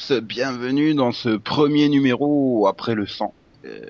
[0.00, 3.80] tous, bienvenue dans ce premier numéro après le 100 euh,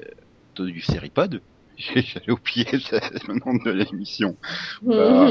[0.59, 1.41] du Seripod.
[1.79, 2.67] J'allais oublier
[3.29, 4.37] le nom de l'émission.
[4.83, 5.31] Bah,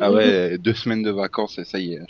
[0.00, 2.00] ah ouais, deux semaines de vacances et ça y est,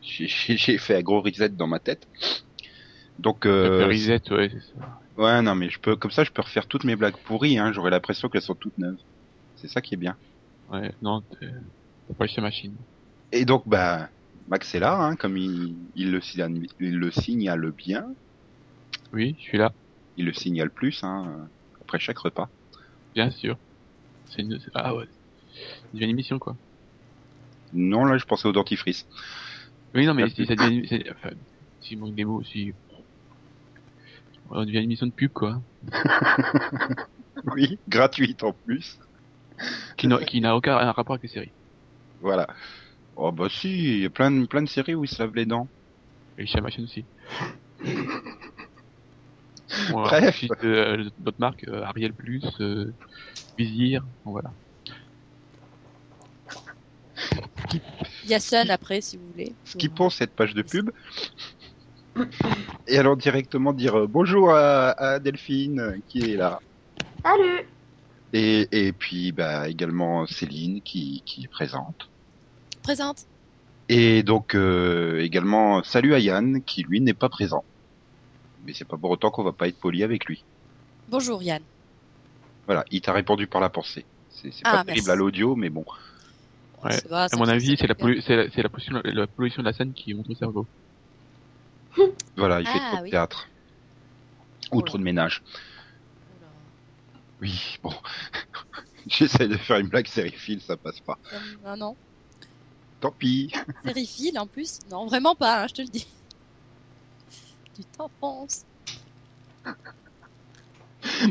[0.00, 2.06] j'ai fait un gros reset dans ma tête.
[3.18, 5.00] Donc, euh, reset, ouais, c'est ça.
[5.18, 7.58] ouais, non mais je peux, comme ça, je peux refaire toutes mes blagues pourries.
[7.58, 8.98] Hein, J'aurai l'impression qu'elles sont toutes neuves.
[9.56, 10.16] C'est ça qui est bien.
[10.72, 12.74] Ouais, non, t'as pas eu sa machine.
[13.32, 14.08] Et donc, bah,
[14.48, 18.06] Max est là, hein, comme il, il le signale, il le signale bien.
[19.12, 19.72] Oui, je suis là,
[20.16, 21.48] Il le signale plus, hein,
[21.82, 22.48] après chaque repas.
[23.14, 23.56] bien sûr.
[24.26, 24.58] C'est une...
[24.74, 25.06] Ah ouais.
[25.92, 26.56] C'est une émission, quoi.
[27.72, 29.06] Non, là, je pensais au dentifrice.
[29.94, 30.86] Oui, non, mais Ah, si ça devient...
[30.88, 31.30] c'est- Enfin,
[31.80, 32.72] s'il manque des mots aussi...
[34.50, 35.60] On devient une émission de pub, quoi.
[37.54, 38.98] Oui, gratuite en plus.
[39.96, 41.52] Qui n'a qui n'a aucun rapport avec les séries.
[42.20, 42.46] Voilà.
[43.20, 45.34] Oh bah si, il y a plein de, plein de séries où il se lave
[45.34, 45.68] les dents.
[46.38, 47.04] Et chez la machine aussi.
[49.90, 50.44] Bon, Bref.
[50.64, 52.90] euh, d'autres marques, euh, Ariel Plus, euh,
[53.58, 54.50] Vizir, bon voilà.
[58.24, 59.52] Il y a Sun après, si vous voulez.
[59.64, 60.90] Skippons cette page de pub.
[62.86, 66.58] Et allons directement dire euh, bonjour à, à Delphine euh, qui est là.
[67.22, 67.68] Salut
[68.32, 72.10] Et, et puis bah, également Céline qui, qui est présente.
[72.88, 73.26] Présente.
[73.90, 77.66] Et donc euh, également salut à Yann qui lui n'est pas présent.
[78.64, 80.42] Mais c'est pas pour autant qu'on va pas être poli avec lui.
[81.06, 81.62] Bonjour Yann.
[82.64, 84.06] Voilà, il t'a répondu par la pensée.
[84.30, 85.10] C'est Ah, pas terrible merci.
[85.10, 85.84] à l'audio, mais bon.
[86.82, 86.98] Ouais.
[87.10, 88.22] Va, À mon avis, c'est la, pollu-
[88.70, 90.66] pollution, la pollution de la scène qui monte au cerveau.
[92.38, 93.10] Voilà, il fait Ah, trop de oui.
[93.10, 93.48] théâtre.
[94.72, 95.42] Ou Oh trop de ménage.
[96.38, 96.48] Oula.
[97.42, 97.92] Oui, bon.
[99.08, 101.18] J'essaie de faire une blague sériephile, ça passe pas.
[101.32, 101.96] Me- Ah non.
[103.00, 103.52] Tant pis.
[103.84, 106.06] Sériephile en plus Non, vraiment pas, hein, je te le dis.
[107.74, 108.64] Tu t'enfonces.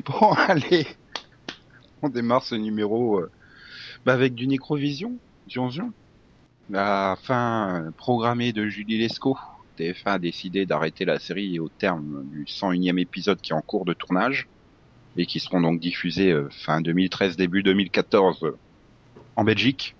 [0.06, 0.88] Bon, allez.
[2.02, 3.30] On démarre ce numéro euh,
[4.06, 5.18] bah, avec du Necrovision,
[5.50, 5.92] Zion.
[6.70, 9.38] La fin euh, programmée de Julie Lescaut.
[9.78, 13.86] TF1 a décidé d'arrêter la série au terme du 101e épisode qui est en cours
[13.86, 14.48] de tournage
[15.18, 18.58] et qui seront donc diffusés euh, fin 2013, début 2014 euh,
[19.36, 19.96] en Belgique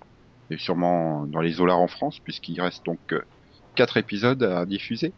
[0.50, 3.22] et sûrement dans les Olars en France puisqu'il reste donc euh,
[3.74, 5.14] quatre épisodes à diffuser.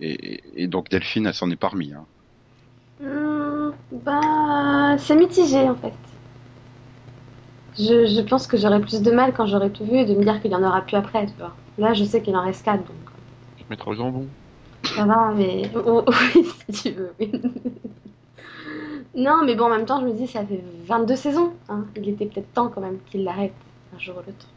[0.00, 1.92] Et, et donc Delphine, elle s'en est parmi.
[1.92, 2.06] Hein.
[3.00, 5.94] Hmm, Bah, c'est mitigé en fait.
[7.78, 10.22] Je, je pense que j'aurais plus de mal quand j'aurai tout vu et de me
[10.22, 11.56] dire qu'il y en aura plus après, tu vois.
[11.78, 12.96] Là, je sais qu'il en reste 4, donc
[13.56, 14.34] Je mettrai au jambon.
[14.84, 16.04] ça va, mais oh,
[16.34, 17.14] oui, si tu veux.
[17.20, 17.32] oui.
[19.14, 21.52] non, mais bon, en même temps, je me dis, ça fait 22 saisons.
[21.68, 21.86] hein.
[21.96, 23.54] Il était peut-être temps quand même qu'il l'arrête
[23.94, 24.48] un jour ou l'autre.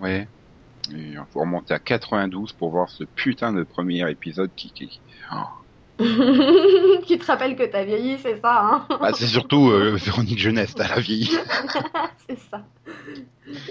[0.00, 0.28] Ouais.
[0.94, 4.70] Et il faut remonter à 92 pour voir ce putain de premier épisode qui...
[4.70, 5.00] qui...
[5.32, 6.02] Oh.
[7.04, 8.86] qui te rappelle que t'as vieilli, c'est ça, hein?
[9.00, 11.30] Bah, c'est surtout euh, Véronique Jeunesse, t'as la vieille.
[12.28, 12.64] C'est ça.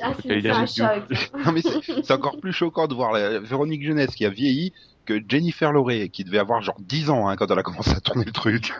[0.01, 1.03] Ah, c'est un choc.
[1.45, 4.71] non mais c'est c'est encore plus choquant de voir la Véronique Jeunesse qui a vieilli
[5.03, 7.99] que Jennifer Loré qui devait avoir genre 10 ans hein, quand elle a commencé à
[7.99, 8.73] tourner le truc.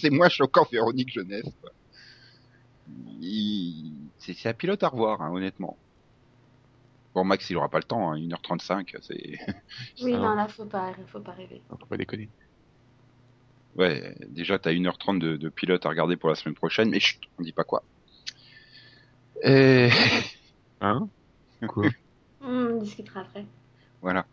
[0.00, 1.50] c'est moins choquant Véronique Jeunesse.
[3.20, 5.76] Il- C'est un pilote à revoir, hein, honnêtement.
[7.14, 9.38] Bon, Max, il aura pas le temps, hein, 1h35, c'est...
[10.02, 10.18] Oui, Ah.
[10.18, 11.62] non, là, faut pas, faut pas rêver.
[11.70, 12.28] On peut pas déconner.
[13.76, 17.20] Ouais, déjà, t'as 1h30 de, de pilote à regarder pour la semaine prochaine, mais chut,
[17.38, 17.82] on dit pas quoi.
[19.42, 19.90] Et...
[20.80, 21.08] Hein?
[21.68, 21.86] Quoi?
[22.46, 23.46] On discutera après.
[24.02, 24.26] Voilà.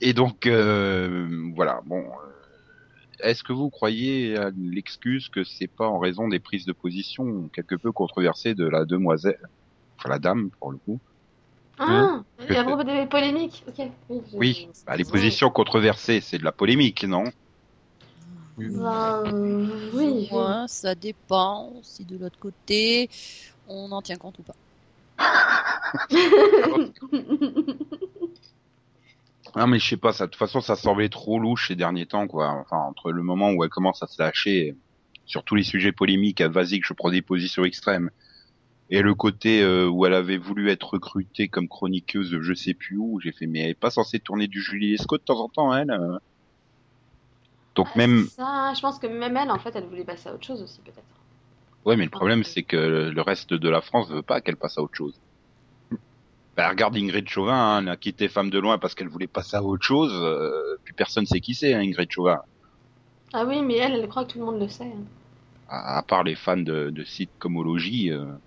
[0.00, 2.00] Et donc, euh, voilà, bon...
[2.04, 2.33] euh,
[3.24, 7.48] Est-ce que vous croyez à l'excuse que c'est pas en raison des prises de position
[7.54, 9.40] quelque peu controversées de la demoiselle,
[9.98, 11.00] enfin la dame pour le coup?
[11.78, 13.86] Ah, et à propos des polémiques, ok.
[14.10, 17.24] Oui, je- Oui, bah, les positions controversées, c'est de la polémique, non?
[18.56, 20.28] Ben, euh, oui, oui.
[20.30, 23.08] Ouais, ça dépend si de l'autre côté
[23.66, 24.54] on en tient compte ou pas.
[29.56, 32.06] Non mais je sais pas, ça, de toute façon ça semblait trop louche ces derniers
[32.06, 32.48] temps quoi.
[32.48, 34.74] Enfin entre le moment où elle commence à se lâcher
[35.26, 38.10] sur tous les sujets polémiques, à vas-y que je prends des positions extrêmes,
[38.90, 42.74] et le côté euh, où elle avait voulu être recrutée comme chroniqueuse de je sais
[42.74, 45.40] plus où, j'ai fait mais elle est pas censée tourner du Julie Lescaut de temps
[45.40, 45.90] en temps elle.
[45.90, 46.18] euh.
[47.76, 50.44] Donc même Ça, je pense que même elle, en fait, elle voulait passer à autre
[50.44, 51.02] chose aussi, peut-être.
[51.84, 54.78] ouais mais le problème c'est que le reste de la France veut pas qu'elle passe
[54.78, 55.20] à autre chose.
[56.56, 59.62] Bah, regarde Ingrid Chauvin, hein, a quitté Femme de loin parce qu'elle voulait passer à
[59.62, 60.12] autre chose.
[60.14, 62.40] euh, puis personne sait qui c'est, hein, Ingrid Chauvin.
[63.32, 64.84] Ah oui, mais elle, elle croit que tout le monde le sait.
[64.84, 65.04] hein.
[65.68, 68.38] à, à part les fans de, de sites comme euh,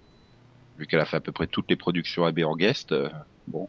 [0.78, 3.10] vu qu'elle a fait à peu près toutes les productions AB en guest, euh,
[3.48, 3.68] bon.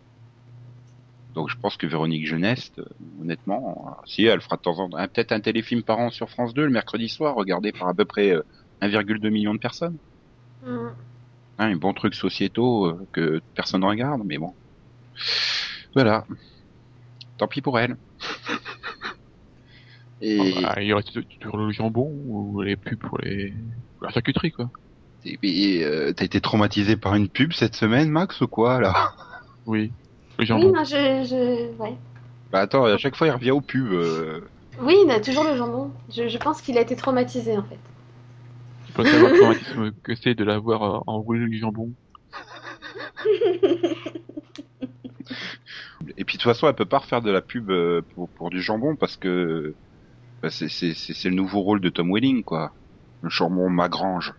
[1.34, 2.84] Donc je pense que Véronique Jeunesse, euh,
[3.20, 6.10] honnêtement, euh, si elle fera de temps en temps, ah, peut-être un téléfilm par an
[6.10, 8.42] sur France 2 le mercredi soir, regardé par à peu près euh,
[8.82, 9.98] 1,2 million de personnes.
[10.62, 10.88] Mm.
[11.58, 14.54] Hein, un bon truc sociétaux euh, que personne ne regarde, mais bon.
[15.94, 16.24] Voilà.
[17.36, 17.96] Tant pis pour elle.
[20.20, 23.52] Et, Bah, il reste toujours le jambon ou les pubs pour les
[23.96, 24.68] pour la charcuterie quoi.
[25.24, 29.12] et- euh, t'as été traumatisé par une pub cette semaine, Max, ou quoi, là?
[29.66, 29.92] Oui.
[30.38, 30.72] Le Oui, jambon.
[30.72, 31.76] non, je, je...
[31.80, 31.94] Ouais.
[32.50, 33.92] Bah attends, à chaque fois il revient aux pubs.
[33.92, 34.40] euh.
[34.80, 35.90] Oui, il a toujours le jambon.
[36.10, 37.78] Je, je pense qu'il a été traumatisé en fait.
[38.88, 41.92] Tu peux savoir le traumatisme que c'est de l'avoir euh, enroulé le jambon.
[46.16, 48.50] Et puis de toute façon, elle peut pas refaire de la pub euh, pour, pour
[48.50, 49.76] du jambon parce que
[50.42, 52.72] bah, c'est c'est- c'est- c'est le nouveau rôle de Tom Welling, quoi.
[53.20, 54.32] Le jambon Magrange.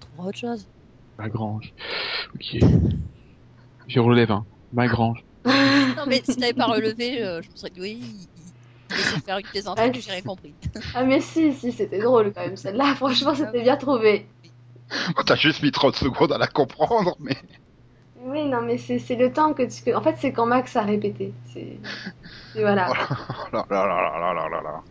[0.00, 0.66] Trouve autre chose.
[1.18, 1.72] Ma grange.
[2.34, 2.56] Ok.
[3.88, 4.46] Je relève hein.
[4.72, 5.20] Ma grange.
[5.96, 8.28] Non, mais si t'avais pas relevé, euh, je me serais dit oui,
[8.94, 10.54] faire une plaisanterie ah, j'ai compris.
[10.94, 12.94] Ah, mais si, si, c'était drôle quand même, celle-là.
[12.96, 14.26] Franchement, c'était bien trouvé.
[15.16, 17.36] Oh, t'as juste mis 30 secondes à la comprendre, mais.
[18.20, 19.94] Oui, non, mais c'est le temps que tu.
[19.94, 21.32] En fait, c'est quand Max a répété.
[22.54, 22.90] Voilà.
[22.90, 24.82] Oh là là là là là là là.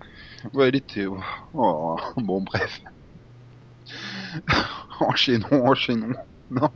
[0.53, 1.05] Ouais, il était.
[1.05, 1.19] Oh.
[1.53, 2.81] oh, bon, bref.
[4.99, 6.15] enchaînons, enchaînons.
[6.51, 6.69] Non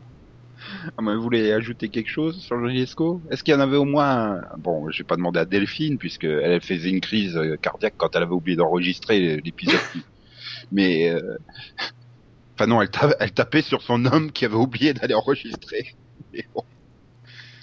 [0.98, 4.38] vous voulez ajouter quelque chose sur Lescaut Est-ce qu'il y en avait au moins...
[4.38, 7.96] un- Bon, je vais pas demander à Delphine, puisque elle faisait une crise euh, cardiaque
[7.98, 9.80] quand elle avait oublié d'enregistrer l'épisode.
[10.72, 11.10] Mais...
[11.10, 11.38] euh,
[12.56, 15.94] Enfin non, elle, ta- elle tapait sur son homme qui avait oublié d'aller enregistrer.
[16.34, 16.64] Mais bon.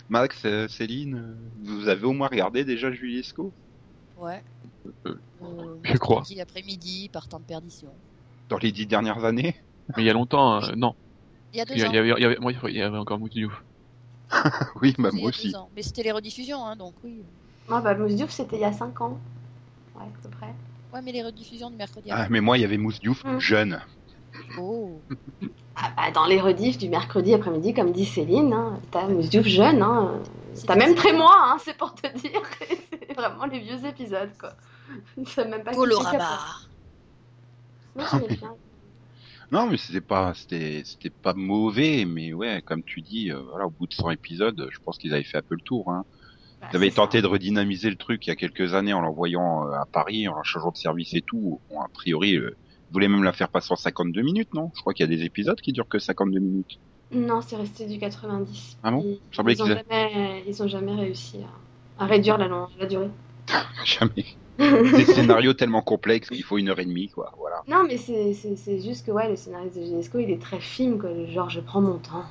[0.09, 1.35] Max, euh, Céline,
[1.65, 3.53] vous avez au moins regardé déjà Julie Lescaut
[4.19, 4.43] Ouais.
[5.07, 6.17] Euh, Euh, je crois.
[6.19, 7.89] mercredi L'après-midi, par temps de perdition.
[8.49, 9.57] dans les dix dernières années?
[9.97, 10.95] Mais il y a longtemps, euh, non.
[11.55, 11.91] Il y a deux Il y, a- ans.
[11.93, 13.65] il y avait, il y avait, moi, il y avait encore Mousse Diouf.
[14.83, 15.55] Oui, bah moi aussi.
[15.55, 15.69] ans.
[15.77, 17.23] Mais c'était les rediffusions, hein, donc oui.
[17.69, 19.19] Moi, bah, Mousse Diouf, c'était il y a 5 ans.
[19.95, 20.53] Ouais, à peu près.
[20.93, 22.09] Ouais, mais les rediffusions de mercredi.
[22.11, 23.39] Ah, mais moi, il y avait Mousse Diouf, Mm.
[23.39, 23.81] jeune.
[24.59, 25.01] Oh.
[25.77, 29.45] Ah, bah, dans les rediffs du mercredi après-midi, comme dit Céline, hein, t'as Mousse Diouf
[29.47, 29.83] jeune.
[29.83, 30.21] Hein.
[30.69, 32.41] T'as même très moi, hein, c'est pour te dire.
[33.09, 34.53] c'est vraiment les vieux épisodes, quoi.
[35.27, 36.71] C'est même pas Polo a Rabar.
[37.97, 38.55] pas- Moi, j'aimais bien.
[39.55, 43.67] Non, mais c'était pas, c'était, c'était pas mauvais, mais ouais, comme tu dis, euh, voilà,
[43.67, 45.93] au bout de 100 épisodes, je pense qu'ils avaient fait un peu le tour.
[45.93, 46.05] Hein.
[46.61, 46.97] Bah, Ils avaient ça.
[46.97, 50.27] tenté de redynamiser le truc il y a quelques années en l'envoyant euh, à Paris,
[50.27, 51.61] en changeant de service et tout.
[51.71, 52.51] Bon, a priori, euh,
[52.91, 54.73] ils voulaient même la faire passer en 52 minutes, non?
[54.75, 56.81] Je crois qu'il y a des épisodes qui durent que 52 minutes.
[57.13, 58.77] Non, c'est resté du 90.
[58.83, 59.05] Ah bon?
[59.05, 59.21] Ils,
[59.53, 61.39] ils ont jamais, ils ont jamais réussi
[61.99, 63.11] à, à réduire la, long- la durée.
[63.85, 64.27] Jamais.
[64.59, 67.33] Des scénarios tellement complexes qu'il faut une heure et demie, quoi.
[67.39, 67.57] Voilà.
[67.69, 71.11] Non, mais c'est juste que ouais, le scénariste de Genesco, il est très film, quoi.
[71.27, 72.25] Genre, je prends mon temps.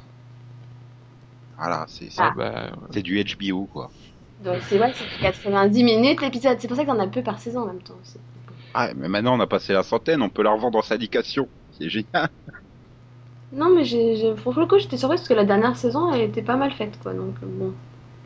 [1.58, 2.34] Voilà, c'est, c'est, Ah.
[2.36, 3.92] bah, euh, c'est du HBO, quoi.
[4.44, 6.58] Donc, c'est ouais, c'est du 90 minutes l'épisode.
[6.60, 8.18] C'est pour ça que t'en as peu par saison en même temps aussi.
[8.74, 11.48] Ah, mais maintenant on a passé la centaine, on peut la revendre en syndication.
[11.78, 12.30] C'est génial.
[13.52, 16.42] Non, mais j'ai, pour le coup, j'étais surprise parce que la dernière saison, elle était
[16.42, 17.14] pas mal faite, quoi.
[17.14, 17.72] Donc, euh, bon.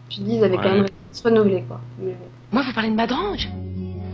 [0.10, 0.70] Je dis, ils avaient quand Ouais.
[0.70, 1.82] même réussi à se renouveler, quoi.
[2.00, 2.16] Mais.
[2.54, 3.50] Moi, vous parlez de Madrange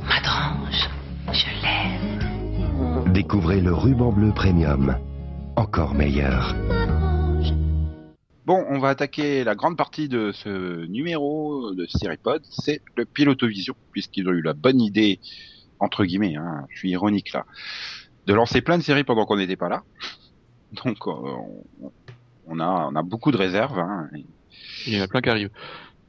[0.08, 0.90] Madrange,
[1.32, 3.14] je l'aime.
[3.14, 4.98] Découvrez le ruban bleu premium.
[5.56, 6.56] Encore meilleur.
[8.46, 13.76] Bon, on va attaquer la grande partie de ce numéro de Seripod, c'est le pilotovision,
[13.92, 15.22] puisqu'ils ont eu la bonne idée,
[15.80, 17.46] entre guillemets, hein, je suis ironique là,
[18.26, 19.84] de lancer plein de séries pendant qu'on n'était pas là.
[20.84, 21.12] Donc, euh,
[21.82, 21.92] on,
[22.48, 23.80] on a, on a beaucoup de réserves.
[23.80, 24.10] Hein,
[24.86, 25.52] il y en a plein qui arrivent.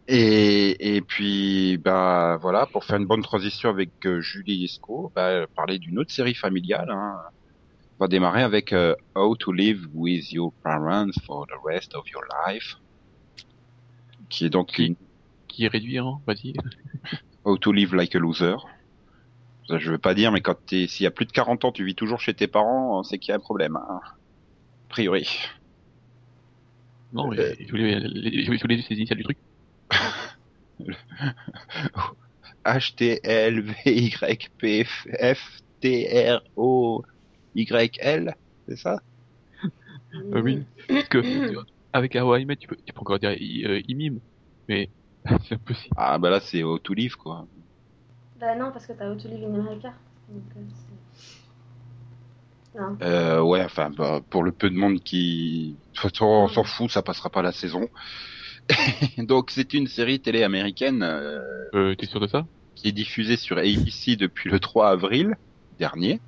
[0.07, 5.47] Et, et puis, bah voilà, pour faire une bonne transition avec euh, Julie Esco, bah,
[5.57, 6.91] parler d'une autre série familiale.
[6.91, 7.17] Hein.
[7.99, 12.07] On va démarrer avec euh, How to Live with Your Parents for the Rest of
[12.11, 12.77] Your Life,
[14.29, 14.97] qui est donc une
[15.49, 16.53] Qui est réduit, hein, vas-y.
[17.45, 18.57] How to Live Like a Loser.
[19.69, 21.73] Ça, je veux pas dire, mais quand t'es, s'il y a plus de 40 ans,
[21.73, 23.77] tu vis toujours chez tes parents, c'est qu'il y a un problème.
[23.77, 24.01] Hein.
[24.05, 25.27] A priori.
[27.15, 27.55] Non, mais Euh.
[27.59, 29.39] je voulais, les- je voulais les initiales du truc.
[32.65, 37.03] H T L V Y P F F T R O
[37.55, 38.35] Y L,
[38.69, 39.01] c'est ça?
[40.13, 40.63] Ah oui.
[40.89, 41.21] Parce que,
[41.93, 43.81] avec Hawaii tu peux, tu peux encore dire, euh.
[44.69, 44.91] Mais,
[45.49, 45.95] c'est impossible.
[45.97, 47.47] Ah bah là c'est to Live quoi.
[48.41, 49.93] Bah non, parce que t'as Auto Live in America.
[50.29, 50.61] Donc, euh,
[52.75, 52.97] non.
[53.03, 56.65] Euh, ouais, enfin bah, pour le peu de monde qui, de toute façon, on s'en
[56.65, 57.89] fout, ça passera pas la saison.
[59.19, 61.41] Donc c'est une série télé américaine euh,
[61.75, 62.47] Euh, t'es sûr de ça?
[62.75, 65.35] qui est diffusée sur ABC depuis le 3 avril
[65.79, 66.21] dernier.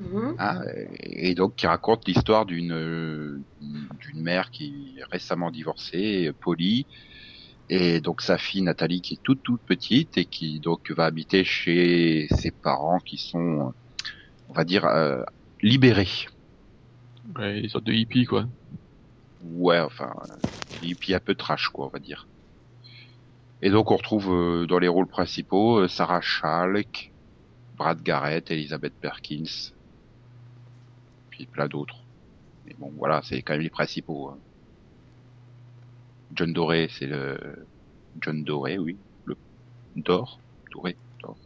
[0.00, 0.34] Mhm.
[0.38, 0.60] Ah,
[1.00, 6.86] et donc qui raconte l'histoire d'une euh, d'une mère qui est récemment divorcée, Polly,
[7.68, 11.44] Et donc sa fille Nathalie qui est toute toute petite et qui donc va habiter
[11.44, 13.72] chez ses parents qui sont,
[14.48, 15.22] on va dire, euh,
[15.62, 16.08] libérés.
[17.36, 18.46] Ouais, des sortes de hippies, quoi.
[19.42, 20.14] Ouais, enfin,
[20.80, 22.30] et puis un peu trash, quoi, on va dire.
[23.62, 27.14] Et donc on retrouve euh, dans les rôles principaux euh, Sarah Chalk,
[27.74, 29.72] Brad Garrett, Elizabeth Perkins,
[31.30, 32.06] puis plein d'autres.
[32.64, 34.30] Mais bon, voilà, c'est quand même les principaux.
[34.30, 34.42] hein.
[36.32, 37.68] John Doré, c'est le
[38.20, 39.36] John Doré, oui, le
[39.96, 41.38] Dor, Doré, Dor.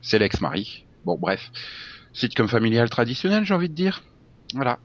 [0.00, 0.86] C'est l'ex-mari.
[1.04, 1.50] Bon, bref,
[2.12, 4.02] sitcom familial traditionnel, j'ai envie de dire.
[4.54, 4.80] Voilà.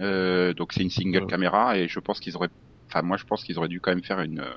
[0.00, 1.26] Euh, donc c'est une single Ouais.
[1.26, 2.48] caméra et je pense qu'ils auraient,
[2.90, 4.54] enfin moi je pense qu'ils auraient dû quand même faire une, euh,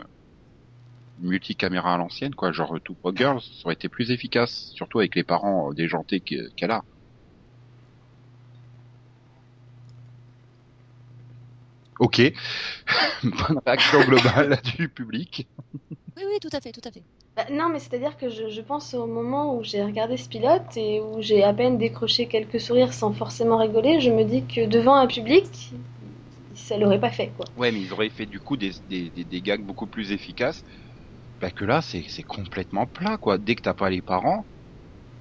[1.18, 5.24] multicaméra à l'ancienne, quoi, genre Pro Girls, ça aurait été plus efficace, surtout avec les
[5.24, 6.84] parents euh, déjantés que- qu'elle a.
[12.00, 12.22] Ok,
[13.24, 15.50] bonne réaction globale du public.
[16.18, 17.04] Oui, oui, tout à fait, tout à fait.
[17.38, 20.76] Bah, non, mais c'est-à-dire que je, je pense au moment où j'ai regardé ce pilote
[20.76, 24.66] et où j'ai à peine décroché quelques sourires sans forcément rigoler, je me dis que
[24.66, 25.46] devant un public,
[26.56, 27.46] ça l'aurait pas fait, quoi.
[27.56, 30.64] Ouais, mais ils auraient fait du coup des, des, des, des gags beaucoup plus efficaces.
[31.42, 33.38] Bah que là, c'est c'est complètement plat, quoi.
[33.40, 34.48] Dès que t'as pas les parents,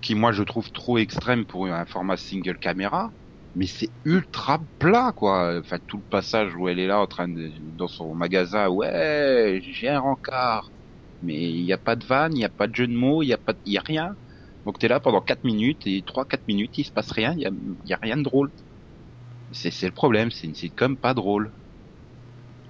[0.03, 3.13] qui moi je trouve trop extrême pour un format single caméra,
[3.57, 5.59] mais c'est ultra plat, quoi.
[5.61, 9.61] Enfin, tout le passage où elle est là en train de, dans son magasin, ouais,
[9.63, 10.73] j'ai un rencard.
[11.23, 13.23] Mais il n'y a pas de vanne, il n'y a pas de jeu de mots,
[13.23, 14.17] il n'y a pas, il y a rien.
[14.67, 17.47] Donc t'es là pendant 4 minutes et 3-4 minutes, il se passe rien, il y
[17.47, 17.51] a,
[17.85, 18.53] il y a rien de drôle.
[19.51, 21.53] C'est c'est le problème, c'est une sitcom pas drôle.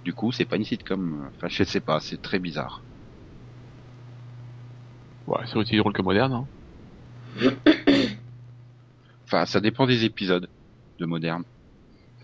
[0.04, 1.28] Du coup, c'est pas une sitcom.
[1.34, 2.86] Enfin, je sais pas, c'est très bizarre.
[5.26, 6.48] Ouais, c'est aussi drôle que moderne, hein.
[9.24, 10.48] Enfin, ça dépend des épisodes
[10.98, 11.44] de moderne.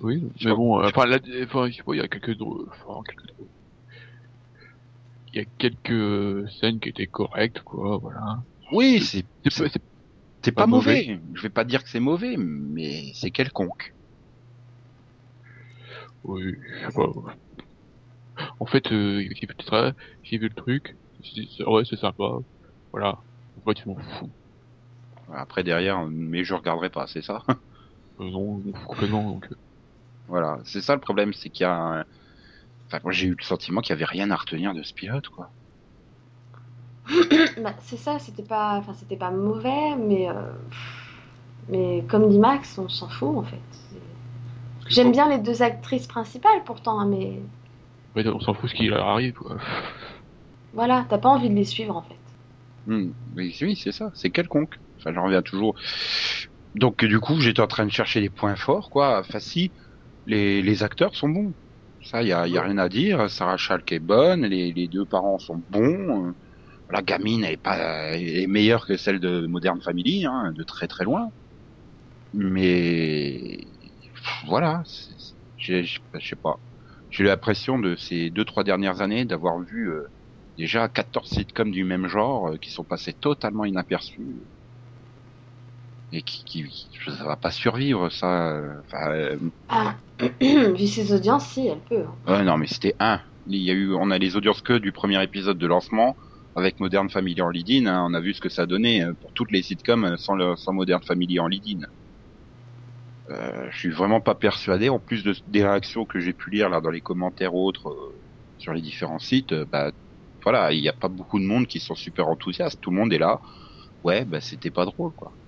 [0.01, 3.03] Oui, Je mais bon, enfin, là, enfin, je sais pas, il y a quelques enfin,
[3.07, 3.49] quelques.
[5.33, 8.45] Il y a quelques scènes qui étaient correctes, quoi, voilà.
[8.73, 9.25] Oui, c'est
[10.45, 11.21] C'est pas, pas mauvais.
[11.35, 13.95] Je vais pas dire que c'est mauvais, mais c'est quelconque.
[16.25, 17.37] Oui, je sais pas.
[18.61, 20.97] En fait, euh, j'ai peut-être, j'ai vu le truc,
[21.67, 22.39] ouais, c'est sympa,
[22.93, 23.25] voilà.
[23.57, 24.33] En fait, je m'en fous.
[25.33, 27.45] Après derrière, mais je regarderai pas, c'est ça.
[28.23, 29.57] Non, complètement, donc, euh,
[30.27, 31.75] voilà, c'est ça le problème, c'est qu'il y a.
[31.75, 32.07] un-
[32.89, 35.29] Enfin, moi j'ai eu le sentiment qu'il y avait rien à retenir de ce pilote,
[35.31, 35.55] quoi.
[37.63, 40.53] Bah, c'est ça, c'était pas, enfin, c'était pas mauvais, mais, euh,
[41.69, 43.61] mais comme dit Max, on s'en fout en fait.
[44.89, 47.43] J'aime bien les deux actrices principales pourtant, hein, mais
[48.15, 49.59] fait, on s'en fout ce qui leur arrive, quoi.
[50.73, 52.19] voilà, t'as pas envie de les suivre en fait.
[52.87, 54.75] Hmm, oui, oui, c'est ça, c'est quelconque.
[54.99, 55.77] Enfin, j'en reviens toujours.
[56.75, 59.21] Donc, du coup, j'étais en train de chercher les points forts, quoi.
[59.21, 59.73] Enfin, si,
[60.27, 61.55] les, les acteurs sont bons.
[62.03, 63.31] Ça, y a, y a rien à dire.
[63.31, 66.35] Sarah Chalk est bonne, les, les deux parents sont bons.
[66.91, 70.65] La gamine, elle est pas, elle est meilleure que celle de Modern Family, hein, de
[70.65, 71.33] très très loin.
[72.33, 73.67] Mais,
[74.47, 74.83] voilà,
[75.57, 75.85] je
[76.21, 76.57] sais pas.
[77.11, 80.09] J'ai eu l'impression de ces deux trois dernières années d'avoir vu euh,
[80.57, 84.47] déjà 14 sitcoms du même genre euh, qui sont passés totalement inaperçus
[86.13, 89.39] et qui, qui, ça va pas survivre ça enfin, euh,
[89.69, 89.97] Ah,
[90.41, 92.05] vu ses audiences, si, elle peut.
[92.07, 92.17] hein.
[92.27, 93.21] ouais, non mais c'était un.
[93.47, 96.17] Il y a eu on a les audiences que du premier épisode de lancement
[96.55, 99.33] avec Modern Family en lead-in hein, on a vu ce que ça donnait euh, pour
[99.33, 101.87] toutes les sitcoms euh, sans le sans Modern Family en lead-in.
[103.31, 106.69] Euh, je suis vraiment pas persuadé en plus de, des réactions que j'ai pu lire
[106.69, 108.21] là dans les commentaires autres euh,
[108.59, 109.93] sur les différents sites euh, bah
[110.45, 112.81] voilà il n'y a pas beaucoup de monde qui sont super enthousiastes.
[112.81, 113.41] Tout le monde est là.
[114.05, 115.39] Ouais bah c'était pas drôle quoi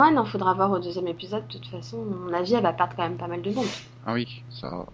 [0.00, 1.46] Ouais, non, faudra voir au deuxième épisode.
[1.48, 3.66] De toute façon, à mon avis, elle va perdre quand même pas mal de monde.
[4.06, 4.86] Ah oui, ça.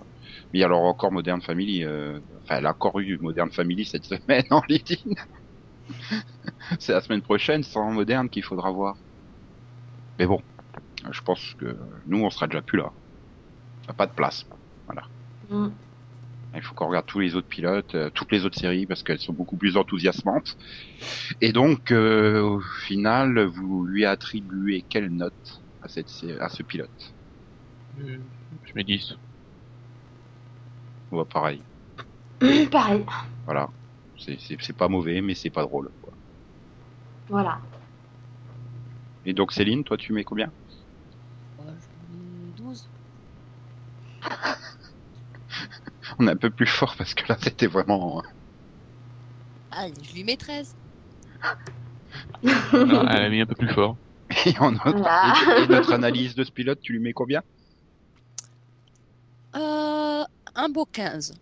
[0.52, 2.18] Mais alors encore Modern Family, euh...
[2.42, 5.14] enfin elle a encore eu Modern Family cette semaine en lead-in.
[6.78, 8.96] C'est la semaine prochaine sans Modern qu'il faudra voir.
[10.18, 10.40] Mais bon,
[11.10, 12.90] je pense que nous on sera déjà plus là.
[13.96, 14.46] Pas de place.
[15.50, 15.68] Mm.
[16.54, 19.18] Il faut qu'on regarde tous les autres pilotes, euh, toutes les autres séries parce qu'elles
[19.18, 20.56] sont beaucoup plus enthousiasmantes.
[21.40, 25.34] Et donc, euh, au final, vous lui attribuez quelle note
[25.80, 27.14] à cette sé- à ce pilote?
[27.98, 28.18] Euh,
[28.64, 29.14] Je mets 10.
[31.10, 31.62] On va pareil.
[32.70, 33.04] Pareil.
[33.44, 33.68] Voilà.
[34.16, 35.90] C'est c'est c'est pas mauvais, mais c'est pas drôle.
[36.02, 36.16] quoi.
[37.28, 37.60] Voilà.
[39.24, 40.52] Et donc Céline, toi tu mets combien?
[41.58, 42.90] Ouais, je mets 12.
[46.18, 48.22] On est un peu plus fort parce que là c'était vraiment.
[49.70, 50.74] Ah, je lui mets 13.
[52.44, 53.96] Ah, elle a mis un peu plus fort.
[54.46, 54.88] Et, en notre...
[54.88, 57.42] Et- et notre analyse de ce pilote, tu lui mets combien?
[59.56, 61.34] Euh, un beau 15.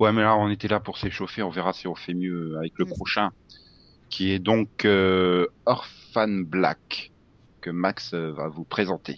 [0.00, 1.42] Ouais, mais là, on était là pour s'échauffer.
[1.42, 2.92] On verra si on fait mieux avec le Mm.
[2.94, 3.30] prochain,
[4.08, 7.12] qui est donc euh, Orphan Black,
[7.60, 9.16] que Max euh, va vous présenter.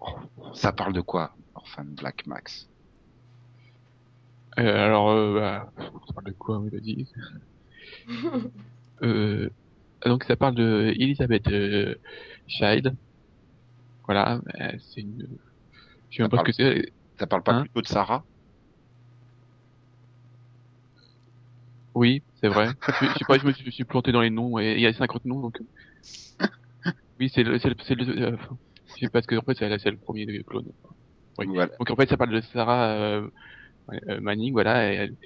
[0.00, 0.14] Oh,
[0.54, 2.68] ça parle de quoi, Orphan Black, Max?
[4.58, 5.72] Euh, alors, euh, bah,
[6.06, 7.06] ça parle de quoi, oui, vas-y.
[9.02, 9.50] Euh,
[10.06, 11.96] donc ça parle de Elizabeth euh,
[12.46, 12.94] Child.
[14.04, 15.26] Voilà, euh, c'est une...
[16.10, 16.92] Je sais même pas ce que c'est.
[17.18, 18.24] Ça parle pas Hein plutôt de Sarah
[21.94, 22.68] Oui, c'est vrai.
[23.00, 24.74] je, je sais pas, je me suis, je me suis planté dans les noms, et
[24.74, 25.60] il y a 50 noms, donc...
[26.40, 26.46] euh.
[27.20, 27.58] Oui, c'est le...
[27.58, 28.56] C'est le, c'est le euh, enfin,
[28.86, 30.66] je sais pas, parce que en fait, c'est le premier de clone.
[31.38, 31.46] Oui.
[31.46, 31.72] Voilà.
[31.78, 33.22] Donc en fait, ça parle de Sarah
[34.20, 35.16] Manning, voilà, elle,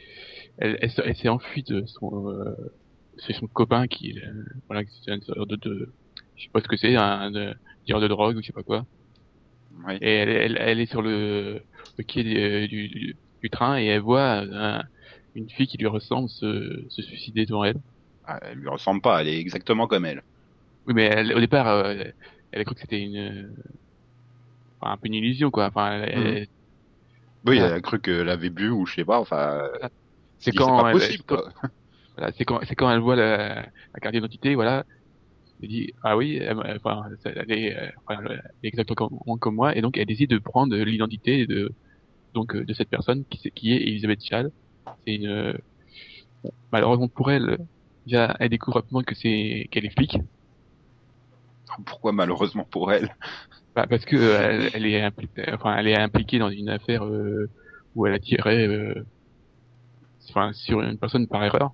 [0.59, 2.55] elle, elle, s'est- elle s'est enfuie de son, euh,
[3.19, 5.95] c'est son copain qui, euh, voilà, qui c'est une sorte de, de,
[6.37, 7.03] je sais pas ce que c'est, un,
[7.35, 7.55] un
[7.87, 8.85] dealer de drogue ou je sais pas quoi.
[10.01, 11.61] Et elle, elle, elle est sur le,
[11.97, 14.83] le quai du, du, du- du train et elle voit un-
[15.35, 17.77] une fille qui lui ressemble se, se suicider devant elle.
[18.25, 20.23] Ah, elle lui ressemble pas, elle est exactement comme elle.
[20.87, 21.95] Oui, mais elle, au départ, euh,
[22.53, 23.49] elle a cru que c'était une, euh,
[24.81, 25.67] enfin, un peu une illusion, quoi.
[25.67, 26.47] Enfin, elle- Mhm.
[27.49, 27.67] Oui, Ouais.
[27.67, 29.61] elle a cru qu'elle avait bu ou je sais pas, enfin...
[29.83, 29.89] euh,
[30.39, 31.53] c'est quand pas elle- possible, quoi.
[32.17, 34.85] Voilà, c'est quand, c'est quand elle voit la, la carte d'identité, voilà.
[35.63, 39.55] Elle dit, ah oui, elle, elle- enfin, elle est, euh, elle est exactement comme, comme
[39.57, 41.73] moi, et donc elle décide de prendre l'identité de,
[42.35, 44.51] donc, euh, de cette personne qui, est Elisabeth Schall.
[45.07, 45.55] C'est une, euh,
[46.43, 47.59] bon, malheureusement pour elle,
[48.07, 50.19] déjà, elle découvre rapidement que c'est, qu'elle est flic.
[51.87, 53.15] Pourquoi malheureusement pour elle?
[53.79, 57.49] Bah, parce que euh, elle, est impliquée, enfin, elle est impliquée dans une affaire euh,
[57.95, 59.05] où elle a tiré, euh,
[60.31, 61.73] enfin, sur une personne par erreur.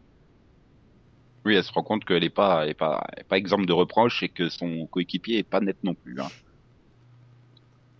[1.46, 3.64] Oui, elle se rend compte qu'elle est pas, elle est pas, elle est pas exemple
[3.64, 6.20] de reproche et que son coéquipier est pas net non plus.
[6.20, 6.28] Hein.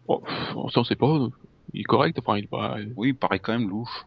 [0.06, 1.28] Pff, on s'en sait pas.
[1.72, 2.76] Il est correct, enfin, il est pas.
[2.96, 4.04] Oui, il paraît quand même louche.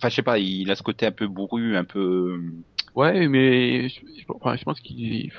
[0.00, 2.40] Enfin, je sais pas, il a ce côté un peu bourru, un peu.
[2.94, 5.32] Ouais, mais je, je- enfin, je pense qu'il.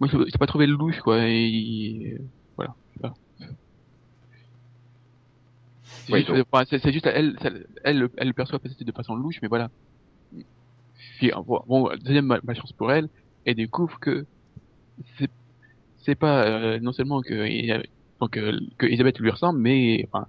[0.00, 1.18] Moi, je j'ai pas trouvé le louche, quoi.
[1.26, 2.18] Et
[6.06, 9.48] C'est Oui, juste, enfin, elle, elle, elle, elle le perçoit peut-être de façon louche, mais
[9.48, 9.70] voilà.
[11.18, 11.30] Puis,
[11.66, 13.08] bon, deuxième ma- malchance pour elle,
[13.44, 14.26] elle découvre que
[16.04, 17.82] c'est, pas euh, non seulement que,
[18.20, 20.26] donc, euh, que Elisabeth lui ressemble, mais enfin,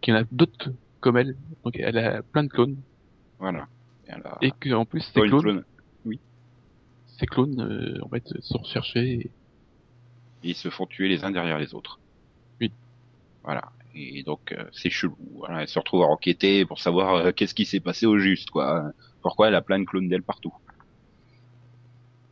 [0.00, 1.36] qu'il y en a d'autres comme elle.
[1.64, 2.76] Donc, elle a plein de clones,
[3.38, 3.68] Voilà.
[4.06, 5.64] Et a- et que en plus, ces clones, clone.
[7.18, 9.12] ces clones, euh, en fait, sont recherchés.
[9.20, 9.30] et-
[10.42, 11.98] Ils se font tuer les uns derrière les autres.
[12.60, 12.72] Oui.
[13.42, 13.72] Voilà.
[13.94, 15.16] Et donc euh, c'est chelou.
[15.36, 18.50] Voilà, elle se retrouve à enquêter pour savoir euh, qu'est-ce qui s'est passé au juste,
[18.50, 18.92] quoi.
[19.22, 20.54] Pourquoi elle a plein de clones d'elle partout.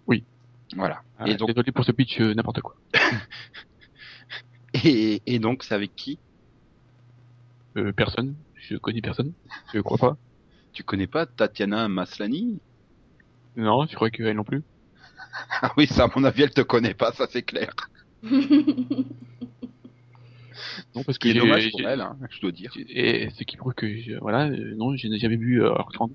[0.06, 0.24] Oui.
[0.74, 1.02] Voilà.
[1.18, 2.76] Ah, et donc, Désolé pour ce pitch, euh, n'importe quoi.
[4.84, 6.18] et, et donc c'est avec qui?
[7.76, 9.32] Euh, personne, je connais personne,
[9.74, 10.16] je crois pas.
[10.72, 12.60] Tu connais pas Tatiana Maslany?
[13.56, 14.62] Non, je crois qu'elle non plus?
[15.62, 17.74] Ah oui, ça à mon avis elle te connaît pas, ça c'est clair.
[20.94, 22.72] Non, parce Ce que qui est j'ai- dommage pour elle, hein, je dois dire.
[22.88, 26.10] Et ce qui prouve que, voilà, euh, non, je n'ai jamais vu euh, Heartland.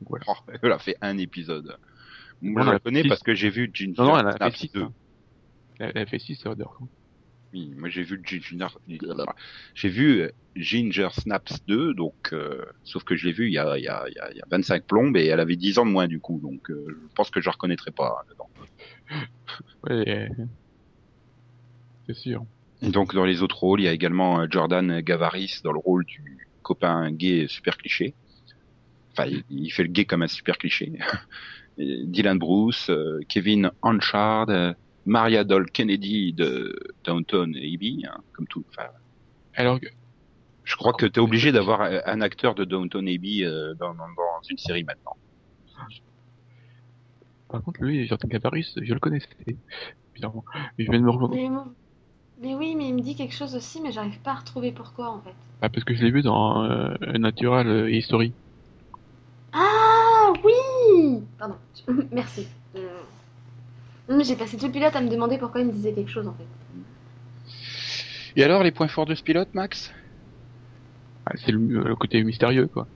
[0.00, 0.24] Donc voilà.
[0.28, 1.76] Oh, elle a fait un épisode.
[2.40, 4.36] Moi, Non, je la connais parce que j'ai vu Ginger Non, non, elle a fait
[4.38, 4.72] Snaps 6.
[4.72, 4.86] 2.
[5.80, 6.88] Elle, a fait 6 heures d'Heartland.
[7.54, 8.66] Oui, moi j'ai vu Ginger,
[9.74, 13.58] j'ai vu euh, Ginger Snaps 2, donc euh, sauf que je l'ai vu il y
[13.58, 15.56] a, il y, a, il y, a, il y a 25 plombes et elle avait
[15.56, 18.50] 10 ans de moins du coup, donc euh, je pense que je reconnaîtrai pas dedans.
[19.84, 20.44] Ouais, euh,
[22.06, 22.44] c'est sûr.
[22.82, 26.04] Donc dans les autres rôles, il y a également euh, Jordan Gavaris dans le rôle
[26.04, 28.14] du copain gay super cliché.
[29.12, 30.92] Enfin, il, il fait le gay comme un super cliché.
[31.78, 34.72] Dylan Bruce, euh, Kevin Hanchard, euh,
[35.06, 38.64] Maria Doll Kennedy de Downton Abbey, hein, comme tout.
[38.70, 38.88] Enfin,
[39.54, 39.86] Alors, que-
[40.64, 44.06] je crois que tu es obligé d'avoir un acteur de Downton Abbey euh, dans, dans,
[44.08, 45.16] dans une série maintenant.
[47.48, 49.28] par contre, lui, Jordan Cavaris, je le connaissais.
[50.14, 50.44] Bizarrement.
[50.76, 51.34] Mais je viens de me rendre
[52.40, 55.10] mais, oui, mais il me dit quelque chose aussi, mais j'arrive pas à retrouver pourquoi
[55.10, 55.34] en fait.
[55.60, 58.34] ah, parce que je l'ai vu dans euh, Natural euh, History.
[59.52, 61.56] Ah oui Pardon,
[62.12, 62.46] merci.
[62.76, 66.26] Euh, J'ai passé tout le pilote à me demander pourquoi il me disait quelque chose
[66.26, 66.46] en fait.
[68.36, 69.92] Et alors, les points forts de ce pilote, Max?
[71.26, 72.88] Ah, c'est le, le côté mystérieux, quoi.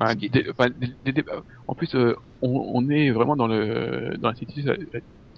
[0.00, 1.24] Enfin, Ce qui- des- enfin, des- des- des-
[1.66, 4.74] en plus, euh, on, on est vraiment dans le dans la situation,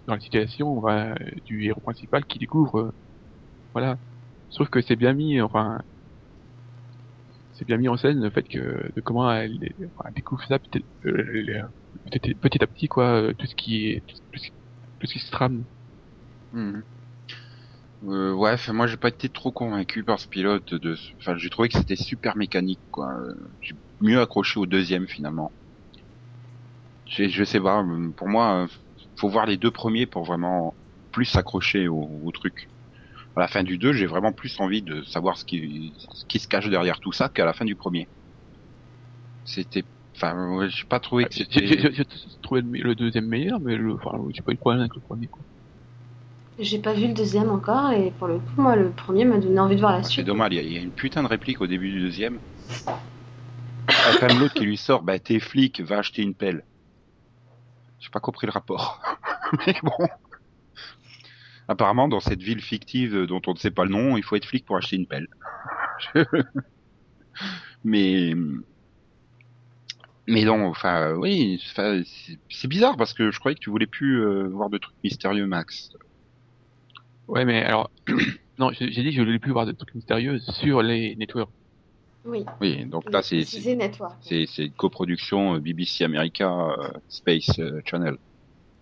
[0.07, 2.93] dans la situation voilà, du héros principal qui découvre, euh,
[3.75, 3.99] voilà.
[4.51, 5.81] Trouve que c'est bien mis, enfin,
[7.53, 9.59] c'est bien mis en scène le fait que de comment elle,
[10.15, 11.63] découvre ça petit, euh,
[12.41, 15.65] petit, à petit, quoi, euh, tout ce qui est tout, ce qui- se trame.
[16.53, 16.83] Mhm.
[18.05, 20.75] Euh, ouais, moi j'ai pas été trop convaincu par ce pilote.
[20.75, 23.11] De, enfin, j'ai trouvé que c'était super mécanique, quoi.
[23.61, 25.53] J'ai mieux accroché au deuxième finalement.
[27.07, 27.85] Je, sais pas.
[28.17, 28.69] Pour moi, euh,
[29.17, 30.77] faut voir les deux premiers pour vraiment
[31.13, 32.69] plus s'accrocher au truc.
[33.37, 36.39] À la fin du 2, j'ai vraiment plus envie de savoir ce qui, ce qui
[36.39, 38.09] se cache derrière tout ça qu'à la fin du premier.
[39.45, 39.85] C'était,
[40.17, 41.67] enfin, ouais, j'ai pas trouvé que J'ai c'était.
[42.43, 45.29] trouvé le, deuxième meilleur, mais le, enfin, j'ai pas eu de problème avec le premier.
[45.29, 45.45] Quoi.
[46.59, 49.61] J'ai pas vu le deuxième encore et pour le coup, moi, le premier m'a donné
[49.61, 50.27] envie de voir la C'est suite.
[50.27, 52.41] dommage, il y, a- il y a une putain de réplique au début du deuxième.
[53.89, 56.65] Ah, quand même l'autre qui lui sort, bah t'es flic, va acheter une pelle.
[57.99, 59.03] J'ai pas compris le rapport.
[59.67, 60.07] Mais bon.
[61.69, 64.47] Apparemment, dans cette ville fictive dont on ne sait pas le nom, il faut être
[64.47, 65.27] flic pour acheter une pelle.
[67.85, 68.35] Mais
[70.29, 74.49] mais non, enfin oui, c'est- bizarre parce que je croyais que tu voulais plus euh,
[74.49, 75.91] voir de trucs mystérieux, Max.
[77.29, 77.91] Ouais, mais alors,
[78.59, 81.51] non, j'ai dit que je voulais plus voir de trucs mystérieux sur les networks.
[82.25, 83.37] Oui, Oui, donc là c'est
[84.21, 88.17] c'est- c'est une coproduction euh, BBC America euh, Space euh, Channel.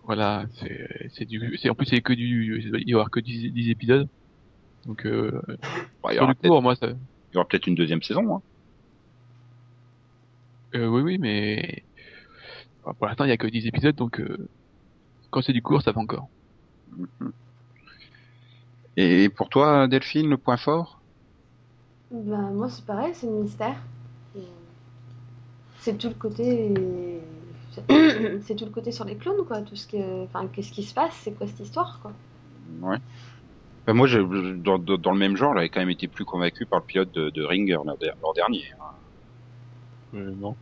[0.06, 3.20] Voilà, c'est c'est du, c'est en plus c'est que du, il va y avoir que
[3.20, 4.08] 10, 10 épisodes.
[4.86, 5.40] Donc euh,
[6.02, 8.36] Bon, il y sur aura cours, moi ça, il y aura peut-être une deuxième saison.
[8.36, 8.42] Hein.
[10.74, 11.84] euh, oui oui, mais
[12.82, 14.48] enfin, pour l'instant il y a que 10 épisodes, donc euh,
[15.30, 16.28] quand c'est du court, ça va encore.
[16.96, 17.32] Mhm.
[18.96, 21.04] Et pour toi, Delphine, le point fort?
[22.10, 23.76] Bah, moi, c'est pareil, c'est le mystère.
[25.78, 26.72] C'est tout le côté.
[28.42, 29.62] C'est tout le côté sur les clones, quoi.
[29.62, 30.24] Tout ce que...
[30.24, 32.12] Enfin, qu'est-ce qui se passe C'est quoi cette histoire, quoi
[32.80, 32.98] Ouais.
[33.86, 36.80] Ben, moi, je, dans, dans, le même genre, j'avais quand même été plus convaincu par
[36.80, 38.64] le pilote de, de Ringer l'an der- l'an dernier.
[38.80, 38.94] hein.
[40.14, 40.56] Euh, non.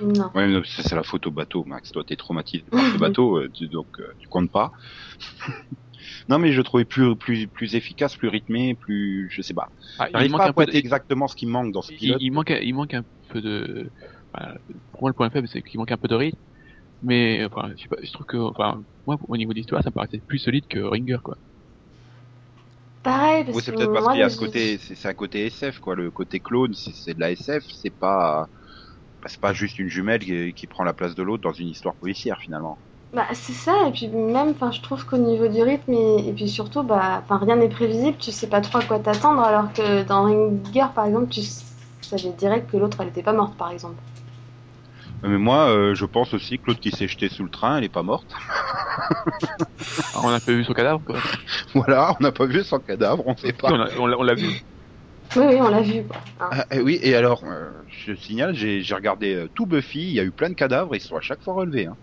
[0.00, 0.30] Non.
[0.34, 1.90] Ouais, mais ça, c'est la photo bateau, Max.
[1.90, 4.70] Toi, t'es traumatisé par ce bateau, euh, tu, donc euh, tu comptes pas.
[6.28, 9.68] non, mais je le trouvais plus, plus, plus efficace, plus rythmé, plus, je sais pas.
[9.98, 11.98] Ah, il manque pas à un peu de- exactement ce qui manque dans ce il,
[11.98, 12.18] pilote.
[12.20, 13.90] il manque, il manque un peu de.
[14.92, 16.38] Pour moi, le point faible, c'est qu'il manque un peu de rythme.
[17.02, 19.90] Mais enfin, je, sais pas, je trouve que, enfin, moi, au niveau de l'histoire, ça
[19.90, 21.36] me paraissait plus solide que Ringer, quoi.
[23.02, 25.78] Pareil, parce Oui, c'est peut-être parce qu'il y a ce côté, c'est un côté SF,
[25.80, 25.94] quoi.
[25.96, 28.48] Le côté clone, c'est c'est de la SF, c'est pas,
[29.22, 31.68] bah, c'est pas juste une jumelle qui, qui prend la place de l'autre dans une
[31.68, 32.80] histoire policière, finalement.
[33.12, 36.32] Bah, c'est ça, et puis même, enfin, je trouve qu'au niveau du rythme, et, et
[36.32, 39.70] puis surtout, bah, enfin, rien n'est prévisible, tu sais pas trop à quoi t'attendre, alors
[39.72, 41.42] que dans Ringer, par exemple, tu
[42.00, 44.02] savais direct que l'autre, elle était pas morte, par exemple.
[45.22, 47.84] Mais moi, euh, je pense aussi que l'autre qui s'est jeté sous le train, elle
[47.84, 48.30] est pas morte.
[50.12, 51.20] Ah, on a pas vu son cadavre, quoi.
[51.74, 53.72] voilà, on n'a pas vu son cadavre, on sait pas.
[53.72, 54.48] on l'a- on l'a on l'a vu.
[55.36, 56.00] Oui, oui, on l'a vu,
[56.40, 56.50] hein.
[56.50, 60.12] Ah, eh oui, et alors, euh, je signale, j'ai j'ai regardé euh, tout Buffy, il
[60.14, 61.86] y a eu plein de cadavres, ils sont à chaque fois relevés.
[61.86, 61.96] Hein.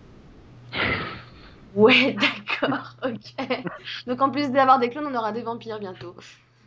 [1.72, 3.46] Ouais, d'accord, ok.
[4.06, 6.16] Donc en plus d'avoir des clones, on aura des vampires bientôt.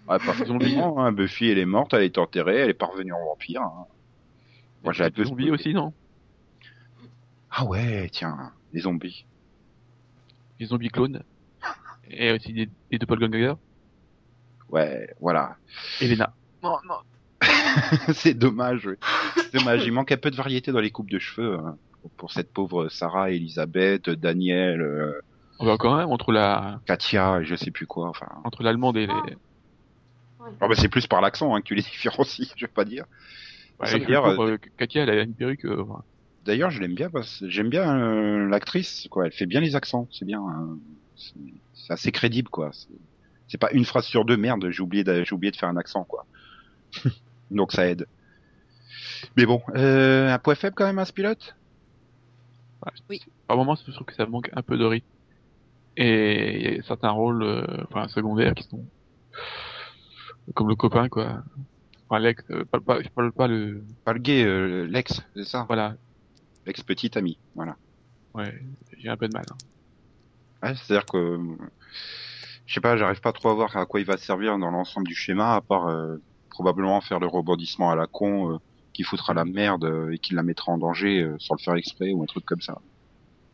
[0.07, 1.11] Ouais, pas forcément, hein.
[1.11, 3.61] Buffy, elle est morte, elle est enterrée, elle est pas revenue en vampire.
[3.61, 3.85] hein.
[4.83, 5.93] Moi, j'ai un peu zombies aussi, non?
[7.55, 9.25] Ah ouais, tiens, les zombies.
[10.59, 11.23] Les zombies clones.
[12.09, 13.53] Et aussi des, des doppelgangers.
[14.69, 15.55] Ouais, voilà.
[16.01, 16.33] Elena.
[16.63, 16.95] Non, non.
[18.13, 18.95] c'est dommage, oui.
[19.35, 19.85] C'est dommage.
[19.85, 21.77] Il manque un peu de variété dans les coupes de cheveux hein,
[22.17, 25.21] pour cette pauvre Sarah, Elisabeth, Daniel, euh,
[25.59, 28.09] On va quand même entre la, Katia, et je sais plus quoi.
[28.09, 30.49] Enfin, entre l'allemande et les, Ouais.
[30.59, 33.05] Ah bah, c'est plus par l'accent hein, que tu les différencies, je vais pas dire.
[33.79, 35.65] Ouais, Ça veut je dire, trouve, euh, Katia, elle a une perruque.
[35.65, 36.03] euh, enfin,
[36.43, 39.25] D'ailleurs, je l'aime bien parce que j'aime bien euh, l'actrice, quoi.
[39.25, 40.41] Elle fait bien les accents, c'est bien.
[40.41, 40.79] hein.
[41.15, 42.71] C'est- assez crédible, quoi.
[42.73, 45.77] C'est- pas une phrase sur deux, merde, j'ai oublié, de, j'ai oublié de faire un
[45.77, 46.27] accent, quoi.
[47.51, 48.07] Donc ça aide.
[49.35, 51.55] Mais bon, euh, un point faible quand même à ce pilote
[53.47, 55.07] par moments, je trouve que ça manque un peu de rythme.
[55.97, 58.87] Et il y a certains rôles, euh, enfin, secondaires qui sont
[60.55, 61.43] comme le copain, quoi.
[62.09, 65.45] Enfin, l'ex, euh, pas, pas, je parle pas le, Pas le gay, euh, l'ex, c'est
[65.45, 65.65] ça?
[65.67, 65.97] Voilà.
[66.65, 67.75] L'ex petit ami, voilà.
[68.33, 68.53] Ouais,
[68.97, 69.45] j'ai un peu de mal.
[69.51, 69.57] hein.
[70.63, 71.39] Ouais, c'est-à-dire que
[72.65, 75.07] je sais pas, j'arrive pas trop à voir à quoi il va servir dans l'ensemble
[75.07, 76.17] du schéma, à part euh,
[76.49, 78.57] probablement faire le rebondissement à la con euh,
[78.93, 81.75] qui foutra la merde euh, et qui la mettra en danger euh, sans le faire
[81.75, 82.79] exprès ou un truc comme ça.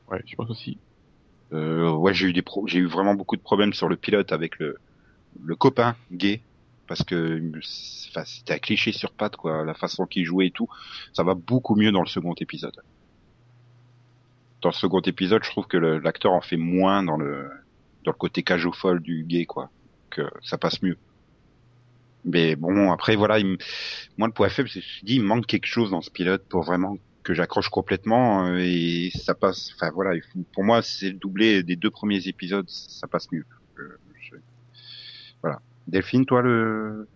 [0.10, 0.78] Ouais, je pense aussi.
[1.52, 4.32] Euh, ouais, j'ai eu des pro j'ai eu vraiment beaucoup de problèmes sur le pilote
[4.32, 4.78] avec le
[5.44, 6.42] le copain gay
[6.88, 7.52] parce que
[8.26, 10.68] c'était un cliché sur patte quoi, la façon qu'il jouait et tout.
[11.14, 12.80] Ça va beaucoup mieux dans le second épisode.
[14.62, 17.50] Dans le second épisode, je trouve que l'acteur en fait moins dans le
[18.04, 19.70] dans le côté cage au folle du gay quoi,
[20.10, 20.98] que ça passe mieux.
[22.26, 23.58] Mais bon, après voilà, il
[24.18, 26.64] moi le point faible, c'est je dis, il manque quelque chose dans ce pilote pour
[26.64, 29.72] vraiment que j'accroche complètement euh, et ça passe.
[29.76, 30.20] Enfin voilà,
[30.54, 33.46] pour moi c'est le doublé des deux premiers épisodes, ça passe mieux.
[33.78, 33.98] Euh,
[35.42, 35.62] Voilà.
[35.88, 37.08] Delphine, toi, le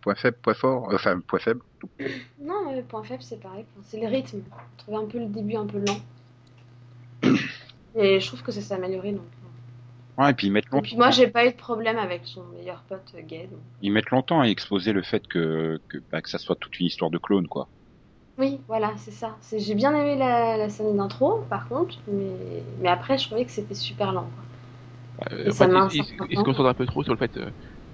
[0.00, 1.60] point faible, point fort, enfin point faible?
[2.40, 3.64] Non, le point faible, c'est pareil.
[3.84, 4.42] C'est le rythme.
[4.76, 6.00] Je trouvais un peu le début un peu lent.
[7.94, 9.12] Et je trouve que ça s'est amélioré.
[9.12, 9.26] Donc.
[10.18, 10.86] Ouais, et puis ils mettent Et longtemps.
[10.86, 13.48] puis moi, j'ai pas eu de problème avec son meilleur pote euh, gay.
[13.48, 13.60] donc.
[13.80, 16.86] Ils mettent longtemps à exposer le fait que que, bah, que ça soit toute une
[16.86, 17.72] histoire de clone, quoi.
[18.38, 19.36] Oui, voilà, c'est ça.
[19.42, 22.64] C'est- J'ai bien aimé la, la scène d'intro, par contre, mais...
[22.78, 24.30] mais après, je trouvais que c'était super lent.
[24.34, 24.44] quoi.
[25.32, 26.86] Euh, Et en ça fait, met un il, il- certain il se concentre un peu
[26.86, 27.50] trop sur le fait euh,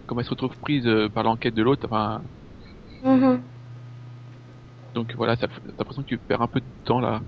[0.07, 1.87] comment elle se retrouve prise euh, par l'enquête de l'autre.
[1.87, 2.23] Enfin,
[3.03, 3.44] Mhm.
[4.94, 7.20] donc voilà, ça- t'as l'impression que tu perds un peu de temps là.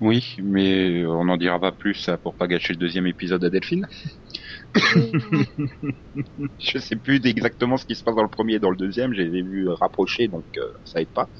[0.00, 3.86] Oui, mais on n'en dira pas plus pour pas gâcher le deuxième épisode à Delphine.
[6.58, 9.14] Je sais plus exactement ce qui se passe dans le premier et dans le deuxième.
[9.14, 11.30] Je les ai vus rapprocher, donc euh, ça aide pas.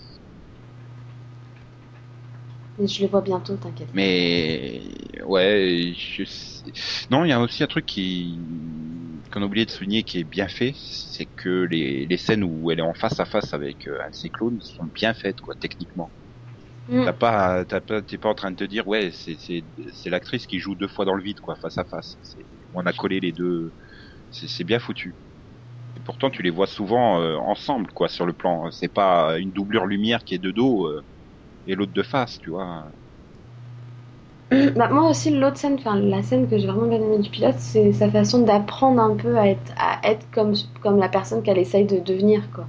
[2.78, 3.92] mais je le vois bientôt, t'inquiète.
[3.92, 6.70] Mais ouais, je sais-
[7.10, 8.44] non, il y a aussi un truc qui
[9.32, 12.70] qu'on a oublié de souligner qui est bien fait, c'est que les, les scènes où
[12.70, 15.40] elle est en face à face avec euh, un de ses clones sont bien faites,
[15.40, 16.12] quoi, techniquement.
[16.88, 17.02] Mm.
[17.02, 20.10] T'as pas, t'as pas, t'es pas en train de te dire, ouais, c'est c'est c'est
[20.10, 22.18] l'actrice qui joue deux fois dans le vide, quoi, face à face.
[22.22, 23.74] C'est- On a collé les deux,
[24.30, 25.16] c'est c'est bien foutu.
[25.96, 28.70] Et pourtant, tu les vois souvent euh, ensemble, quoi, sur le plan.
[28.72, 31.02] C'est pas une doublure lumière qui est de dos euh,
[31.66, 32.92] et l'autre de face, tu vois.
[34.76, 37.56] Bah, moi aussi, l'autre scène, enfin, la scène que j'ai vraiment bien aimée du pilote,
[37.58, 41.58] c'est sa façon d'apprendre un peu à être, à être comme, comme la personne qu'elle
[41.58, 42.68] essaye de devenir, quoi.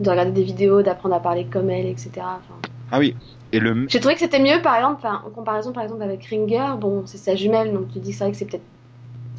[0.00, 2.38] De regarder des vidéos, d'apprendre à parler comme elle, etc.
[2.38, 2.58] Enfin,
[2.90, 3.14] Ah oui.
[3.52, 6.74] Et le, J'ai trouvé que c'était mieux, par exemple, en comparaison par exemple avec Ringer,
[6.78, 8.66] bon, c'est sa jumelle, donc tu dis que c'est vrai que c'est peut-être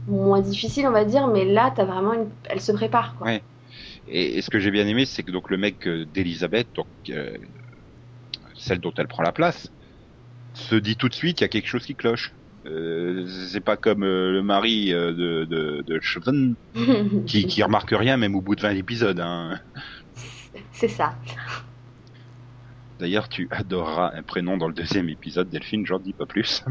[0.08, 2.30] moins difficile, on va dire, mais là, t'as vraiment une...
[2.46, 3.28] elle se prépare, quoi.
[3.28, 3.44] Ouais.
[4.08, 6.88] Et, et ce que j'ai bien aimé, c'est que donc le mec euh, d'Elisabeth, donc
[7.10, 7.38] euh,
[8.56, 9.72] celle dont elle prend la place,
[10.54, 12.34] se dit tout de suite qu'il y a quelque chose qui cloche.
[12.66, 16.00] Euh, c'est pas comme euh, le mari euh, de, de,
[17.26, 19.20] qui, qui remarque rien même au bout de 20 épisodes.
[19.20, 19.60] Hein.
[20.74, 21.16] c'est ça.
[23.00, 26.64] D'ailleurs, tu adoreras un prénom dans le deuxième épisode, Delphine, j'en dis pas plus.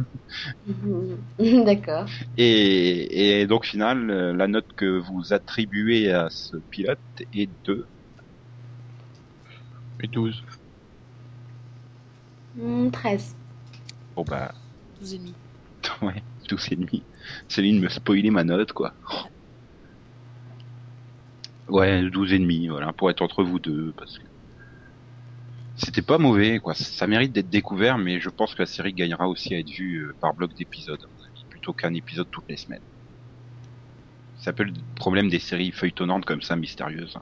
[1.39, 2.07] D'accord.
[2.37, 7.01] Et, et donc, final, euh, la note que vous attribuez à ce pilote
[7.33, 7.87] est de...
[10.01, 10.45] Et 12.
[12.55, 13.35] Hmm, 13.
[14.15, 14.53] Bon bah,
[15.01, 15.35] 12 et demi.
[16.03, 17.03] ouais, 12 et demi.
[17.49, 18.95] Céline me spoilait ma note, quoi.
[21.69, 24.28] Ouais, 12 et demi, voilà, pour être entre vous deux, parce que
[25.79, 26.75] c'était pas mauvais, quoi.
[26.75, 30.05] Ça mérite d'être découvert, mais je pense que la série gagnera aussi à être vue
[30.09, 31.07] euh, par bloc d'épisodes,
[31.49, 32.85] plutôt qu'un épisode toutes les semaines.
[34.37, 37.19] C'est un peu le problème des séries feuilletonnantes comme ça, mystérieuses.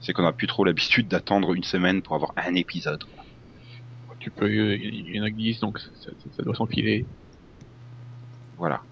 [0.00, 3.02] C'est qu'on a plus trop l'habitude d'attendre une semaine pour avoir un épisode.
[3.04, 3.24] quoi.
[4.20, 7.08] Tu peux, euh, il y en a que 10, donc ça, ça- ça doit s'enfiler.
[8.56, 8.84] Voilà.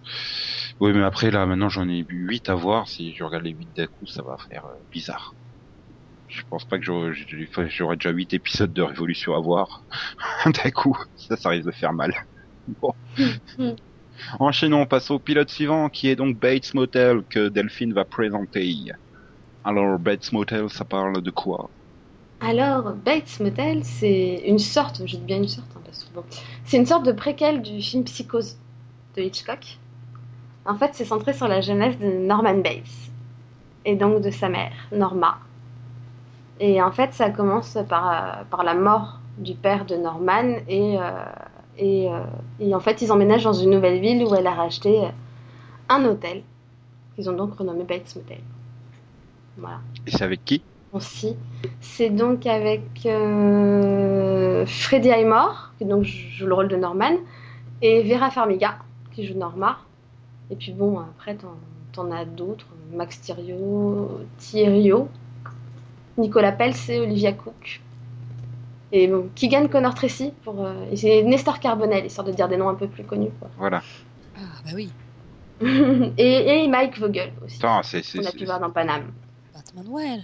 [0.80, 2.88] Oui, mais après, là, maintenant, j'en ai eu 8 à voir.
[2.88, 5.36] Si je regarde les 8 d'un coup, ça va faire euh, bizarre.
[6.30, 9.82] Je pense pas que j'aurais déjà 8 épisodes de Révolution à voir.
[10.46, 12.14] d'un coup, ça, ça risque de faire mal.
[12.80, 12.94] Bon.
[14.38, 18.92] Enchaînons, passons au pilote suivant, qui est donc Bates Motel, que Delphine va présenter.
[19.64, 21.68] Alors, Bates Motel, ça parle de quoi?
[22.40, 26.24] Alors, Bates Motel, c'est une sorte, je dis bien une sorte, hein, parce que bon,
[26.64, 28.56] c'est une sorte de préquel du film Psychose
[29.16, 29.78] de Hitchcock.
[30.64, 33.10] En fait, c'est centré sur la jeunesse de Norman Bates
[33.84, 35.38] et donc de sa mère, Norma.
[36.60, 40.98] Et en fait, ça commence par, euh, par la mort du père de Norman et,
[40.98, 41.10] euh,
[41.78, 42.20] et, euh,
[42.60, 45.00] et en fait, ils emménagent dans une nouvelle ville où elle a racheté
[45.88, 46.42] un hôtel
[47.14, 48.40] qu'ils ont donc renommé Bates Motel.
[49.56, 50.62] Voilà Et c'est avec qui?
[50.92, 51.34] Aussi.
[51.80, 57.16] C'est donc avec euh, Freddie Highmore, qui donc joue le rôle de Norman,
[57.80, 58.76] et Vera Farmiga,
[59.12, 59.78] qui joue Norma.
[60.50, 61.54] Et puis bon, après, t'en,
[61.92, 62.66] t'en as d'autres.
[62.92, 65.08] Max Thierio, Thierio,
[66.20, 67.80] Nicolas Pels et Olivia Cook.
[68.92, 72.56] Et bon, Keegan Connor Tracy, pour, euh, et c'est Nestor Carbonell, histoire de dire des
[72.56, 73.30] noms un peu plus connus.
[73.38, 73.48] Quoi.
[73.56, 73.82] Voilà.
[74.36, 74.90] Ah, bah oui.
[76.18, 78.02] et, et Mike Vogel aussi, Attends, c'est...
[78.02, 79.12] c'est- qu'on a pu voir dans Paname.
[79.54, 80.20] Batman Well.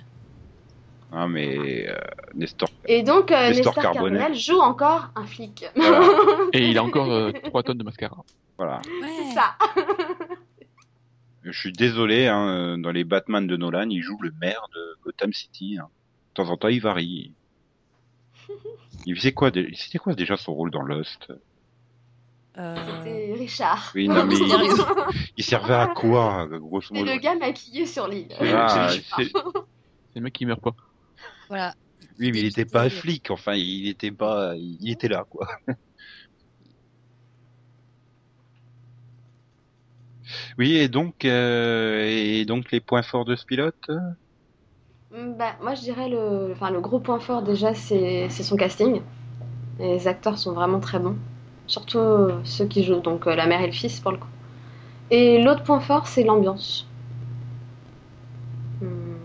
[1.13, 1.87] Ah, mais...
[1.89, 1.95] Euh,
[2.35, 2.69] Nestor...
[2.87, 4.19] Et donc, euh, Nestor Nestor, Carbonell.
[4.19, 5.65] Carbonell joue encore un flic.
[5.77, 6.01] Voilà.
[6.53, 8.17] Et il a encore 3 tonnes de mascara.
[8.59, 8.81] voilà.
[9.01, 9.09] Ouais.
[9.29, 9.55] C'est ça.
[11.47, 14.97] Je suis désolé, hein, euh, dans les Batman de Nolan, il joue le maire de
[15.05, 15.79] Gotham City.
[15.81, 15.89] hein.
[16.31, 17.33] De temps en temps, il varie.
[19.07, 21.33] Il faisait quoi C'était quoi déjà son rôle dans Lost?
[22.59, 23.93] Euh, C'est Richard.
[23.95, 24.35] Oui, non, mais
[25.37, 27.13] il, servait à quoi, grosso modo?
[27.13, 28.29] le gars maquillé sur l'île.
[28.41, 29.31] Ah, C'est
[30.17, 30.75] le mec qui meurt pas.
[31.49, 31.75] Voilà.
[32.19, 33.31] Oui, mais il était pas flic.
[33.31, 34.55] Enfin, il était pas.
[34.57, 35.47] Il était là, quoi.
[40.59, 43.75] Oui, et donc, euh, et donc les points forts de ce pilote
[45.11, 49.03] Mm, Bah, moi, je dirais le, enfin, le gros point fort déjà, c'est son casting.
[49.79, 51.19] Les acteurs sont vraiment très bons,
[51.67, 54.29] surtout euh, ceux qui jouent, donc euh, la mère et le fils pour le coup.
[55.11, 56.89] Et l'autre point fort, c'est l'ambiance.
[58.81, 59.17] Hmm,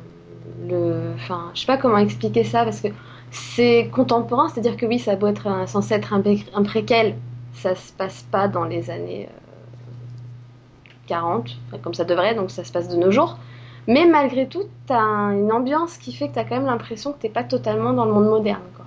[0.59, 2.87] Le, enfin, je sais pas comment expliquer ça parce que
[3.31, 7.17] c'est contemporain, c'est-à-dire que oui, ça beau être un- censé être un, un préquel,
[7.53, 9.29] ça se passe pas dans les années
[11.07, 13.39] 40, enfin, comme ça devrait, donc ça se passe de nos jours.
[13.87, 17.19] Mais malgré tout, t'as un- une ambiance qui fait que t'as quand même l'impression que
[17.19, 18.85] t'es pas totalement dans le monde moderne, quoi.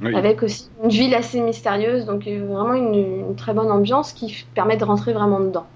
[0.00, 0.14] Oui.
[0.14, 4.34] Avec aussi une ville assez mystérieuse, donc euh, vraiment une, une très bonne ambiance qui
[4.54, 5.66] permet de rentrer vraiment dedans.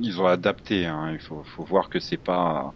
[0.00, 0.86] Ils ont adapté.
[0.86, 1.12] Hein.
[1.12, 2.74] Il faut, faut voir que c'est pas.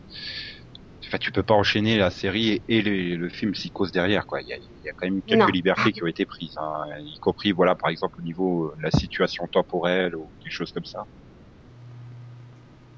[1.12, 4.40] Enfin, tu peux pas enchaîner la série et, et le, le film Psychose derrière, quoi.
[4.40, 5.53] Il y a, il y a quand même quelques Non.
[5.53, 6.85] libertés qui ont été prises, hein.
[7.01, 10.72] y compris, voilà, par exemple au niveau euh, de la situation temporelle ou des choses
[10.72, 11.07] comme ça.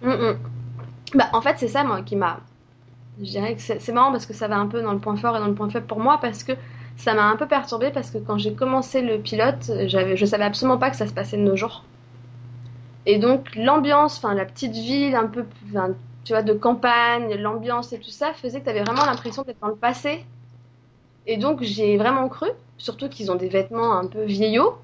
[0.01, 0.39] Mm, mm.
[1.15, 2.41] Bah, en fait, c'est ça, moi, qui m'a.
[3.19, 5.37] Je dirais que c'est marrant parce que ça va un peu dans le point fort
[5.37, 6.53] et dans le point faible pour moi parce que
[6.97, 10.79] ça m'a un peu perturbée parce que quand j'ai commencé le pilote, je savais absolument
[10.79, 11.91] pas que ça se passait de nos jours.
[13.07, 15.47] Et donc, l'ambiance, enfin, la petite ville un peu,
[16.25, 19.61] tu vois, de campagne, l'ambiance et tout ça faisait que tu avais vraiment l'impression d'être
[19.61, 20.25] dans le passé.
[21.27, 24.79] Et donc, j'ai vraiment cru, surtout qu'ils ont des vêtements un peu vieillots.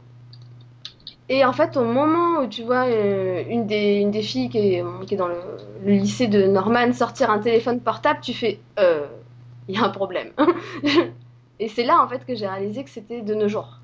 [1.29, 4.59] Et en fait, au moment où tu vois euh, une, des, une des filles qui
[4.59, 5.40] est, qui est dans le,
[5.85, 9.07] le lycée de Norman sortir un téléphone portable, tu fais euh,
[9.68, 10.33] il y a un problème.
[11.61, 13.81] Et c'est là en fait que j'ai réalisé que c'était de nos jours.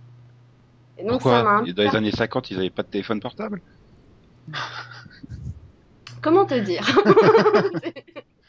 [0.99, 3.63] Et donc ça Pourquoi peu Dans les années 50, ils avaient pas de téléphone portable?
[6.27, 6.85] Comment te dire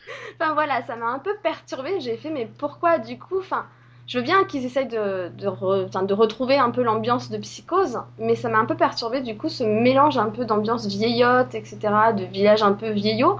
[0.39, 1.99] Enfin voilà, ça m'a un peu perturbée.
[1.99, 3.65] J'ai fait, mais pourquoi du coup Enfin,
[4.07, 7.99] je veux bien qu'ils essayent de, de, re- de retrouver un peu l'ambiance de psychose,
[8.17, 12.13] mais ça m'a un peu perturbée du coup ce mélange un peu d'ambiance vieillotte, etc.,
[12.13, 13.37] de village un peu vieillot.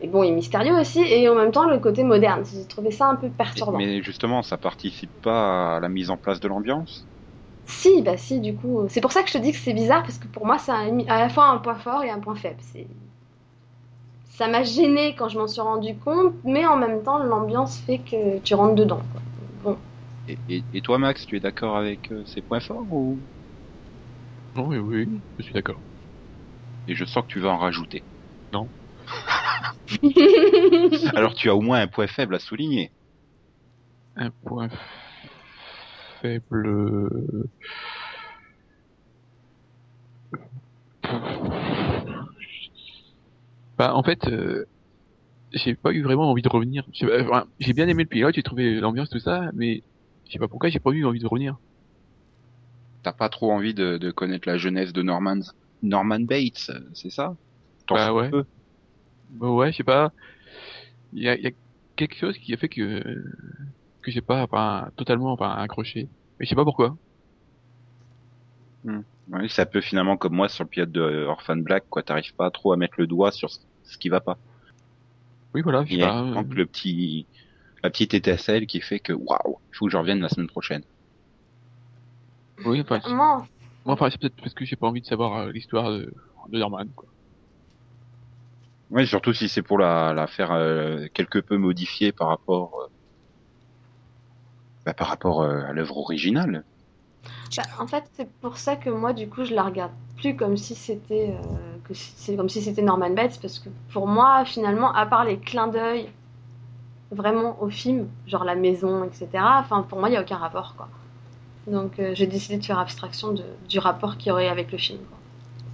[0.00, 2.44] Et bon, et mystérieux aussi, et en même temps le côté moderne.
[2.44, 3.78] J'ai trouvé ça un peu perturbant.
[3.78, 7.08] Mais justement, ça participe pas à la mise en place de l'ambiance?
[7.64, 8.86] Si, bah si, du coup.
[8.88, 10.72] C'est pour ça que je te dis que c'est bizarre, parce que pour moi, c'est
[10.72, 12.60] à la fois un point fort et un point faible.
[12.60, 12.88] C'est...
[14.36, 18.00] Ça m'a gêné quand je m'en suis rendu compte, mais en même temps, l'ambiance fait
[18.00, 19.00] que tu rentres dedans.
[19.10, 19.22] quoi.
[19.62, 19.78] Bon.
[20.28, 23.22] et, et, et toi, Max, tu es d'accord avec euh, ces points forts ou?
[24.56, 25.82] Non, oui, oui, je suis d'accord.
[26.88, 28.04] Et je sens que tu vas en rajouter.
[28.52, 28.72] Non.
[31.14, 32.92] Alors tu as au moins un point faible à souligner.
[34.16, 34.70] Un point
[36.20, 37.08] faible.
[43.78, 44.66] Bah, en fait, euh,
[45.52, 46.84] j'ai pas eu vraiment envie de revenir.
[47.02, 49.84] Enfin, J'ai bien aimé le pilote, j'ai trouvé l'ambiance, tout ça, mais
[50.26, 51.58] je sais pas pourquoi j'ai pas eu envie de revenir.
[53.02, 55.40] T'as pas trop envie de, de connaître la jeunesse de Norman,
[55.80, 57.34] Norman Bates, c'est ça?
[57.92, 58.30] Bah ouais.
[58.30, 58.44] peu?
[59.30, 60.12] Bah ouais, je sais pas.
[61.12, 61.50] Il y a, y a
[61.96, 63.02] quelque chose qui a fait que
[64.02, 66.10] que j'ai pas enfin, totalement enfin, accroché.
[66.38, 66.96] Mais je sais pas pourquoi.
[69.28, 72.02] Oui, c'est un peu finalement comme moi sur le pilote de euh, Orphan Black, quoi.
[72.02, 74.38] T'arrives pas trop à mettre le doigt sur ce qui va pas.
[75.54, 75.96] Oui, voilà, Il pas.
[75.98, 77.28] y a euh, donc le petit,
[77.82, 80.84] la petite étincelle qui fait que waouh, il faut que je revienne la semaine prochaine.
[82.64, 83.46] Oui, enfin, c'est- Moi,
[83.84, 86.12] moi, enfin, c'est peut-être parce que j'ai pas envie de savoir euh, l'histoire de,
[86.48, 87.08] de Norman, quoi.
[88.90, 92.86] Oui, surtout si c'est pour la, la faire euh, quelque peu modifier par rapport, euh,
[94.86, 96.64] bah, par rapport euh, à l'œuvre originale.
[97.56, 100.56] Bah, en fait, c'est pour ça que moi, du coup, je la regarde plus comme
[100.56, 105.24] si c'était euh, comme si c'était Norman Bates, parce que pour moi, finalement, à part
[105.24, 106.08] les clins d'œil
[107.10, 109.28] vraiment au film, genre la maison, etc.
[109.34, 110.88] Enfin, pour moi, il y a aucun rapport, quoi.
[111.66, 113.34] Donc, euh, j'ai décidé de faire abstraction
[113.68, 114.98] du rapport qu'il y aurait avec le film.
[114.98, 115.04] De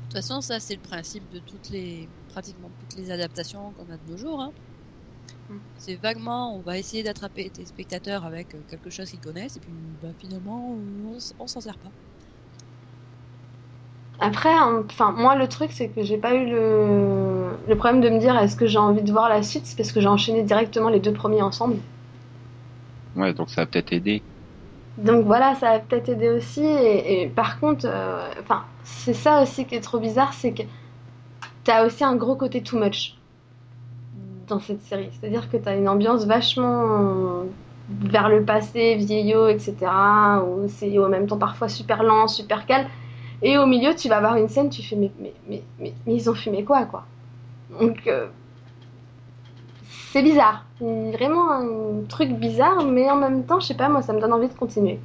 [0.05, 3.97] toute façon, ça, c'est le principe de toutes les, pratiquement toutes les adaptations qu'on a
[3.97, 4.41] de nos jours.
[4.41, 4.53] Hein.
[5.77, 9.61] C'est vaguement, on va essayer d'attraper tes spectateurs avec euh, quelque chose qu'ils connaissent, et
[9.61, 9.73] puis
[10.03, 10.77] bah, finalement,
[11.39, 11.91] on, s'en sert pas.
[14.21, 18.19] Après, enfin, moi, le truc, c'est que j'ai pas eu le, le problème de me
[18.19, 20.89] dire est-ce que j'ai envie de voir la suite, c'est parce que j'ai enchaîné directement
[20.89, 21.77] les deux premiers ensemble.
[23.17, 24.23] Ouais, donc ça a peut-être aidé.
[24.99, 26.65] Donc voilà, ça a peut-être aidé aussi.
[26.65, 30.63] Et, et par contre, euh, enfin, c'est ça aussi qui est trop bizarre, c'est que
[31.65, 33.17] t'as aussi un gros côté too much
[34.53, 35.09] dans cette série.
[35.13, 37.45] C'est-à-dire que t'as une ambiance vachement
[37.89, 39.75] vers le passé, vieillot, etc.
[40.47, 42.87] Où c'est en même temps parfois super lent, super calme.
[43.43, 46.15] Et au milieu, tu vas avoir une scène, tu fais mais, mais, mais, mais, mais
[46.15, 47.05] ils ont fumé quoi, quoi?
[47.81, 48.29] Donc, euh,
[50.13, 50.65] c'est bizarre.
[50.81, 54.33] Vraiment un truc bizarre, mais en même temps, je sais pas, moi, ça me donne
[54.33, 55.01] envie de continuer.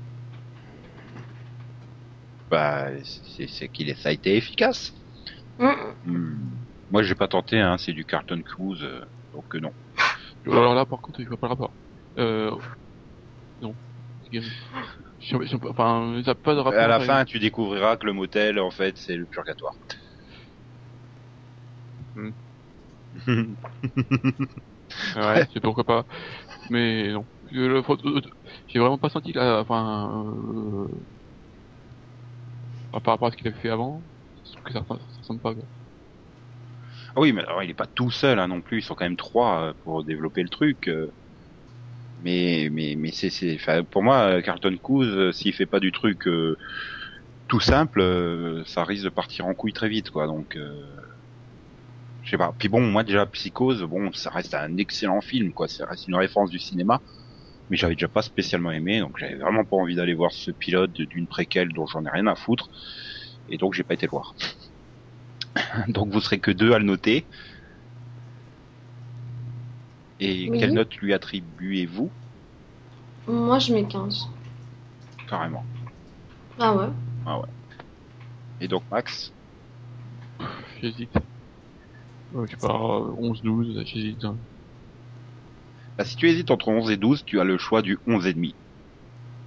[2.51, 4.93] Bah, c'est qu'il est, ça a été efficace.
[5.59, 5.69] Mm.
[6.05, 6.35] Hmm.
[6.91, 9.01] Moi, j'ai pas tenté, hein, c'est du Carlton Cruise, euh,
[9.37, 9.71] donc euh, non.
[10.47, 11.75] Alors là, par contre, je vois pas le rapport.
[12.17, 12.51] Euh,
[13.61, 13.75] non.
[15.69, 16.79] Enfin, ça pas de rapport.
[16.79, 19.73] À la fin, tu découvriras que le motel, en fait, c'est le purgatoire.
[22.15, 22.31] Hmm.
[25.15, 26.05] Ouais, c'est pourquoi pas.
[26.69, 27.27] Mais non.
[27.53, 27.83] Euh,
[28.67, 30.87] J'ai vraiment pas senti là, enfin, euh,
[32.91, 34.03] par rapport à ce qu'il avait fait avant,
[34.45, 35.53] je trouve que ça, ça pas.
[37.17, 38.79] Ah oui, mais alors, il est pas tout seul hein, non plus.
[38.79, 40.87] Ils sont quand même trois euh, pour développer le truc.
[40.87, 41.13] euh.
[42.19, 43.57] Mais mais mais c'est c'est.
[43.91, 46.57] Pour moi, euh, Carlton euh, s'il fait pas du truc euh,
[47.47, 50.27] tout simple, euh, ça risque de partir en couille très vite, quoi.
[50.27, 50.97] Donc, euh,
[52.21, 52.53] je sais pas.
[52.57, 55.67] Puis bon, moi déjà Psychose, bon, ça reste un excellent film, quoi.
[55.67, 57.01] Ça reste une référence du cinéma.
[57.69, 60.93] Mais j'avais déjà pas spécialement aimé, donc j'avais vraiment pas envie d'aller voir ce pilote
[60.93, 62.69] d'une préquelle dont j'en ai rien à foutre.
[63.47, 64.35] Et donc j'ai pas été le voir.
[65.87, 67.27] donc vous serez que deux à le noter.
[70.19, 70.59] Et Oui.
[70.59, 72.13] quelle note lui attribuez-vous?
[73.27, 74.25] Moi, je mets 15.
[75.27, 75.67] carrément
[77.25, 77.47] Ah ouais
[78.59, 79.33] Et donc Max?
[80.81, 81.13] J'hésite.
[82.31, 82.73] Ouais, je sais pas,
[83.17, 84.21] 11, 12, j'hésite.
[85.97, 88.33] bah, Si tu hésites entre 11 et 12, tu as le choix du 11 et
[88.33, 88.57] demi.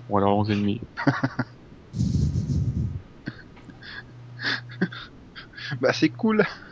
[0.08, 0.82] Ou alors 11 et demi.
[5.80, 6.44] Bah c'est cool.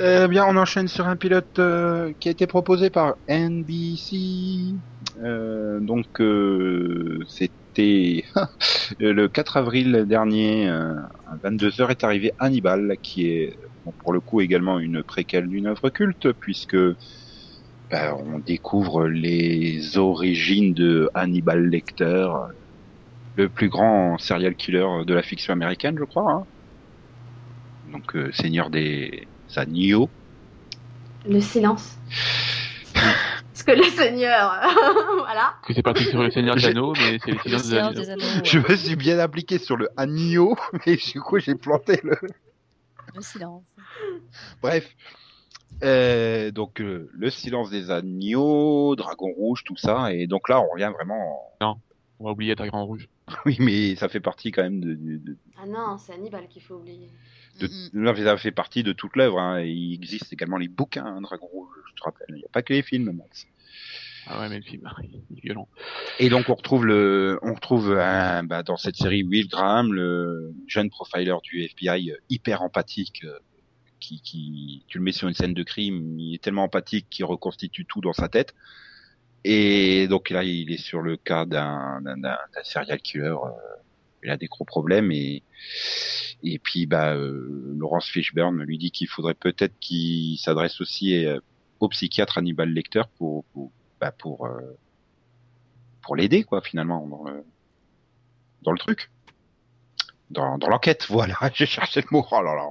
[0.00, 4.80] Euh, bien, on enchaîne sur un pilote euh, qui a été proposé par NBC.
[5.22, 8.24] Euh, donc euh, c'était
[8.98, 11.10] le 4 avril dernier, à
[11.42, 13.56] 22h est arrivé Hannibal, qui est
[13.98, 16.76] pour le coup également une préquelle d'une œuvre culte, puisque
[17.90, 22.26] bah, on découvre les origines de Hannibal Lecter,
[23.34, 26.32] le plus grand serial killer de la fiction américaine, je crois.
[26.32, 26.46] hein.
[27.92, 30.08] Donc euh, seigneur des agneaux.
[31.28, 31.98] Le silence.
[32.94, 34.60] Parce que le seigneur,
[35.18, 35.54] voilà.
[35.66, 38.20] Que c'est parti sur le Seigneur des Anneaux, mais c'est le Le Seigneur des Anneaux.
[38.20, 42.00] des Anneaux, Je me suis bien appliqué sur le agneau, mais du coup j'ai planté
[42.02, 42.16] le.
[43.14, 43.62] Le silence.
[44.62, 44.88] Bref.
[45.82, 50.68] Euh, donc euh, le silence des agneaux, dragon rouge, tout ça, et donc là on
[50.68, 51.52] revient vraiment.
[51.60, 53.08] On va oublier Dragon Rouge.
[53.46, 56.62] Oui, mais ça fait partie quand même de, de, de, Ah non, c'est Hannibal qu'il
[56.62, 57.10] faut oublier.
[57.60, 59.38] De- Mm, là, ça fait partie de toute l'œuvre.
[59.38, 59.60] Hein.
[59.62, 62.26] Il existe également les bouquins, hein, dragon rouge, je te rappelle.
[62.30, 63.12] Il n'y a pas que les films.
[63.12, 63.46] Max.
[64.26, 64.88] Ah ouais, mais le film,
[65.30, 65.68] il est violent.
[66.20, 70.54] Et donc on retrouve le, on retrouve un- bah, dans cette série Will Graham, le
[70.68, 73.38] jeune profiler du FBI euh, hyper empathique, euh,
[73.98, 77.24] qui, qui, tu le mets sur une scène de crime, il est tellement empathique qu'il
[77.24, 78.54] reconstitue tout dans sa tête.
[79.44, 83.24] Et donc là, il est sur le cas d'un, d'un, d'un- d'un serial killer.
[83.26, 83.50] euh,
[84.22, 85.42] il a des gros problèmes et
[86.42, 91.40] et puis bah euh, Laurence Fishburne lui dit qu'il faudrait peut-être qu'il s'adresse aussi euh,
[91.80, 93.70] au psychiatre Hannibal Lecter pour pour
[94.00, 94.76] bah, pour euh,
[96.02, 97.44] pour l'aider quoi finalement dans le
[98.62, 99.10] dans le truc
[100.30, 102.68] dans dans l'enquête voilà j'ai cherché le mot oh là.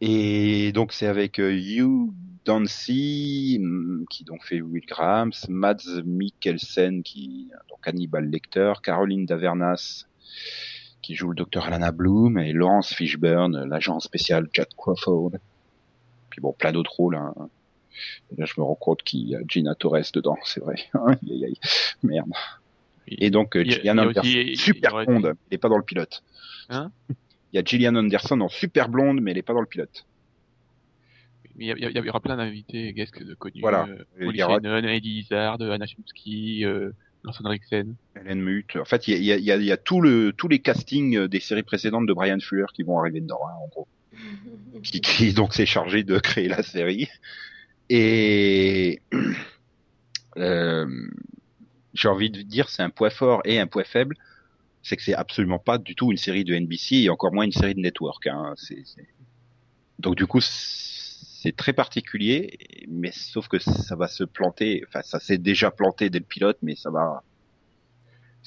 [0.00, 2.12] et donc c'est avec euh, Hugh
[2.44, 10.06] Dancy hum, qui donc fait Will Graham Mads Mikkelsen qui donc Hannibal Lecter Caroline Davernas
[11.02, 15.32] qui joue le docteur Alana Bloom et Laurence Fishburne l'agent spécial Jack Crawford
[16.30, 17.34] puis bon plein d'autres rôles hein.
[18.32, 20.76] Et là, je me rends compte qu'il y a Gina Torres dedans, c'est vrai.
[22.02, 22.30] Merde.
[23.08, 25.54] Et donc, Il y a- Gillian il y a Anderson, aussi- il super blonde, elle
[25.54, 26.22] est pas dans le pilote.
[26.70, 26.92] Hein?
[27.52, 30.06] Il y a Gillian Anderson en super blonde, mais elle est pas dans le pilote.
[31.62, 31.66] Il
[32.04, 33.60] y, aura plein d'invités guests de connus.
[33.60, 33.86] Voilà.
[34.20, 36.90] Euh, y aura- Shannon, Eddie Izzard, Anna Chomsky, euh,
[37.22, 37.94] Lawson Rixen.
[38.18, 38.76] Hélène Muth.
[38.76, 40.00] En fait, il y a, il y a- il y a- il y a tout
[40.00, 43.40] le, tous les castings euh, des séries précédentes de Brian Fuller qui vont arriver dedans,
[43.46, 43.88] hein, en gros.
[44.82, 47.08] Qui, qui donc s'est chargé de créer la série.
[47.90, 49.00] Et
[50.38, 50.86] euh,
[51.94, 54.16] j'ai envie de dire, c'est un point fort et un point faible,
[54.82, 57.52] c'est que c'est absolument pas du tout une série de NBC et encore moins une
[57.52, 58.26] série de network.
[58.26, 58.54] Hein.
[59.98, 60.40] Donc du coup,
[61.42, 64.84] c'est très particulier, mais sauf que ça va se planter.
[64.86, 67.22] Enfin, ça s'est déjà planté dès le pilote, mais ça va.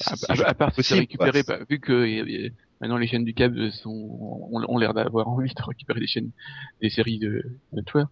[0.05, 1.57] À, à- à part récupéré, quoi.
[1.57, 2.49] bah, vu que
[2.81, 6.29] maintenant les chaînes du câble sont, ont, ont l'air d'avoir envie de récupérer des chaînes,
[6.81, 8.09] des séries de network.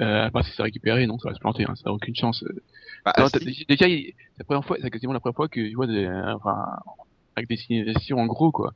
[0.00, 2.16] Euh, à part si c'est récupéré, non, ça va se planter, hein, ça n'a aucune
[2.16, 2.42] chance.
[3.04, 3.66] Bah, si.
[3.68, 6.34] déjà, c'est la première fois, c'est quasiment la première fois que tu vois des, euh,
[6.34, 6.56] enfin,
[7.36, 8.72] avec des signalisations en gros, quoi.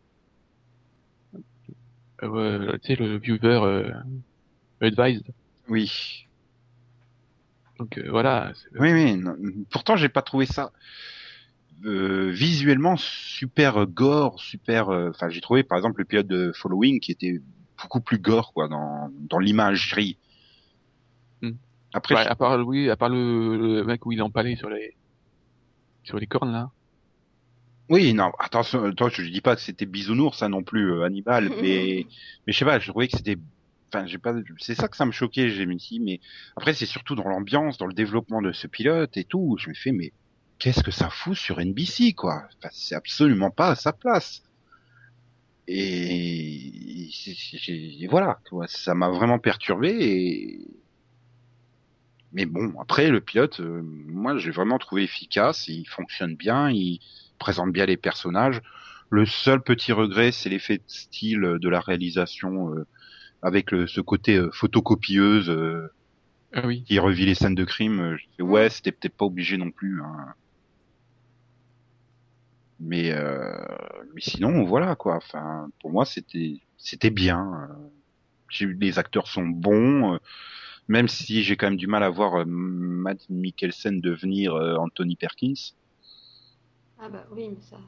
[2.22, 3.90] Euh, tu sais, le viewer, euh,
[4.80, 5.26] advised.
[5.68, 6.26] Oui.
[7.78, 8.52] Donc, euh, voilà.
[8.78, 9.16] Oui, oui.
[9.16, 9.36] non.
[9.70, 10.72] Pourtant, j'ai pas trouvé ça.
[11.84, 14.88] euh, visuellement super gore, super.
[14.90, 17.40] euh, Enfin, j'ai trouvé par exemple le pilote de Following qui était
[17.80, 20.18] beaucoup plus gore quoi dans dans l'imagerie.
[21.42, 21.52] Hmm.
[21.92, 24.96] Après, Ouais, à part, oui, à part le, le mec où il empalait sur les,
[26.02, 26.72] sur les cornes, là.
[27.90, 31.48] Oui, non, attention, attends, je dis pas que c'était bisounours, ça non plus, euh, Hannibal,
[31.62, 32.06] mais,
[32.46, 33.36] mais je sais pas, je trouvais que c'était,
[33.88, 36.20] enfin, j'ai pas, c'est ça que ça me choquait, j'ai me dit, mais
[36.56, 39.74] après, c'est surtout dans l'ambiance, dans le développement de ce pilote et tout, je me
[39.74, 40.12] fais, mais
[40.58, 42.44] qu'est-ce que ça fout sur NBC, quoi?
[42.58, 44.42] Enfin, c'est absolument pas à sa place.
[45.66, 47.10] Et,
[47.68, 50.60] et voilà, ça m'a vraiment perturbé et,
[52.32, 57.00] mais bon, après, le pilote, euh, moi, j'ai vraiment trouvé efficace, il fonctionne bien, il,
[57.38, 58.60] présente bien les personnages.
[59.10, 62.86] Le seul petit regret, c'est l'effet de style de la réalisation euh,
[63.42, 65.88] avec le, ce côté euh, photocopieuse euh,
[66.52, 66.86] Ah oui.
[66.86, 68.00] qui revit les scènes de crime.
[68.00, 70.02] Euh, je ouais, c'était peut-être pas obligé non plus.
[70.02, 70.34] hein.
[72.80, 73.56] Mais euh,
[74.14, 75.16] mais sinon, voilà quoi.
[75.16, 77.68] Enfin, pour moi, c'était c'était bien.
[78.60, 80.14] Les acteurs sont bons.
[80.14, 80.18] euh,
[80.88, 85.16] Même si j'ai quand même du mal à voir euh, Matt Mikkelsen devenir euh, Anthony
[85.16, 85.54] Perkins.
[86.98, 87.78] Ah bah oui, mais ça.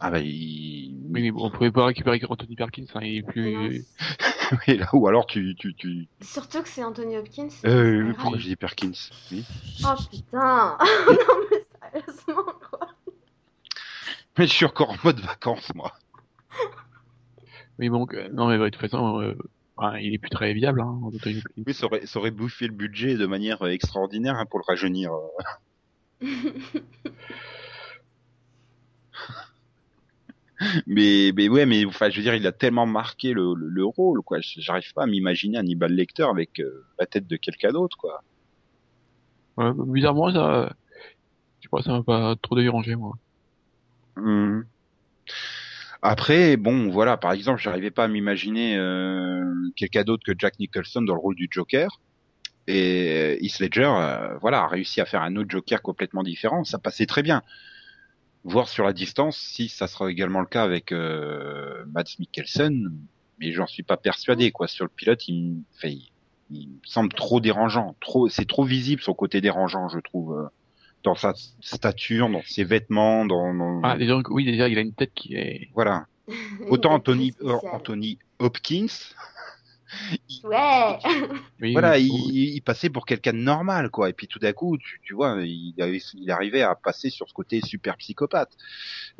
[0.00, 0.94] Ah bah il...
[1.14, 3.84] Oui, mais bon, on pouvait pas récupérer Anthony Perkins, hein, il est plus,
[4.66, 6.08] Oui, là, ou alors tu, tu, tu...
[6.20, 7.48] Surtout que c'est Anthony Hopkins.
[7.64, 8.90] Euh, pourquoi je dis Perkins
[9.30, 9.44] oui.
[9.84, 10.76] Oh putain
[11.08, 11.16] Non
[11.50, 12.88] mais sérieusement quoi
[14.36, 15.92] Mais je suis encore en mode vacances, moi.
[17.78, 19.38] oui, bon, euh, non, mais de toute façon, euh,
[19.76, 21.62] enfin, il est plus très viable, hein, Anthony Perkins.
[21.64, 24.64] Oui, ça aurait, ça aurait bouffé le budget de manière euh, extraordinaire hein, pour le
[24.66, 25.12] rajeunir.
[26.24, 26.28] euh.
[30.86, 33.84] Mais, mais ouais, mais enfin, je veux dire, il a tellement marqué le, le, le
[33.84, 34.38] rôle, quoi.
[34.40, 38.22] J'arrive pas à m'imaginer Hannibal Lecter avec euh, la tête de quelqu'un d'autre, quoi.
[39.56, 40.74] Ouais, bizarrement, ça,
[41.60, 43.14] je sais pas, ça m'a pas trop dérangé, moi.
[44.16, 44.64] Mhm.
[46.02, 49.42] Après, bon, voilà, par exemple, j'arrivais pas à m'imaginer euh,
[49.74, 52.00] quelqu'un d'autre que Jack Nicholson dans le rôle du Joker.
[52.66, 56.64] Et Heath Ledger, euh, voilà, a réussi à faire un autre Joker complètement différent.
[56.64, 57.42] Ça passait très bien.
[58.44, 62.92] Voir sur la distance si ça sera également le cas avec euh, Mads Mikkelsen,
[63.38, 64.50] mais j'en suis pas persuadé.
[64.50, 66.10] Quoi, sur le pilote, il, me fait, il,
[66.50, 67.96] il me semble trop dérangeant.
[68.00, 70.44] Trop, c'est trop visible son côté dérangeant, je trouve, euh,
[71.04, 74.92] dans sa stature, dans ses vêtements, dans, dans- Ah, déjà, oui, déjà, il a une
[74.94, 76.06] tête qui est, voilà.
[76.68, 77.32] Autant Anthony,
[77.72, 78.86] Anthony Hopkins,
[80.44, 80.98] Ouais
[81.60, 84.10] oui, voilà, oui, il, il passait pour quelqu'un de normal, quoi.
[84.10, 87.34] Et puis tout d'un coup, tu, tu vois, il, il arrivait à passer sur ce
[87.34, 88.52] côté super psychopathe.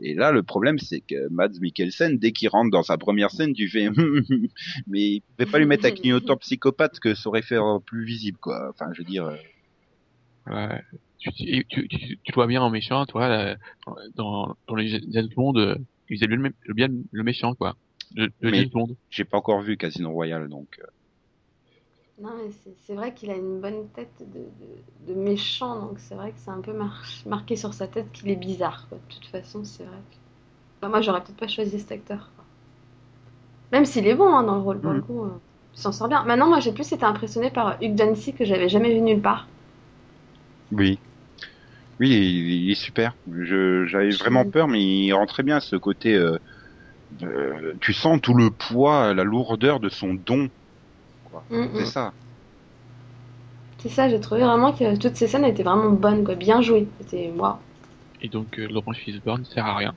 [0.01, 3.53] Et là, le problème, c'est que Mads Mikkelsen, dès qu'il rentre dans sa première scène,
[3.53, 3.89] tu fais,
[4.87, 8.05] mais il pouvait pas lui mettre un clignotant psychopathe que ça aurait fait euh, plus
[8.05, 8.71] visible, quoi.
[8.71, 9.37] Enfin, je veux dire, euh,
[10.47, 10.83] Ouais.
[11.19, 13.57] Tu, tu, tu, tu, vois bien en méchant, toi, là,
[14.15, 15.75] dans, dans les James Bond, euh,
[16.11, 17.77] il faisait le bien le méchant, quoi.
[18.73, 18.97] Bond.
[19.11, 20.69] j'ai pas encore vu Casino Royale, donc.
[20.81, 20.87] euh,
[22.19, 24.41] Non mais c'est- c'est vrai qu'il a une bonne tête de,
[25.07, 28.11] de, de méchant, donc c'est vrai que c'est un peu mar- marqué sur sa tête
[28.13, 28.87] qu'il est bizarre.
[28.89, 28.99] Quoi.
[28.99, 30.17] De toute façon, c'est vrai que...
[30.81, 32.31] Enfin, moi, j'aurais peut-être pas choisi cet acteur.
[32.37, 32.45] quoi.
[33.73, 35.39] Même s'il est bon hein, dans le rôle, pour le coup, euh,
[35.75, 36.25] il s'en sort bien.
[36.25, 39.47] Maintenant, moi, j'ai plus été impressionné par Hugh Dancy que j'avais jamais vu nulle part.
[40.71, 41.03] Oui.
[42.01, 43.17] Oui, il, il est super.
[43.27, 46.15] Je, j'avais vraiment peur, mais il rend très bien ce côté.
[46.15, 46.39] euh,
[47.23, 50.49] euh, tu sens tout le poids, la lourdeur de son don.
[51.25, 51.45] Quoi.
[51.51, 51.87] Mm, C'est mm.
[51.87, 52.13] ça.
[53.79, 56.89] C'est ça, j'ai trouvé vraiment que toutes ces scènes étaient vraiment bonnes, quoi, bien jouées.
[57.01, 57.57] C'était waouh.
[58.23, 59.95] Et donc, euh, Laurent Fishburne sert à rien.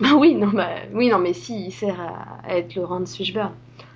[0.16, 3.52] Oui, non, bah, oui, non, mais si, il sert à, à être Laurence Fishburne.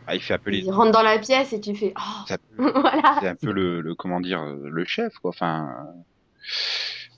[0.06, 0.58] Ah, il fait appeler.
[0.58, 3.16] Il rentre dans la pièce et tu fais oh, ça- voilà.
[3.20, 5.30] C'est un peu le, le comment dire le chef quoi.
[5.30, 5.66] Enfin.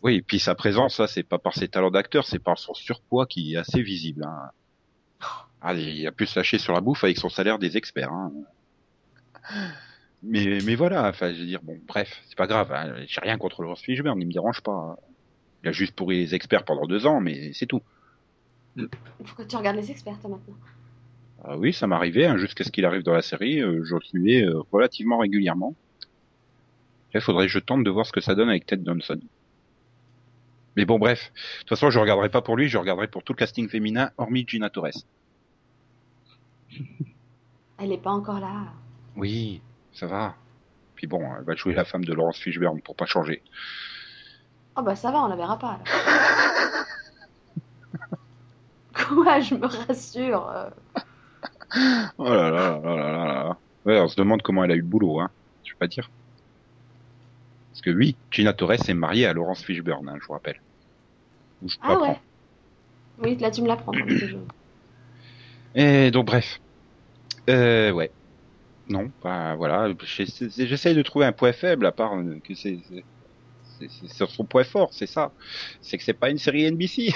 [0.02, 2.74] Oui, et puis sa présence, ça, c'est pas par ses talents d'acteur, c'est par son
[2.74, 4.24] surpoids qui est assez visible.
[4.24, 4.50] Hein.
[5.68, 8.12] Ah, il a pu se lâcher sur la bouffe avec son salaire des experts.
[8.12, 8.32] Hein.
[10.22, 12.70] Mais, mais voilà, enfin, je veux dire, bon, bref, c'est pas grave.
[12.72, 12.94] Hein.
[13.08, 14.72] J'ai rien contre Laurence Fishburne, il me dérange pas.
[14.72, 14.96] hein.
[15.64, 17.82] Il a juste pourri les experts pendant deux ans, mais c'est tout.
[19.24, 20.54] Pourquoi tu regardes les experts toi, maintenant
[21.42, 24.00] Ah oui, ça m'arrivait, hein, jusqu'à ce qu'il arrive dans la série, euh, je le
[24.02, 25.74] suivais euh, relativement régulièrement.
[27.12, 29.18] Il faudrait que je tente de voir ce que ça donne avec Ted Danson.
[30.76, 31.32] Mais bon, bref.
[31.34, 34.10] De toute façon, je regarderai pas pour lui, je regarderai pour tout le casting féminin,
[34.18, 35.02] hormis Gina Torres.
[37.78, 38.72] Elle est pas encore là.
[39.16, 39.60] Oui,
[39.92, 40.34] ça va.
[40.94, 43.42] Puis bon, elle va jouer la femme de Laurence Fishburne pour pas changer.
[44.76, 45.78] Oh bah ça va, on la verra pas.
[48.94, 50.48] Quoi, je me rassure.
[50.48, 50.70] euh.
[52.18, 53.58] Oh là là là là là là.
[53.84, 55.30] Ouais, on se demande comment elle a eu le boulot, hein.
[55.64, 56.08] Je vais pas dire.
[57.72, 60.60] Parce que oui, Gina Torres est mariée à Laurence Fishburne, hein, je vous rappelle.
[61.62, 62.18] Ou je Ah ouais.
[63.18, 63.92] Oui, là tu me l'apprends.
[63.92, 64.36] je-
[65.74, 66.58] Et donc bref.
[67.50, 68.14] Euh, ouais.
[68.86, 69.94] Non, bah voilà.
[70.04, 72.82] J'essaie j'essaie de trouver un point faible à part euh, que c'est
[73.62, 75.34] c'est- son point fort, c'est ça.
[75.82, 77.08] C'est que c'est pas une série NBC.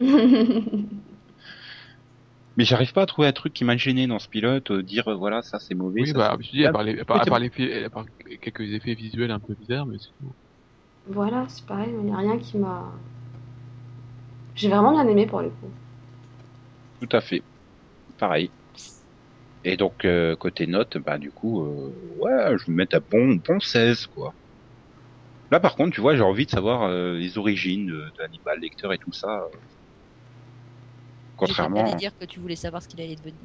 [2.56, 5.08] Mais j'arrive pas à trouver un truc qui m'a gêné dans ce pilote, euh, dire
[5.08, 6.04] euh, voilà ça c'est mauvais.
[6.04, 8.04] Oui, ça, bah, je dis, à part, les, à part, part les à part
[8.40, 10.34] quelques effets visuels un peu bizarres, mais c'est tout.
[11.06, 12.90] voilà, c'est pareil, il n'y a rien qui m'a.
[14.54, 15.70] J'ai vraiment bien aimé pour le coup.
[17.00, 17.44] Tout à fait.
[18.18, 18.54] Pareil.
[19.64, 23.36] Et donc, euh, côté note, bah du coup, euh, ouais, je vais mettre un bon,
[23.36, 24.34] bon 16, quoi.
[25.50, 28.58] Là, par contre, tu vois, j'ai envie de savoir euh, les origines de, de Hannibal
[28.60, 29.28] Lecter et tout ça.
[29.28, 29.58] euh.
[31.36, 31.84] Contrairement...
[31.84, 33.38] J'allais dire que tu voulais savoir ce qu'il allait devenir.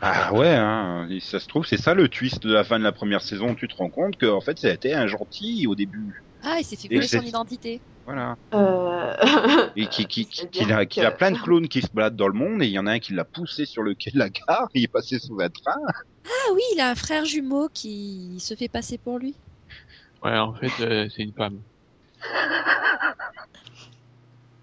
[0.00, 2.84] Ah ouais, hein, et ça se trouve, c'est ça le twist de la fin de
[2.84, 3.54] la première saison.
[3.54, 6.24] Tu te rends compte que en fait, c'était un gentil au début.
[6.42, 7.80] Ah, il s'est fait voler son identité.
[8.04, 8.34] Voilà.
[8.54, 9.68] Euh...
[9.76, 12.28] Et qui, qui, qui, qu'il a, qu'il a plein de clones qui se baladent dans
[12.28, 14.18] le monde et il y en a un qui l'a poussé sur le quai de
[14.18, 15.80] la gare, il est passé sous un train.
[16.24, 19.34] Ah oui, il a un frère jumeau qui se fait passer pour lui.
[20.22, 21.60] Ouais, en fait, euh, c'est une femme.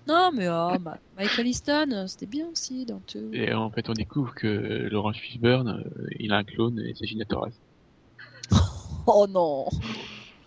[0.08, 3.30] Non, mais oh, Ma- Michael Easton, euh, c'était bien aussi dans tout.
[3.32, 7.06] Et en fait, on découvre que Laurence Fishburne, euh, il a un clone et c'est
[7.06, 7.50] Gina Torres.
[9.12, 9.68] Oh non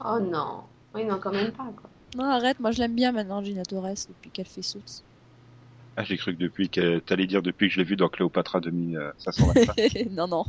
[0.05, 0.65] Oh non.
[0.95, 1.91] Oui, non, quand même pas, quoi.
[2.15, 5.03] Non, arrête, moi je l'aime bien maintenant, Gina Torres, depuis qu'elle fait Suits.
[5.97, 8.61] Ah, j'ai cru que depuis que t'allais dire depuis que je l'ai vu dans Cléopâtra
[8.61, 9.77] 2525.
[10.11, 10.45] non, non.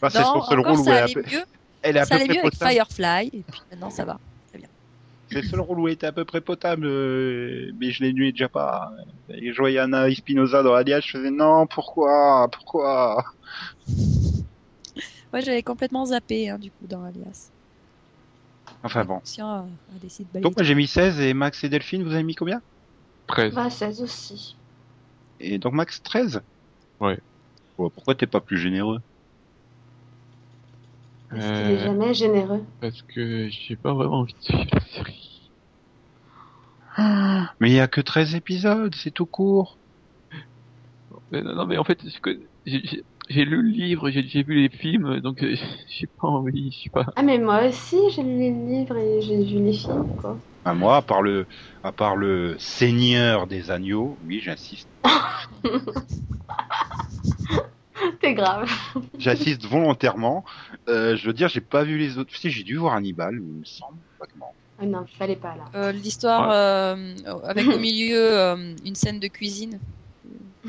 [0.00, 1.22] Bah, c'est non, son seul rôle où ça elle peu...
[1.82, 2.72] elle est à ça peu allait près mieux avec potable.
[2.72, 4.18] Firefly, et puis maintenant ça va.
[5.30, 8.14] C'est le seul rôle où elle était à peu près potable, euh, mais je l'ai
[8.14, 8.90] nué déjà pas.
[9.28, 13.22] Et je voyais Anna Espinosa dans Alias, je faisais non, pourquoi, pourquoi?
[15.32, 17.50] Ouais, j'avais complètement zappé, hein, du coup, dans Alias.
[18.82, 19.18] Enfin bon.
[19.20, 20.48] Conscient a, a décidé de balayer.
[20.48, 22.62] Donc moi j'ai mis 16 et Max et Delphine, vous avez mis combien?
[23.26, 23.54] 13.
[23.54, 24.56] Bah, 16 aussi.
[25.40, 26.42] Et donc Max 13
[27.00, 27.18] Ouais.
[27.78, 29.00] Oh, pourquoi t'es pas plus généreux?
[31.30, 32.64] Parce qu'il est Euh, jamais généreux.
[32.80, 35.52] parce que j'ai pas vraiment envie de suivre la série.
[37.60, 39.78] Mais il y a que 13 épisodes, c'est tout court.
[41.30, 42.30] Mais non, non, mais en fait, c'est que
[43.28, 45.54] j'ai- lu le livre, j'ai j'ai vu les films, donc euh,
[45.88, 47.06] j'ai pas envie, je sais pas.
[47.16, 50.38] Ah, mais moi aussi, j'ai lu les livres et j'ai vu les films, quoi.
[50.64, 51.46] Ah, moi, à part le,
[51.82, 54.88] à part le Seigneur des agneaux, oui, j'insiste,
[58.22, 58.68] C'est grave.
[59.18, 60.44] j'insiste volontairement.
[60.88, 62.34] Euh, je veux dire, j'ai pas vu les autres.
[62.36, 64.56] Si, j'ai dû voir Hannibal, il me semble, vaguement.
[64.78, 65.64] Ah non, fallait pas, là.
[65.74, 66.54] Euh, L'histoire Ouais.
[66.54, 69.80] euh, avec au milieu euh, une scène de cuisine.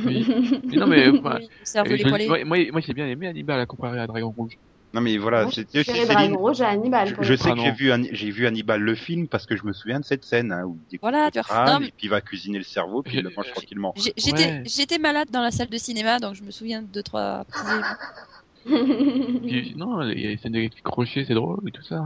[0.05, 0.25] Oui.
[0.65, 1.47] Mais non, mais enfin, Oui,
[1.93, 4.53] euh, je- moi, moi, moi, j'ai bien aimé Hannibal à comparer à Dragon Rouge.
[4.93, 5.83] Non, mais voilà, Moi, Céline.
[6.07, 7.09] Dragon Rouge à Hannibal.
[7.09, 9.63] Je, je sais Ah que j'ai vu, j'ai vu Hannibal le film parce que je
[9.63, 11.43] me souviens de cette scène hein, où il découpe Voilà, le tu vois.
[11.43, 13.51] crâne Non, mais- et puis il va cuisiner le cerveau puis il le Je- mange
[13.51, 13.93] tranquillement.
[13.97, 14.63] J'ai- J'étais Ouais.
[14.65, 18.65] j'étais malade dans la salle de cinéma, donc je me souviens de deux, trois petits
[19.75, 22.03] non, il y a les scènes de crochet, c'est drôle et tout ça.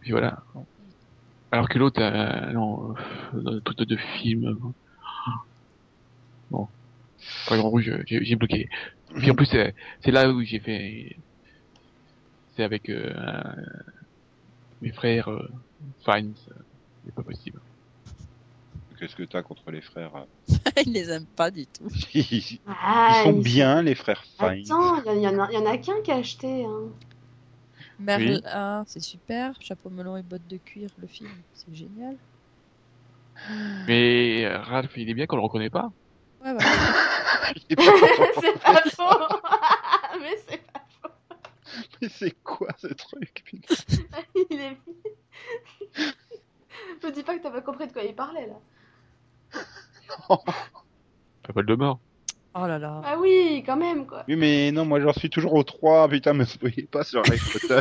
[0.00, 0.38] Puis voilà.
[1.52, 2.94] Alors que l'autre, euh, non,
[3.34, 4.44] euh, dans le truc de, de film.
[4.46, 4.54] euh,
[6.50, 6.68] Bon.
[7.46, 8.68] Dragon Rouge, j'ai j'ai bloqué.
[9.16, 11.16] Puis en plus, c'est là où j'ai fait.
[12.56, 13.54] C'est avec euh, un-
[14.80, 15.48] mes frères euh,
[16.04, 16.34] Fines.
[17.04, 17.60] C'est pas possible.
[18.98, 20.24] Qu'est-ce que t'as contre les frères euh?
[20.86, 21.88] Il les aime pas du tout.
[22.14, 24.64] Ils Ah, sont il- bien les frères Fine.
[24.64, 26.64] Attends, il y, en a- il y en a qu'un qui a acheté.
[26.64, 26.90] Hein.
[27.98, 29.54] Merle, ah, c'est super.
[29.60, 32.16] Chapeau melon et bottes de cuir, le film, c'est génial.
[33.86, 35.90] Mais euh, Ralph, il est bien qu'on le reconnaît pas.
[36.44, 36.70] Ouais, voilà.
[37.56, 38.40] Il est pas content.
[38.40, 39.34] c'est pas faux.
[40.20, 40.62] Mais c'est
[42.00, 43.44] Mais c'est quoi ce truc
[44.50, 44.76] il est.
[47.02, 48.54] Me dis pas que t'as pas compris de quoi il parlait là.
[50.28, 51.98] Pas mal de mort.
[52.54, 53.02] Oh là là.
[53.04, 54.24] Ah oui, quand même quoi.
[54.28, 57.40] Oui mais non, moi j'en suis toujours au 3, putain, me spoilez pas sur Harry
[57.52, 57.80] Potter.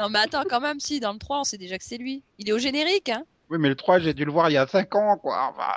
[0.00, 2.24] Non, mais attends, quand même, si, dans le 3, on sait déjà que c'est lui.
[2.38, 3.24] Il est au générique, hein.
[3.50, 5.50] Oui mais le 3 j'ai dû le voir il y a 5 ans quoi.
[5.50, 5.72] Enfin,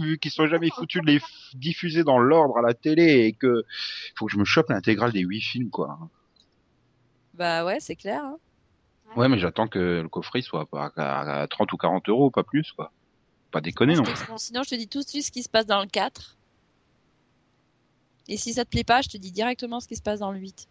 [0.00, 1.20] vu qu'ils sont jamais foutus de les
[1.54, 3.64] diffuser dans l'ordre à la télé et que
[4.16, 5.98] faut que je me chope l'intégrale des 8 films quoi.
[7.34, 8.22] Bah ouais, c'est clair.
[8.22, 8.36] Hein.
[9.16, 12.72] Ouais mais j'attends que le coffret soit à à 30 ou 40 euros, pas plus
[12.72, 12.92] quoi.
[13.50, 14.04] Pas déconner non.
[14.36, 16.36] Sinon, je te dis tout de suite ce qui se passe dans le 4.
[18.28, 20.30] Et si ça te plaît pas, je te dis directement ce qui se passe dans
[20.30, 20.68] le 8.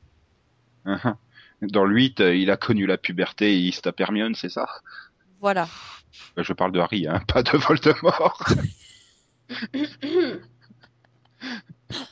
[1.62, 4.48] Dans le 8, euh, il a connu la puberté et il se tape Hermione, c'est
[4.48, 4.66] ça?
[5.40, 5.68] Voilà.
[6.38, 8.44] Euh, Je parle de Harry, hein, pas de Voldemort.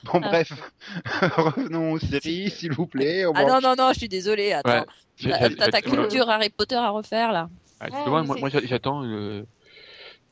[0.05, 0.29] Bon, Ah.
[0.29, 0.51] bref,
[1.37, 3.25] revenons aux séries, s'il vous plaît.
[3.27, 4.51] On Ah non, non, non, je suis désolée.
[4.53, 4.85] Attends.
[5.23, 5.55] Ouais.
[5.55, 7.47] T'as ta culture Harry Potter à refaire, là.
[7.79, 9.45] Ah, Ouais, moi, j'attends le,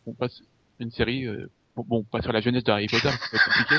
[0.05, 0.41] bon, pas s-
[0.79, 3.75] une série, euh, bon, pas sur la jeunesse de Harry Potter, compliqué.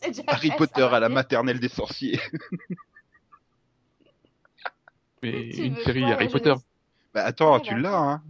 [0.00, 2.18] C'est déjà Harry Potter à la maternelle des sorciers.
[5.22, 6.50] mais Tu une série Harry Potter.
[6.50, 6.64] jeunesse?
[7.14, 8.22] Bah attends, Ouais, tu l'as, hein.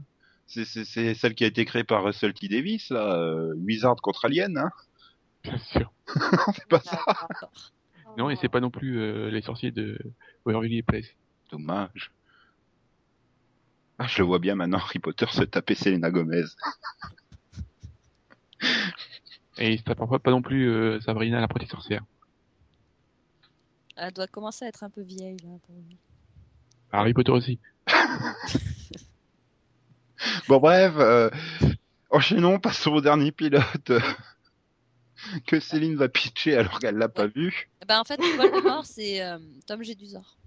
[0.46, 2.48] C'est, c'est, c'est celle qui a été créée par Russell T.
[2.48, 4.70] Davis, là, euh, Wizard contre Alien, hein.
[5.42, 5.92] Bien sûr.
[6.54, 7.00] c'est pas ça.
[8.16, 9.98] Non, et c'est pas non plus euh, les sorciers de
[10.44, 11.06] Waverly Place.
[11.50, 12.12] Dommage.
[13.98, 16.44] Ah, je le vois bien maintenant, Harry Potter se taper Selena Gomez.
[19.58, 22.04] Et c'est parfois pas non plus euh, Sabrina la petite sorcière.
[23.96, 25.96] Elle doit commencer à être un peu vieille, là, pour lui.
[26.92, 27.58] Harry Potter aussi.
[30.48, 31.28] Bon bref, euh,
[32.10, 33.92] enchaînons, passons au dernier pilote
[35.46, 37.68] que Céline va pitcher alors qu'elle l'a pas vu.
[37.86, 40.38] Ben, en fait, Voldemort, c'est euh, Tom Jedusor.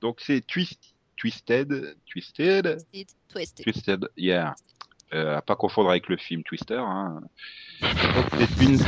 [0.00, 0.80] Donc c'est Twist,
[1.16, 2.78] Twisted, Twisted,
[3.28, 3.64] Twisted.
[3.64, 4.54] Twisted, yeah.
[5.12, 6.78] Euh, à pas confondre avec le film Twister.
[6.78, 7.20] Hein.
[8.38, 8.78] C'est une,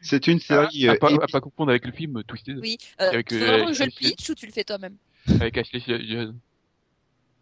[0.00, 2.78] c'est une série à, euh, pas, épi- à pas confondre avec le film Twisted Oui.
[3.00, 4.96] Euh, Avec, tu veux euh, vraiment que je le pitch ou tu le fais toi-même?
[5.40, 6.34] Avec Ashley Judd.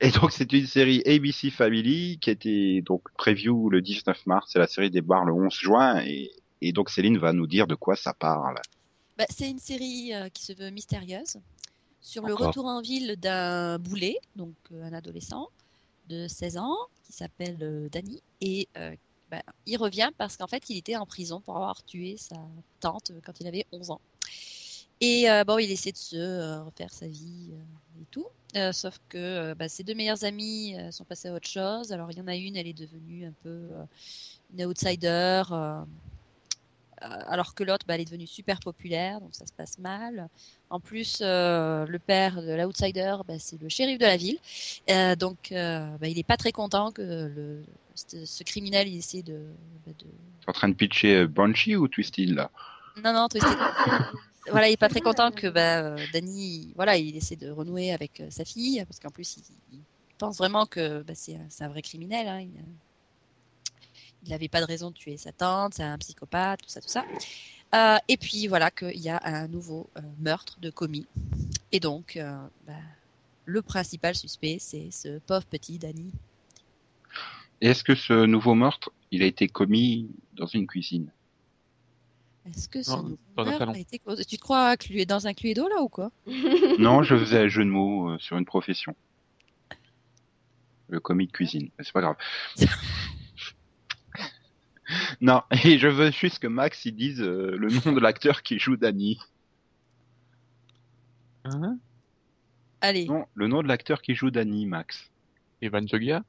[0.01, 4.55] et donc c'est une série ABC Family qui était donc preview le 19 mars.
[4.57, 6.31] Et la série débarre le 11 juin et,
[6.61, 8.57] et donc Céline va nous dire de quoi ça parle.
[9.17, 11.39] Bah, c'est une série euh, qui se veut mystérieuse
[12.07, 15.49] sur le retour en ville d'un boulet, donc euh, un adolescent
[16.09, 18.95] de 16 ans qui s'appelle euh, Danny et euh,
[19.29, 22.37] bah, il revient parce qu'en fait il était en prison pour avoir tué sa
[22.79, 24.01] tante quand il avait 11 ans.
[25.01, 28.27] Et euh, bon, il essaie de se euh, refaire sa vie euh, et tout.
[28.73, 31.93] Sauf que bah, ses deux meilleures amies sont passées à autre chose.
[31.93, 33.69] Alors il y en a une, elle est devenue un peu
[34.55, 35.43] une outsider.
[37.03, 40.31] alors que l'autre, bah, elle est devenue super populaire, donc ça se passe mal.
[40.71, 44.39] En plus, le père de l'outsider, bah, c'est le shérif de la ville,
[45.19, 47.63] donc bah, il est pas très content que le,
[47.95, 49.39] ce, ce criminel il essaie de,
[49.85, 50.07] bah, de...
[50.07, 52.51] T'es en train de pitcher Banshee ou Twisted là?
[53.05, 53.53] Non non Twisted.
[54.51, 57.93] voilà, il est pas très content que bah, euh, Danny, voilà, il essaie de renouer
[57.93, 59.43] avec euh, sa fille, parce qu'en plus il,
[59.73, 59.81] il
[60.19, 62.29] pense vraiment que bah, c'est un, vrai criminel.
[62.29, 62.47] Hein,
[64.25, 66.89] il, n'avait pas de raison de tuer sa tante, c'est un psychopathe, tout ça, tout
[66.89, 67.05] ça.
[67.75, 71.07] Euh, et puis voilà qu'il y a un nouveau euh, meurtre de commis.
[71.73, 72.37] Et donc, euh,
[72.67, 72.75] bah,
[73.45, 76.11] le principal suspect, c'est ce pauvre petit Danny.
[77.61, 81.11] Et est-ce que ce nouveau meurtre, il a été commis dans une cuisine?
[82.49, 83.73] Est-ce que ce Non, nouveau dans un meurtre salon.
[83.73, 86.11] a été causé Tu te crois que lui est dans un cluedo là ou quoi?
[86.79, 88.95] Non, je faisais un jeu de mots euh, sur une profession.
[90.89, 92.17] Le commis de cuisine, mais c'est pas grave.
[95.21, 98.59] non, et je veux juste que Max il dise euh, le nom de l'acteur qui
[98.61, 99.19] joue Danny.
[101.45, 101.79] Hein?
[102.81, 105.11] Allez, Non, le nom de l'acteur qui joue Danny, Max.
[105.63, 106.23] Evan Jogia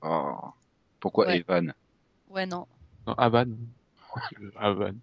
[0.00, 0.38] Oh.
[1.00, 1.38] Pourquoi Ouais.
[1.40, 1.74] Evan?
[2.30, 2.66] Ouais non.
[3.06, 3.56] Non, Avan.
[4.56, 4.94] Avan.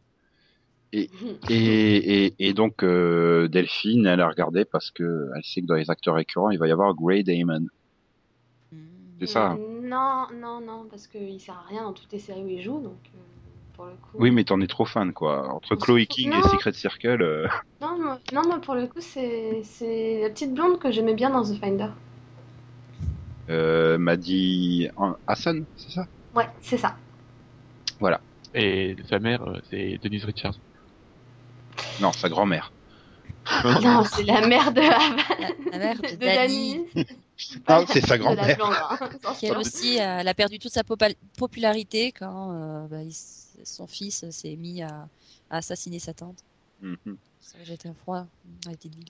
[1.50, 5.76] et, et, et donc euh, Delphine, elle a regardé parce que elle sait que dans
[5.76, 7.66] les acteurs récurrents, il va y avoir Grey Damon.
[8.72, 8.78] Hmm.
[9.20, 9.58] C'est ça.
[9.82, 12.80] Non, non, non, parce qu'il sert à rien dans toutes les séries où il joue,
[12.80, 13.20] donc euh,
[13.76, 14.18] pour le coup.
[14.20, 15.48] Oui, mais t'en es trop fan, quoi.
[15.54, 16.42] Entre Chloe King et.
[16.50, 17.22] Secret Circle.
[17.22, 17.48] euh,
[17.82, 21.30] Non, moi, non, moi pour le coup, c'est c'est la petite blonde que j'aimais bien
[21.30, 21.88] dans The Finder.
[23.50, 24.90] euh, m'a dit
[25.28, 26.06] Hassan, c'est ça?
[26.36, 26.96] Ouais, c'est ça.
[28.54, 30.58] Et sa mère, c'est Denise Richards.
[32.00, 32.72] Non, sa grand-mère.
[33.82, 36.82] Non, c'est la mère de La, la mère de, Danny.
[37.66, 38.56] Ah, c'est sa grand-mère.
[38.64, 39.10] hein.
[39.40, 43.12] qui elle aussi, euh, elle a perdu toute sa popularité quand euh, bah, il
[43.64, 45.08] son fils s'est mis à,
[45.50, 46.38] à assassiner sa tante.
[46.84, 48.28] Ça aurait été un froid
[48.64, 49.10] dans la petite ville.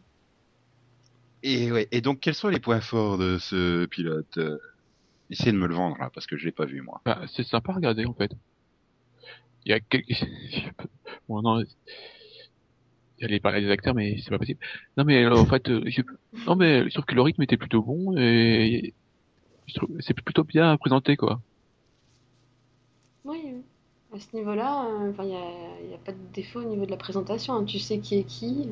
[1.44, 1.90] Et ouais.
[1.92, 4.38] Et donc, quels sont les points forts de ce pilote?
[4.38, 4.58] Euh,
[5.30, 7.02] Essayez de me le vendre là, parce que je l'ai pas vu moi.
[7.06, 8.32] Bah, c'est sympa à regarder en fait.
[9.66, 10.24] Il y a quelques...
[11.28, 11.64] bon, non,
[13.22, 14.60] j'allais parler des acteurs, mais c'est pas possible.
[14.98, 16.02] Non, mais euh, en fait, euh, je...
[16.48, 18.94] non, mais je trouve que le rythme était plutôt bon et
[20.00, 21.40] c'est plutôt bien présenté quoi.
[23.24, 23.64] Oui.
[24.14, 26.66] À ce niveau-là, euh, enfin, il n'y a, il y a pas de défaut au
[26.66, 27.54] niveau de la présentation.
[27.54, 27.64] hein.
[27.64, 28.68] Tu sais qui est qui.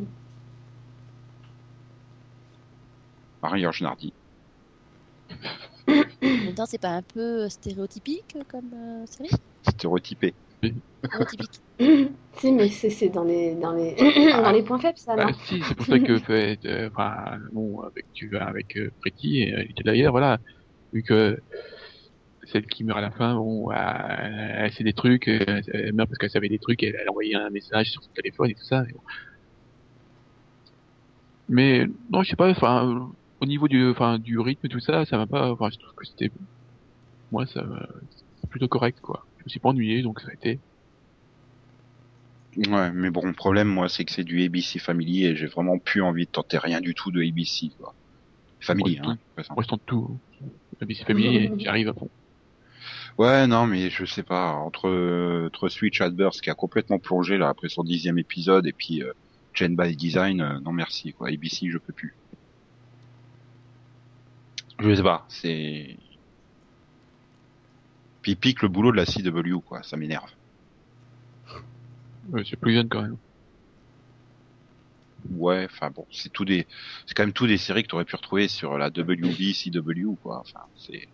[3.42, 4.12] Marie-Ange Nardi.
[5.88, 9.30] En même temps, c'est pas un peu stéréotypique comme euh, série?
[9.64, 10.34] Stéréotypé.
[10.62, 11.62] Stéréotypique.
[12.40, 13.96] si, mais c'est dans les, dans, les,
[14.32, 17.38] dans les points faibles, ça, Bah, non si, c'est pour ça que fait, euh, enfin,
[17.52, 20.40] bon, avec tu vas avec euh, Pretty, et, euh, était d'ailleurs, voilà,
[20.94, 21.40] vu que
[22.52, 26.10] celle qui meurt à la fin, bon, euh, elle sait des trucs, euh, elle meurt
[26.10, 28.56] parce qu'elle savait des trucs, et elle a envoyé un message sur son téléphone et
[28.56, 28.84] tout ça.
[28.88, 29.02] et bon.
[31.48, 35.06] Mais non, je sais pas, enfin, au niveau du, enfin, du rythme et tout ça,
[35.06, 36.32] ça m'a pas, enfin, je trouve que c'était
[37.32, 37.64] moi, ça,
[38.42, 39.29] c'est plutôt correct, quoi.
[39.50, 40.60] Me suis pas ennuyé, donc ça a été.
[42.56, 46.04] Ouais, mais bon, problème, moi, c'est que c'est du ABC Family et j'ai vraiment plus
[46.04, 47.96] envie de tenter rien du tout de ABC, quoi.
[48.60, 49.18] Family, Ouais, hein.
[49.50, 50.20] Moi, je tente tout.
[50.80, 52.12] ABC Family, et j'arrive à fond.
[53.18, 57.50] Ouais, non, mais je sais pas, entre, entre Switch Adverse qui a complètement plongé, là,
[57.50, 59.14] après son dixième épisode, et puis, euh,
[59.56, 61.30] Gen by Design, euh, non merci, quoi.
[61.30, 62.14] ABC, je peux plus.
[64.78, 65.98] Je sais pas, c'est...
[68.30, 70.30] Puis il pique le boulot de la CW, quoi, ça m'énerve.
[72.30, 73.18] Ouais, c'est plus jeune quand même.
[75.32, 76.68] Ouais, enfin bon, c'est tout des,
[77.08, 80.16] c'est quand même tout des séries que tu aurais pu retrouver sur la WB, CW,
[80.22, 80.42] quoi.
[80.42, 81.08] Enfin, c'est,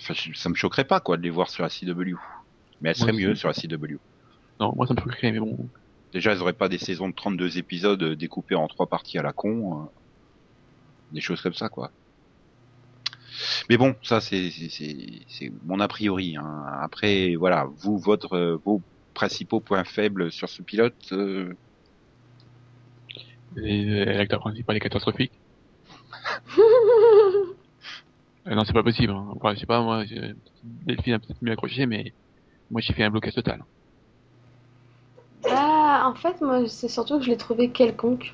[0.00, 2.14] enfin, ça me choquerait pas, quoi, de les voir sur la CW.
[2.80, 3.96] Mais elle serait Moi mieux sur la CW.
[4.60, 5.68] Non, moi, ça me choquerait, mais bon.
[6.12, 9.22] Déjà, elles auraient pas des saisons de 32 épisodes euh, découpés en trois parties à
[9.22, 9.84] la con, euh,
[11.10, 11.90] des choses comme ça, quoi.
[13.68, 14.50] Mais bon, ça c'est
[15.64, 16.36] mon a priori.
[16.36, 16.64] Hein.
[16.80, 18.82] Après, voilà, vous votre vos
[19.14, 20.96] principaux points faibles sur ce pilote.
[21.12, 21.52] euh,
[23.58, 25.32] euh, l'acteur principal est catastrophique.
[28.48, 29.12] Euh, non, c'est pas possible.
[29.12, 29.28] Hein.
[29.36, 30.34] Enfin, je sais pas, moi, je-
[30.64, 32.12] Delphine a peut-être mieux accroché, mais
[32.70, 33.62] moi, j'ai fait un blocage total.
[35.44, 38.32] Bah, en fait, moi, c'est surtout que je l'ai trouvé quelconque.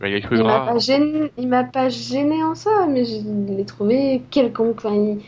[0.00, 1.30] Bah, il cheveux Il m'a pas gêné,
[1.68, 1.88] pas
[2.44, 3.16] en soi, mais je
[3.56, 4.78] l'ai trouvé quelconque.
[4.84, 5.20] Enfin, il-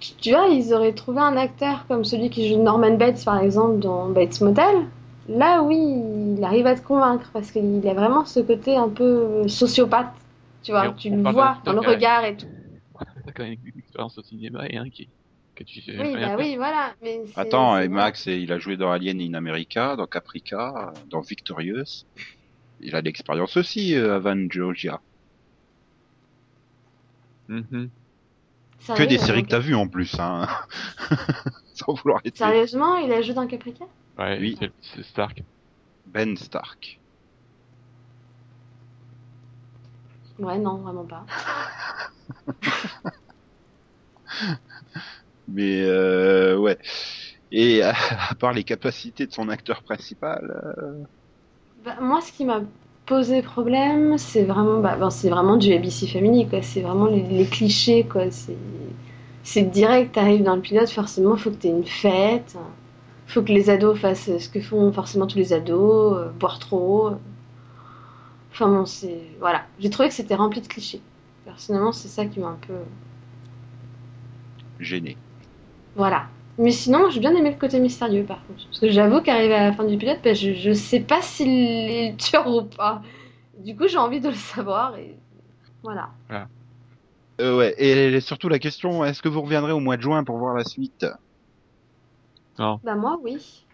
[0.00, 3.78] tu- vois, ils auraient trouvé un acteur comme celui qui joue Norman Bates, par exemple,
[3.80, 4.86] dans Bates Motel.
[5.28, 5.76] Là, oui,
[6.36, 10.12] il arrive à te convaincre parce qu'il a vraiment ce côté un peu sociopathe.
[10.62, 12.46] Tu vois, on- tu on le vois dans le regard et tout.
[13.24, 15.10] T'as quand même une expérience au cinéma et un qui,
[15.54, 16.94] que tu sais Oui, bah oui, voilà.
[17.02, 17.88] Mais Attends, et.
[17.88, 22.04] Max, et il a joué dans Alien in America, dans Caprica, dans Victorious.
[22.80, 25.00] Il a de l'expérience aussi, euh, Avan Georgia.
[27.48, 27.90] Mhm.
[28.78, 30.48] Que Sérieux, des séries que t'as vues en plus, hein.
[31.74, 33.84] Sans vouloir être Sérieusement, il a joué dans Caprica
[34.16, 34.56] Ouais, Oui.
[34.58, 35.42] c'est- c'est Stark.
[36.06, 37.00] Ben Stark.
[40.38, 41.26] Ouais, non, vraiment pas.
[45.48, 46.78] Mais euh, ouais.
[47.50, 47.92] Et à,
[48.30, 50.40] à part les capacités de son acteur principal,
[50.78, 51.04] euh,
[51.84, 52.62] Bah, moi, ce qui m'a
[53.06, 56.62] posé problème, c'est vraiment, bah, bon, c'est vraiment du ABC Family, quoi.
[56.62, 58.30] C'est vraiment les, les clichés, quoi.
[58.30, 58.56] C'est,
[59.42, 62.56] c'est direct, t'arrives dans le pilote, forcément, faut que t'aies une fête.
[63.26, 67.12] Faut que les ados fassent ce que font forcément tous les ados, euh, boire trop.
[68.52, 69.66] Enfin bon, c'est, voilà.
[69.78, 71.02] J'ai trouvé que c'était rempli de clichés.
[71.44, 72.74] Personnellement, c'est ça qui m'a un peu,
[74.80, 75.20] gêné.
[75.94, 76.30] voilà.
[76.60, 78.64] Mais sinon, j'ai bien aimé le côté mystérieux, par contre.
[78.66, 81.48] Parce que j'avoue qu'arrivé à la fin du pilote, bah, je, je sais pas s'il
[81.48, 83.02] est le tueur ou pas.
[83.58, 85.16] Du coup, j'ai envie de le savoir et
[85.82, 86.10] voilà.
[87.40, 87.74] Euh, ouais.
[87.78, 90.64] Et surtout la question, est-ce que vous reviendrez au mois de juin pour voir la
[90.64, 91.06] suite?
[92.58, 92.78] Non.
[92.84, 93.64] Bah, moi, oui.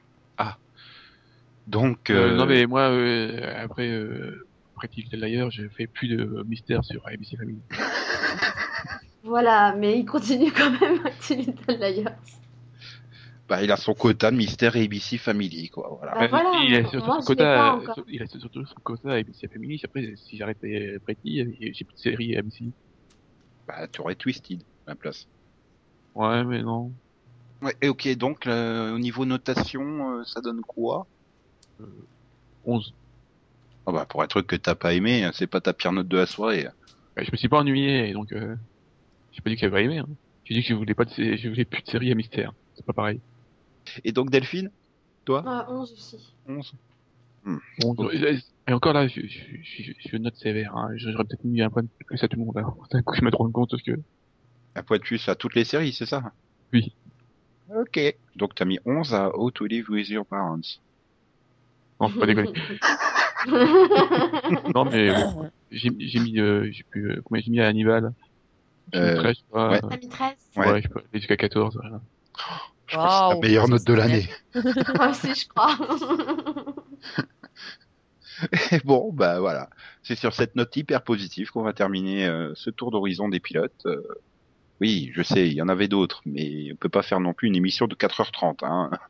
[1.67, 6.09] Donc, Euh, euh, non, mais moi, euh, après, euh, après Tilted Liar, je fais plus
[6.09, 7.59] de mystère sur ABC Family.
[9.25, 12.13] Voilà, mais il continue quand même Activity d'ailleurs.
[13.49, 15.89] Bah, il a son quota de mystère ABC Family, quoi.
[15.99, 16.15] Voilà.
[16.15, 19.49] Bah, voilà, il a surtout moi, son quota, euh, il a surtout son quota ABC
[19.49, 19.81] Family.
[19.85, 22.73] Après, si j'arrêtais Pretty, euh, j'ai plus de série ABC.
[23.67, 25.27] Bah, tu aurais Twisted à la place.
[26.15, 26.93] Ouais, mais non.
[27.63, 27.75] Ouais.
[27.83, 31.09] Et ok, donc euh, au niveau notation, euh, ça donne quoi?
[32.65, 32.93] 11.
[33.87, 36.09] Ah bah, pour un truc que t'as pas aimé, hein, c'est pas ta pire note
[36.09, 36.67] de la soirée.
[37.17, 38.57] Ouais, je me suis pas ennuyé, donc euh,
[39.33, 39.99] j'ai pas dit que j'avais pas aimé.
[39.99, 40.07] Hein.
[40.45, 42.53] J'ai dit que je voulais pas de sé- je voulais plus de série à mystère.
[42.75, 43.23] C'est pas pareil.
[44.05, 44.71] Et donc Delphine,
[45.25, 46.35] toi Ah, 11 aussi.
[46.49, 46.73] 11
[47.81, 50.77] Bon, et encore là, je, je, je, je, note sévère.
[50.77, 50.91] Hein.
[50.97, 52.55] J'aurais peut-être mis un point de plus à tout le monde.
[52.91, 53.93] D'un coup, je me rends compte que
[54.75, 56.33] Un point de plus à toutes les séries, c'est ça?
[56.73, 56.93] Oui.
[57.73, 58.01] Ok.
[58.35, 60.61] Donc t'as mis 11 à How to Live with Your Parents.
[62.01, 62.53] non, faut pas déconner.
[64.75, 68.13] non, mais bon, j'ai j'ai mis, euh, j'ai plus, euh, combien j'ai mis à Hannibal
[68.93, 69.71] J'ai mis Euh, 13, je crois.
[69.71, 69.81] ouais.
[69.89, 70.83] T'as mis 13 Ouais, Ouais.
[70.83, 71.79] je peux aller jusqu'à 14.
[71.81, 72.01] voilà.
[72.87, 74.29] Je crois que c'est la meilleure note de l'année.
[74.55, 75.77] Moi aussi, je crois.
[78.85, 79.71] bon, bah voilà.
[80.03, 83.87] C'est sur cette note hyper positive qu'on va terminer euh, ce tour d'horizon des pilotes.
[83.87, 84.03] Euh,
[84.81, 87.49] oui, je sais, il y en avait d'autres, mais on peut pas faire non plus
[87.49, 88.65] une émission de 4h30.
[88.65, 88.91] Hein.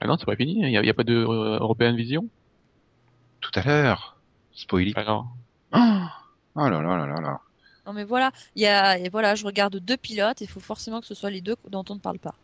[0.00, 0.60] Ah non, c'est pas fini.
[0.60, 2.28] Il y a, il y a pas de euh, European Vision?
[3.40, 4.20] Tout à l'heure.
[4.52, 4.92] Spoiler.
[4.96, 5.34] Alors,
[5.74, 5.78] Oh
[6.56, 7.40] oh là là là là là.
[7.86, 11.00] Non mais voilà, il y a, et voilà, je regarde deux pilotes, il faut forcément
[11.00, 12.34] que ce soit les deux dont on ne parle pas.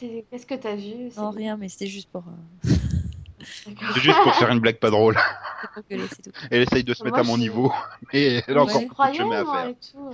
[0.00, 2.70] Qu'est-ce que t'as vu Non, c'est- rien, mais c'était juste pour, euh.
[3.64, 5.16] C'est juste pour faire une blague pas drôle.
[5.90, 6.30] gueuler, tout.
[6.50, 7.72] Elle essaye de se Moi, mettre à mon je- niveau,
[8.12, 8.70] mais elle a Ouais.
[8.70, 9.68] encore beaucoup de chemin à faire.
[9.70, 10.10] et tout.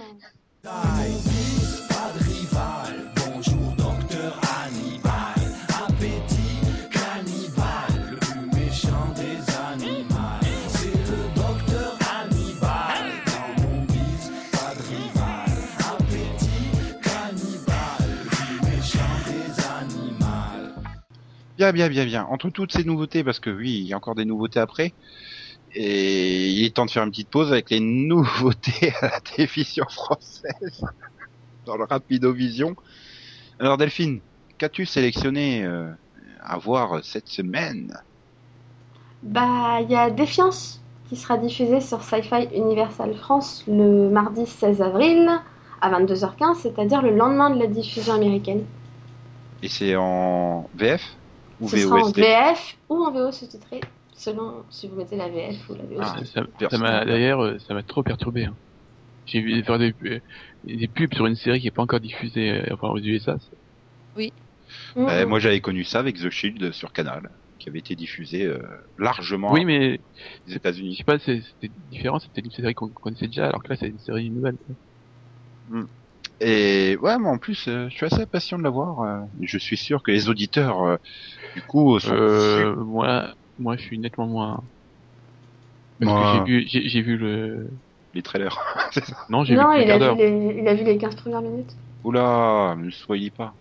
[21.63, 22.27] Bien, bien, bien, bien.
[22.29, 24.95] Entre toutes ces nouveautés, parce que oui, il y a encore des nouveautés après.
[25.77, 29.85] Et il est temps de faire une petite pause avec les nouveautés à la télévision
[29.89, 30.85] française
[31.65, 32.75] dans le Rapidovision.
[33.61, 34.23] Alors Delphine,
[34.59, 35.89] qu'as-tu sélectionné euh,
[36.41, 37.97] à voir cette semaine?
[39.23, 44.83] Bah, il y a Défiance qui sera diffusé sur Sci-Fi Universal France le mardi 16
[44.83, 45.31] avril
[45.81, 48.65] à 22h15, c'est-à-dire le lendemain de la diffusion américaine.
[49.63, 51.22] Et c'est en VF
[51.63, 53.81] ou Ce sera en VF ou en VO sous-titré,
[54.15, 56.01] selon si vous mettez la VF ou la VO.
[56.01, 56.17] Ah,
[56.71, 58.45] Ça- m'a d'ailleurs euh, ça m'a trop perturbé.
[58.45, 58.57] hein.
[59.27, 60.21] J'ai vu faire des, euh,
[60.65, 63.37] des pubs sur une série qui est pas encore diffusée euh, enfin aux USA.
[63.39, 63.57] c'est-
[64.97, 65.29] Mm, Euh, mm.
[65.29, 68.59] moi j'avais connu ça avec The Shield sur Canal, qui avait été diffusé euh,
[68.99, 70.01] largement Oui, mais
[70.47, 70.97] aux je États-Unis.
[70.97, 72.19] sais pas, c'était différent.
[72.19, 74.57] C'était une série qu'on connaissait déjà, alors que là c'est une série nouvelle.
[74.67, 74.75] quoi.
[76.41, 79.01] Et ouais, mais en plus, euh, je suis assez impatient de la voir.
[79.03, 80.97] euh, je suis sûr que les auditeurs, euh,
[81.55, 84.63] du coup, sont Euh, moi, moi, je suis nettement moins.
[86.01, 87.71] Parce Moi- que j'ai vu, j'ai vu le.
[88.15, 88.59] les trailers.
[89.31, 91.75] Non, j'ai vu il a, vu les, il a vu les 15 premières minutes.
[92.05, 93.55] Oula, ne soyez pas.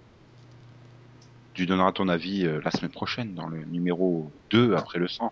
[1.54, 5.32] Tu donneras ton avis euh, la semaine prochaine dans le numéro 2 après le 100.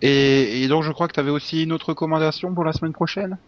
[0.00, 2.92] Et, et donc je crois que tu avais aussi une autre recommandation pour la semaine
[2.92, 3.38] prochaine?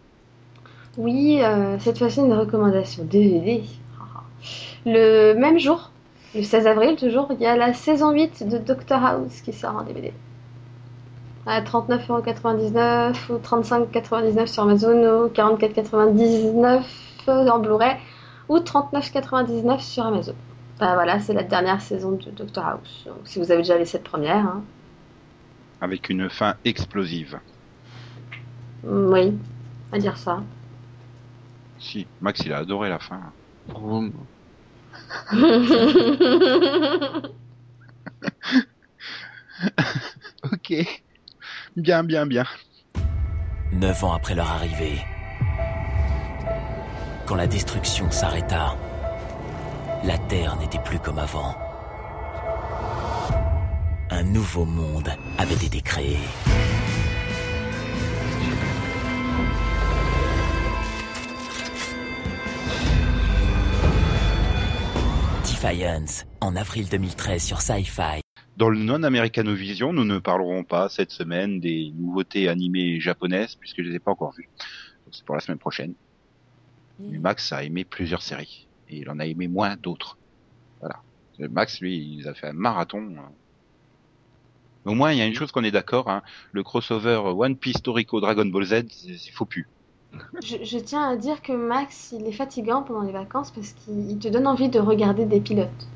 [0.96, 3.62] Oui, euh, cette fois-ci une recommandation DVD.
[4.86, 5.90] Le même jour,
[6.34, 9.76] le 16 avril toujours, il y a la saison 8 de Doctor House qui sort
[9.76, 10.12] en DVD.
[11.46, 16.82] À 39,99€ ou 35,99€ sur Amazon ou 44,99€
[17.26, 17.96] en Blu-ray
[18.48, 20.34] ou 39,99€ sur Amazon.
[20.78, 23.04] Bah voilà, c'est la dernière saison de Doctor House.
[23.06, 24.62] Donc, si vous avez déjà les 7 premières, hein.
[25.80, 27.38] avec une fin explosive.
[28.84, 29.38] Mm, oui,
[29.92, 30.42] à dire ça.
[31.78, 33.20] Si, Max il a adoré la fin.
[33.68, 34.12] Vroom.
[40.52, 40.72] Ok,
[41.76, 42.44] bien, bien, bien.
[43.72, 44.98] Neuf ans après leur arrivée,
[47.26, 48.74] quand la destruction s'arrêta,
[50.04, 51.54] la Terre n'était plus comme avant.
[54.10, 56.16] Un nouveau monde avait été créé.
[65.60, 68.22] Defiance, en avril 2013 sur Sci-Fi.
[68.56, 73.90] Dans le non-Americanovision, nous ne parlerons pas cette semaine des nouveautés animées japonaises puisque je
[73.90, 74.48] les ai pas encore vues.
[75.04, 75.92] Donc c'est pour la semaine prochaine.
[76.98, 80.16] Mais Max a aimé plusieurs séries et il en a aimé moins d'autres.
[80.80, 81.02] Voilà.
[81.38, 83.16] Max, lui, il a fait un marathon.
[83.18, 84.90] euh.
[84.90, 87.82] Au moins, il y a une chose qu'on est d'accord, hein, le crossover One Piece
[87.82, 89.68] Toriko Dragon Ball Z, c'est c'est faux plus.
[90.42, 94.10] Je, je tiens à dire que Max, il est fatigant pendant les vacances parce qu'il
[94.10, 95.86] il te donne envie de regarder des pilotes.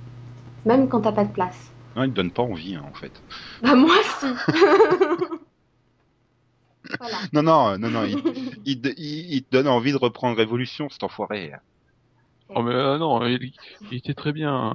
[0.65, 1.71] Même quand t'as pas de place.
[1.97, 3.13] Non, il te donne pas envie, hein, en fait.
[3.63, 4.27] Bah moi si
[6.99, 7.17] Voilà.
[7.33, 8.19] Non, non, non, non, il,
[8.67, 11.53] il, te- il- il te donne envie de reprendre Révolution, cet enfoiré.
[12.51, 13.53] Oh mais euh, non, il,
[13.91, 14.75] il était très bien.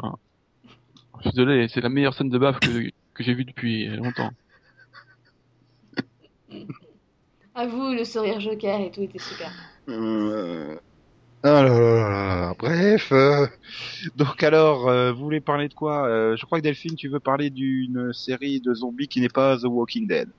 [1.18, 4.32] Je suis désolé, c'est la meilleure scène de baffe que, que j'ai vue depuis longtemps.
[7.60, 9.51] À vous, le sourire joker et tout était super.
[9.89, 10.78] Euh...
[11.43, 12.53] Ah là là là là.
[12.57, 13.47] Bref, euh,
[14.16, 17.20] donc alors, euh, vous voulez parler de quoi Euh, Je crois que Delphine, tu veux
[17.20, 20.30] parler d'une série de zombies qui n'est pas The Walking Dead.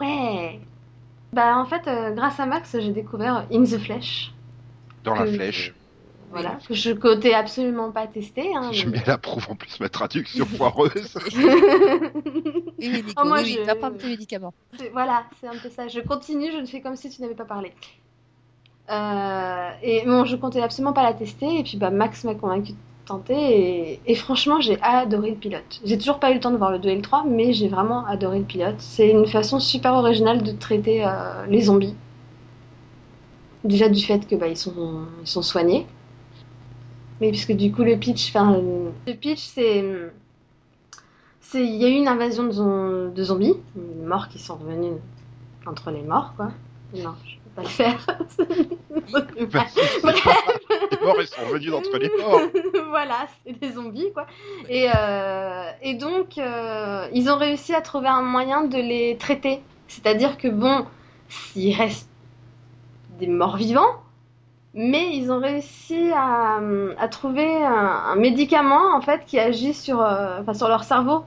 [0.00, 0.60] Ouais
[1.32, 4.32] Bah en fait, euh, grâce à Max, j'ai découvert In the Flesh.
[5.02, 5.74] Dans la flèche.
[6.30, 8.54] Voilà, que je comptais absolument pas tester.
[8.54, 11.16] Hein, J'aime mais- bien la prouve en plus ma traduction foireuse.
[11.34, 11.44] Oui,
[12.78, 14.52] oui, Nico, Oh, moi, oui, je- prendre tes médicaments.
[14.92, 15.88] Voilà, c'est un peu ça.
[15.88, 17.72] Je continue, je ne fais comme si tu n'avais pas parlé.
[18.90, 22.72] Euh, et bon, je comptais absolument pas la tester, et puis bah, Max m'a convaincu
[22.72, 22.76] de
[23.06, 23.34] tenter,
[23.94, 25.80] et, et franchement, j'ai adoré le pilote.
[25.84, 27.68] J'ai toujours pas eu le temps de voir le 2 et le 3, mais j'ai
[27.68, 28.76] vraiment adoré le pilote.
[28.78, 31.94] C'est une façon super originale de traiter euh, les zombies.
[33.64, 35.86] Déjà du fait que bah, ils, sont, ils sont soignés.
[37.20, 38.60] Mais puisque du coup, le pitch, enfin,
[39.06, 39.84] le pitch, c'est.
[41.40, 44.56] c'est- Il y a eu une invasion de, zom- de zombies, des morts qui sont
[44.56, 44.94] revenus
[45.66, 46.50] entre les morts, quoi.
[46.94, 48.06] Non, je peux pas le faire.
[49.10, 49.76] Bref.
[50.90, 52.40] les morts, ils sont revenus d'entre les morts.
[52.90, 54.26] voilà, c'est des zombies, quoi.
[54.68, 59.60] Et, euh, et donc, euh, ils ont réussi à trouver un moyen de les traiter.
[59.88, 60.86] C'est-à-dire que, bon,
[61.28, 62.08] s'il reste
[63.18, 63.96] des morts vivants,
[64.74, 66.60] mais ils ont réussi à,
[66.98, 67.72] à trouver un,
[68.12, 71.24] un médicament en fait qui agit sur, euh, enfin, sur leur cerveau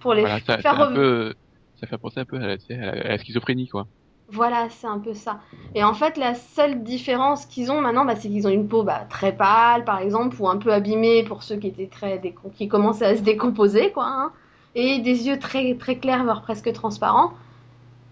[0.00, 1.02] pour les Voilà, ça, faire revenir.
[1.02, 1.34] peu,
[1.76, 3.88] ça fait penser un peu à la, à schizophrénie, quoi.
[4.28, 5.40] Voilà, c'est un peu ça.
[5.74, 8.82] Et en fait, la seule différence qu'ils ont maintenant, bah, c'est qu'ils ont une peau
[8.82, 12.20] bah, très pâle, par exemple, ou un peu abîmée pour ceux qui étaient très
[12.54, 14.06] qui commençaient à se décomposer, quoi.
[14.06, 14.32] hein.
[14.74, 17.32] et des yeux très très clairs, voire presque transparents.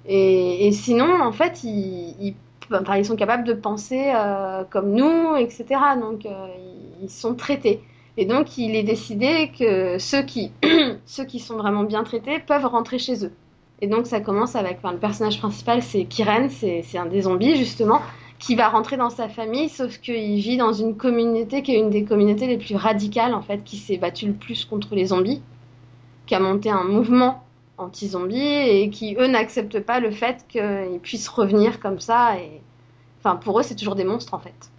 [0.07, 2.37] Et, et sinon, en fait, ils, ils,
[2.97, 5.65] ils sont capables de penser euh, comme nous, etc.
[6.01, 6.47] Donc, euh,
[7.03, 7.81] ils, sont traités.
[8.17, 10.53] Et donc, il est décidé que ceux qui,
[11.07, 13.33] ceux qui sont vraiment bien traités peuvent rentrer chez eux.
[13.83, 18.01] Et donc ça commence avec le personnage principal, c'est Kiren, c'est un des zombies justement,
[18.39, 21.91] qui va rentrer dans sa famille, sauf qu'il vit dans une communauté qui est une
[21.91, 25.43] des communautés les plus radicales en fait, qui s'est battue le plus contre les zombies,
[26.27, 27.43] qui a monté un mouvement
[27.83, 32.39] anti-zombie et qui eux n'acceptent pas le fait qu'ils puissent revenir comme ça.
[32.39, 32.63] Et
[33.21, 34.71] enfin pour eux c'est toujours des monstres en fait.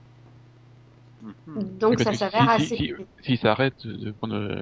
[1.21, 1.33] Mhm.
[1.79, 2.77] Donc Oui, parce ça s'avère si- assez.
[2.77, 4.61] si- S'ils s'arrêtent de prendre euh,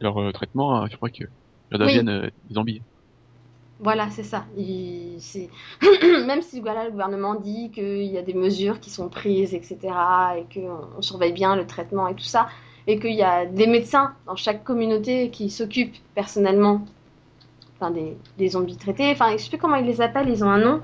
[0.00, 1.24] leur euh, traitement, euh, je crois que
[1.70, 2.82] ils deviennent euh, des zombies.
[3.78, 4.44] Voilà, c'est ça.
[4.56, 5.18] Il-
[6.26, 10.36] Même si voilà, le gouvernement dit qu'il y a des mesures qui sont prises, etc.,
[10.38, 12.48] et qu'on on surveille bien le traitement et tout ça,
[12.86, 16.84] et qu'il y a des médecins dans chaque communauté qui s'occupent personnellement
[17.82, 19.10] enfin, des, des zombies traités.
[19.12, 20.80] Enfin, je sais plus comment ils les appellent, ils ont un nom.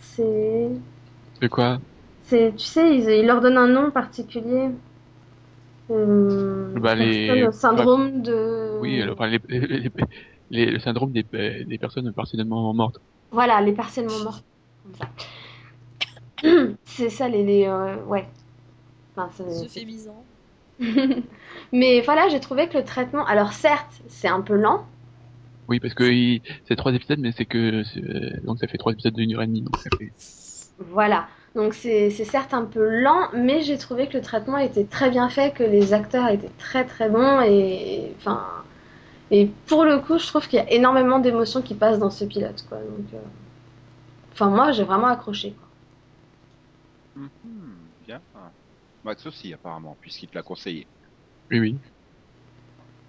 [0.00, 0.68] C'est.
[1.40, 1.78] De quoi
[2.24, 4.68] c'est tu sais, ils, ils leur donnent un nom particulier.
[5.90, 8.78] Euh, Bah, les- au syndrome de.
[8.82, 9.90] Oui, enfin, les, les- les-
[10.50, 12.98] les- le syndrome des, des personnes partiellement mortes.
[13.30, 15.08] Voilà, les partiellement ça.
[16.84, 17.44] C'est ça, les.
[17.44, 18.26] les euh, ouais.
[19.16, 20.24] Enfin, c'est- Euphémisant.
[21.72, 23.24] Mais voilà, j'ai trouvé que le traitement.
[23.26, 24.84] Alors, certes, c'est un peu lent.
[25.68, 28.92] Oui, parce que il- c'est trois épisodes, mais c'est que euh, donc ça fait trois
[28.92, 29.62] épisodes d'une heure et demie.
[29.62, 30.12] Donc ça fait...
[30.78, 31.28] Voilà.
[31.54, 35.10] Donc, c'est c'est certes un peu lent, mais j'ai trouvé que le traitement était très
[35.10, 37.40] bien fait, que les acteurs étaient très très bons.
[37.42, 38.12] Et.
[38.18, 38.46] Enfin.
[39.32, 42.24] Et pour le coup, je trouve qu'il y a énormément d'émotions qui passent dans ce
[42.24, 42.78] pilote, quoi.
[42.78, 43.14] Donc.
[43.14, 43.18] euh,
[44.32, 45.68] Enfin, moi, j'ai vraiment accroché, quoi.
[47.14, 47.92] Mhm.
[48.00, 48.22] Bien.
[49.04, 50.88] Max aussi, apparemment, puisqu'il te l'a conseillé.
[51.50, 51.80] Oui, oui.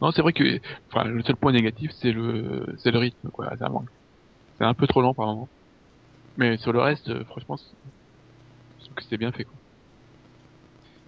[0.02, 0.60] Non, c'est vrai que,
[0.91, 3.50] enfin, le seul point négatif, c'est le, c'est le rythme, quoi.
[3.58, 3.89] Ça manque.
[4.58, 5.52] C'est un peu trop lent par moment.
[6.38, 7.78] Mais sur le reste, euh, franchement, c'est-
[8.80, 9.60] je trouve que c'était bien fait, quoi.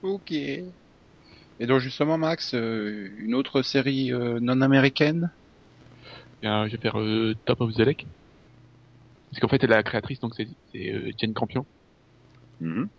[0.02, 0.32] Ok.
[0.32, 0.74] Et
[1.66, 5.32] donc justement, Max, euh, une autre série euh, non américaine?
[6.42, 8.08] Bien, je vais faire euh, Top of the Lake.
[9.30, 11.66] Parce qu'en fait, la créatrice, donc c'est, c'est euh, Jane Campion.
[12.60, 12.89] Mhm.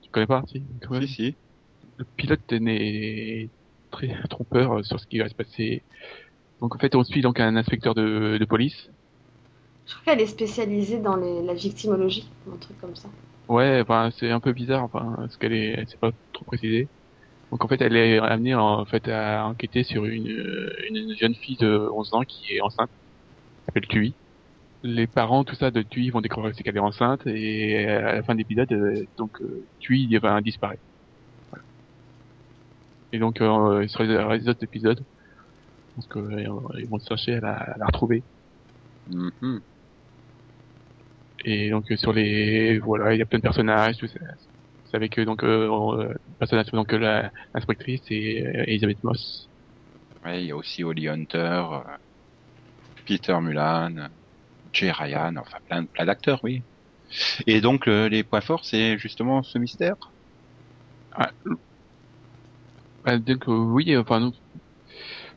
[0.00, 0.66] Tu connais pas, si?
[0.92, 1.38] Si, si.
[1.98, 3.50] le pilote n'est
[3.96, 5.84] très trompeur euh, sur ce qui va se passer.
[6.60, 8.90] Donc en fait, on suit donc un inspecteur de, de police.
[9.86, 13.08] Je trouve qu'elle est spécialisée dans les- la victimologie, un truc comme ça.
[13.48, 16.90] Ouais, enfin c'est un peu bizarre, enfin parce qu'elle est, c'est pas trop précisé.
[17.52, 20.26] Donc en fait, elle est amenée en fait à enquêter sur une,
[20.90, 22.90] une jeune fille de 11 ans qui est enceinte,
[23.66, 24.18] s'appelle Tui.
[24.82, 28.34] Les parents, tout ça de Tui vont découvrir qu'elle est enceinte et à la fin
[28.34, 30.80] de l'épisode, euh, donc euh, Tui eh ben, disparaît.
[33.12, 35.00] Et donc euh, sur les, les autres épisodes,
[35.88, 38.26] je pense qu'ils vont chercher à la, à la retrouver.
[39.06, 39.62] Mhm.
[41.44, 44.18] Et donc euh, sur les voilà, il y a plein de personnages, tout ça.
[44.84, 49.50] C'est avec euh, donc euh, on- euh, personnage donc euh, l'inspectrice et euh, Elisabeth Moss.
[50.24, 51.80] Ouais, il y a aussi Holly Hunter, euh,
[53.06, 54.08] Peter Mulan, euh,
[54.72, 56.64] Jay Ryan, enfin plein, plein d'acteurs, oui.
[57.46, 59.96] Et donc euh, les points forts, c'est justement ce mystère?
[61.12, 61.32] Ah,
[63.06, 64.32] donc euh, oui, enfin non,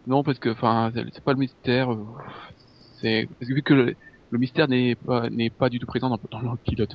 [0.06, 2.06] non parce que enfin c'est pas le mystère, euh,
[3.02, 3.96] c'est parce que vu que le,
[4.32, 6.92] le mystère n'est pas n'est pas du tout présent dans, dans le pilote.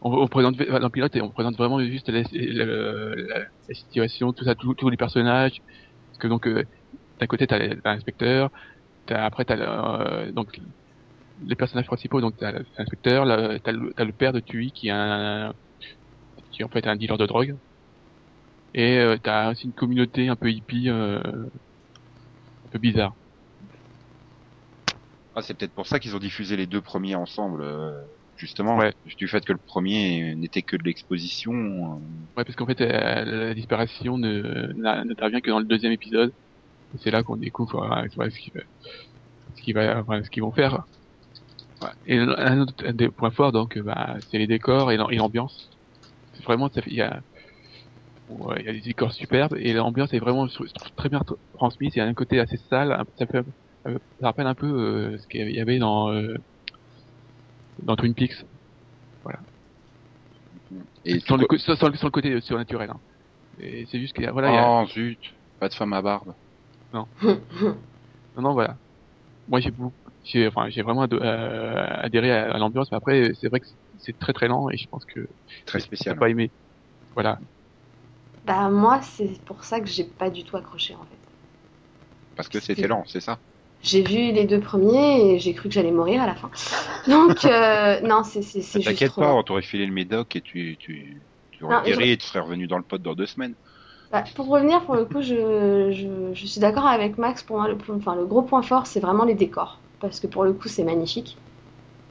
[0.00, 3.74] On, on présente dans le pilote et on présente vraiment juste la, la, la- la
[3.74, 5.60] situation, tout ça, tous les personnages.
[6.10, 6.64] Parce que donc euh,
[7.20, 8.50] d'un côté t'as l'inspecteur,
[9.08, 10.58] après t'as euh, donc
[11.42, 13.26] les personnages principaux donc t'as l'inspecteur,
[13.64, 15.54] t'as le, le père de Tui qui est un
[16.52, 17.58] qui est en fait un dealer de drogue.
[18.74, 23.14] Et euh, t'as aussi une communauté un peu hippie, euh, un peu bizarre.
[25.34, 27.92] Ah, c'est peut-être pour ça qu'ils ont diffusé les deux premiers ensemble, euh,
[28.36, 28.92] justement, Ouais.
[29.16, 31.52] du fait que le premier n'était que de l'exposition.
[31.52, 31.98] euh,
[32.36, 36.32] Ouais, parce qu'en fait, la disparition n'intervient que dans le deuxième épisode.
[37.02, 38.52] C'est là qu'on découvre euh, ce qu'ils
[39.56, 40.84] ce qui va, enfin, ce qu'ils vont faire.
[41.80, 41.88] Ouais.
[42.06, 45.16] Et un autre un des points forts, donc, bah, c'est les décors et l'am- et
[45.16, 45.70] l'ambiance.
[46.34, 47.20] C'est Vraiment, il y a,
[48.28, 51.20] ouais, il y a des décors superbes et l'ambiance est vraiment je trouve, très bien
[51.20, 51.94] tr- transmise.
[51.94, 55.26] Il y a un côté assez sale, ça, euh, ça rappelle un peu euh, ce
[55.28, 56.34] qu'il y avait dans euh,
[57.82, 58.44] dans Twin Peaks.
[59.22, 59.40] Voilà.
[61.04, 62.90] Et Sans le, sans, sans le- côté surnaturel.
[62.90, 63.00] Hein.
[63.58, 65.18] Et c'est juste qu'il y a, voilà, il y a- Oh zut,
[65.58, 66.32] pas de femme à barbe.
[66.92, 67.06] non,
[68.36, 68.76] non, voilà.
[69.48, 69.94] Moi, j'ai beaucoup,
[70.24, 73.66] j'ai, enfin, vraiment euh, adhéré à, à l'ambiance, mais après, c'est vrai que
[73.98, 75.20] c'est- très très lent et je pense que
[75.66, 76.18] Très spécial.
[76.18, 76.52] pas aimé.
[77.14, 77.38] Voilà.
[78.48, 81.20] Bah moi, c'est pour ça que j'ai pas du tout accroché en fait.
[82.36, 83.42] Parce que c'était lent, c'est ça?
[83.82, 86.50] J'ai vu les deux premiers et j'ai cru que j'allais mourir à la fin.
[87.08, 90.42] Donc euh, non, c'est c'est c'est juste T'inquiète pas, on t'aurait filé le médoc et
[90.42, 93.14] tu, tu, tu Non, aurais et guéri et tu serais revenu dans le pot dans
[93.14, 93.56] deux semaines.
[94.10, 97.42] Bah, pour revenir, pour le coup, je, je, je suis d'accord avec Max.
[97.42, 99.82] Pour moi, le, enfin, le gros point fort, c'est vraiment les décors.
[100.00, 101.38] Parce que pour le coup, c'est magnifique.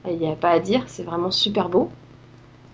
[0.06, 1.92] Il n'y a pas à dire, c'est vraiment super beau.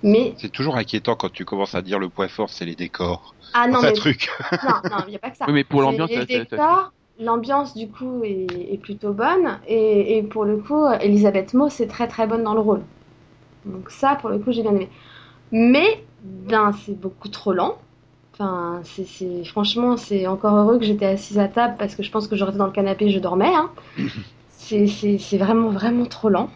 [0.04, 3.36] Mais, C'est toujours inquiétant quand tu commences à dire le point fort, c'est les décors.
[3.54, 4.30] ah non, mais, truc.
[4.52, 5.46] non, non, il n'y a pas que ça.
[5.48, 9.60] Oui, mais pour l'ambiance, les décors, l'ambiance du coup est, est plutôt bonne.
[9.68, 12.82] Et, et pour le coup, Elisabeth Moss est très très bonne dans le rôle.
[13.66, 14.90] Donc ça, pour le coup, j'ai bien aimé.
[15.52, 17.78] Mais, ben, c'est beaucoup trop lent.
[18.34, 22.28] Enfin, c'est, franchement, c'est encore heureux que j'étais assise à table parce que je pense
[22.28, 23.54] que j'aurais été dans le canapé et je dormais.
[23.54, 23.70] Hein.
[24.58, 26.50] C'est vraiment, vraiment trop lent.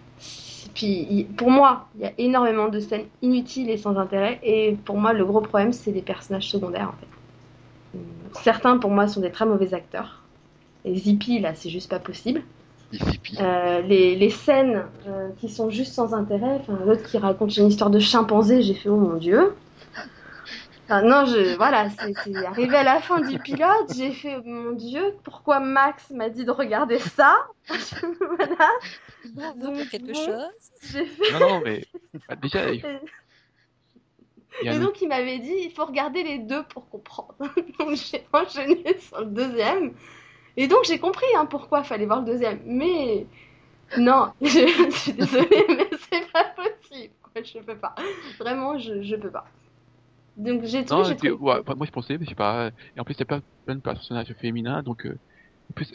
[0.77, 4.39] Puis, il- pour moi, il y a énormément de scènes inutiles et sans intérêt.
[4.43, 7.07] Et pour moi, le gros problème, c'est les personnages secondaires, en fait.
[8.43, 10.23] Certains, pour moi, sont des très mauvais acteurs.
[10.85, 12.43] Et Zippy, là, c'est juste pas possible.
[13.39, 17.67] Euh, les, les scènes euh, qui sont juste sans intérêt, enfin, l'autre qui raconte une
[17.67, 19.55] histoire de chimpanzé, j'ai fait oh mon dieu.
[20.89, 24.71] Enfin, non, je, voilà, c'est arrivé à la fin du pilote, j'ai fait oh mon
[24.71, 27.35] dieu, pourquoi Max m'a dit de regarder ça?
[28.37, 28.69] Voilà,
[29.35, 30.25] Donc, pour quelque bon.
[30.25, 30.51] chose.
[31.33, 31.85] Non, non, mais
[32.27, 32.83] bah, déjà, il
[34.61, 37.35] il y a Et donc il m'avait dit il faut regarder les deux pour comprendre.
[37.79, 39.93] donc j'ai enchaîné sur le deuxième.
[40.55, 42.59] Et donc j'ai compris hein, pourquoi fallait voir le deuxième.
[42.65, 43.27] Mais
[43.97, 47.13] non, je, suis désolée, mais c'est pas possible.
[47.21, 47.95] Quoi, je peux pas.
[48.39, 49.45] Vraiment, je, je peux pas.
[50.35, 52.71] Donc j'ai Non, trouvé- ouais, moi je pensais, mais je sais pas.
[52.95, 55.05] Et en plus, c'est pas plein de personnages féminins, donc.
[55.05, 55.17] Euh,
[55.75, 55.93] plus,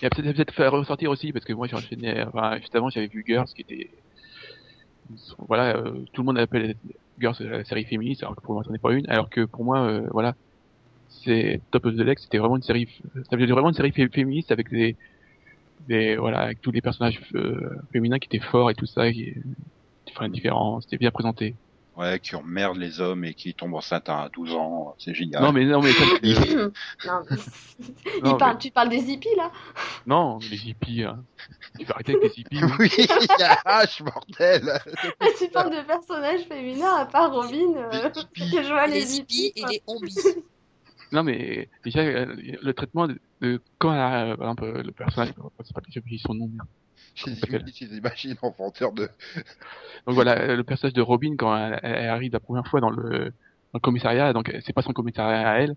[0.00, 2.22] il a peut-être peut-être faire ressortir aussi, parce que moi j'ai enchaîné.
[2.24, 3.90] Enfin, juste avant, j'avais vu Girls, qui était.
[5.48, 6.74] Voilà, euh, tout le monde appelle
[7.18, 9.08] Girls la série féministe, alors que pour moi, c'en est pas une.
[9.08, 10.34] Alors que pour moi, euh, voilà,
[11.08, 12.88] c'est Top of the Lake, c'était vraiment une série.
[13.30, 14.96] Ça vraiment une série fé- féministe avec des.
[15.80, 17.60] des voilà, avec tous les personnages euh,
[17.92, 19.34] féminins qui étaient forts et tout ça, qui.
[20.10, 21.56] Enfin, différents, c'était bien présenté.
[21.96, 24.96] Ouais, qui emmerdent les hommes et qui tombent enceintes à 12 ans.
[24.98, 25.42] C'est génial.
[25.42, 25.90] Non, mais, non, mais,
[27.06, 27.36] non, mais-
[28.18, 29.52] Il Non, parle- Tu parles des hippies là
[30.04, 31.04] Non, les hippies.
[31.04, 31.22] Hein.
[31.78, 32.64] Tu peux arrêter avec les hippies.
[32.64, 32.70] oui.
[32.80, 33.06] oui, il
[33.38, 34.72] y a H, bordel.
[35.38, 37.74] Tu parles de personnages féminins à part Robin.
[37.76, 39.60] Euh, je vois les les hippies hippies.
[39.60, 40.42] et les zombies.
[41.12, 45.32] Non, mais déjà, le traitement de, de quand euh, par exemple, le personnage,
[45.64, 45.80] c'est pas
[46.26, 46.48] son nom.
[46.48, 46.66] merde.
[48.94, 49.08] De.
[50.06, 53.20] Donc voilà, le personnage de Robin quand elle, elle arrive la première fois dans le,
[53.30, 53.30] dans
[53.74, 55.74] le commissariat, donc euh, c'est pas son commissariat à elle,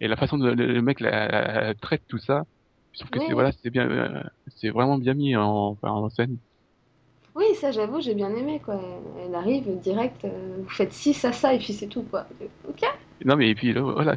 [0.00, 2.44] et la façon dont le, le mec la, la- la traite tout ça,
[2.92, 3.24] je trouve que Oui.
[3.28, 4.22] c'est voilà, c'est bien, euh,
[4.56, 5.76] c'est vraiment bien mis en,
[6.10, 6.38] scène.
[7.34, 8.80] Oui, ça j'avoue, j'ai bien aimé quoi.
[9.24, 12.26] Elle arrive direct, euh, vous faites 6 à ça et puis c'est tout quoi.
[12.68, 12.82] Ok.
[13.24, 14.16] Non mais et puis là, voilà,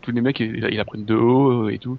[0.00, 1.98] tous les mecs ils, ils la prennent de haut et tout.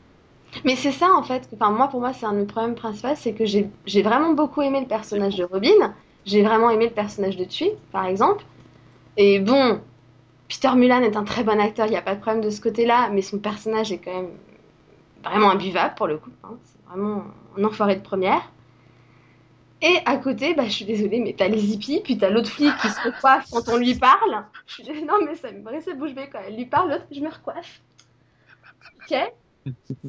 [0.66, 3.16] Mais c'est ça en fait, enfin moi pour moi c'est un de mes problèmes principaux,
[3.16, 5.94] c'est que j'ai vraiment beaucoup aimé le personnage de Robin,
[6.26, 8.44] j'ai vraiment aimé le personnage de Tui par exemple.
[9.18, 9.82] Et bon,
[10.50, 12.62] Peter Mulan est un très bon acteur, il n'y a pas de problème de ce
[12.62, 14.32] côté-là, mais son personnage est quand même
[15.24, 16.32] vraiment imbuvable pour le coup.
[16.44, 16.58] hein.
[16.64, 17.24] C'est vraiment
[17.58, 18.52] un enfoiré de première.
[19.82, 22.76] Et à côté, bah, je suis désolée, mais t'as les hippies, puis t'as l'autre flic
[22.78, 24.46] qui se recoiffe quand on lui parle.
[24.66, 27.06] Je suis désolée, non, mais ça me brisait bouche bée quand elle lui parle, l'autre,
[27.12, 27.82] je me recoiffe.
[29.00, 29.16] Ok,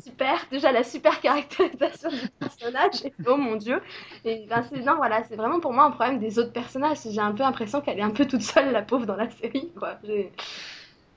[0.05, 0.47] super.
[0.51, 3.80] Déjà, la super caractérisation du personnage, et oh mon dieu.
[4.24, 6.98] Et ben, c'est, non, voilà, c'est vraiment pour moi un problème des autres personnages.
[7.10, 9.70] J'ai un peu l'impression qu'elle est un peu toute seule, la pauvre, dans la série,
[9.76, 9.98] quoi.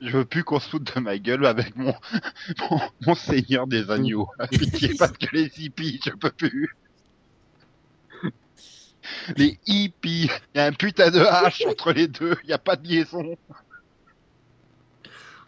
[0.02, 1.94] Je veux plus qu'on se foute de ma gueule avec mon,
[2.70, 4.28] mon, mon seigneur des agneaux.
[4.52, 6.76] Pitié, parce que les hippies, je peux plus.
[9.36, 12.58] Les hippies, il y a un putain de H entre les deux, il n'y a
[12.58, 13.36] pas de liaison.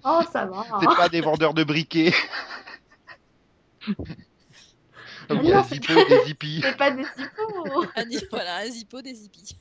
[0.03, 0.65] Oh, ça va.
[0.81, 2.13] C'est pas des vendeurs de briquets.
[5.29, 6.59] Non, hippos et des hippies.
[6.63, 7.85] C'est pas des hippos.
[7.95, 9.57] Un, voilà, un zippo des hippies.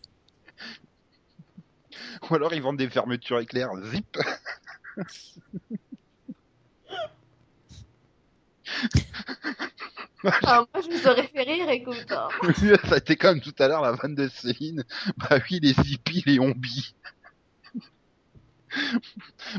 [2.30, 3.70] Ou alors ils vendent des fermetures éclairs.
[3.84, 4.16] Zip.
[10.24, 12.10] Alors, moi, je vous aurais fait rire, écoute.
[12.10, 12.28] hein.
[12.84, 14.84] Ça a été comme tout à l'heure la vanne de Céline.
[15.16, 16.94] Bah oui, les hippies, les zombies.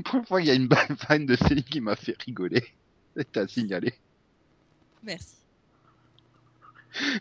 [0.06, 2.66] Pour une fois, il y a une vanne de Céline qui m'a fait rigoler.
[3.16, 3.94] C'est à signaler.
[5.04, 5.36] Merci.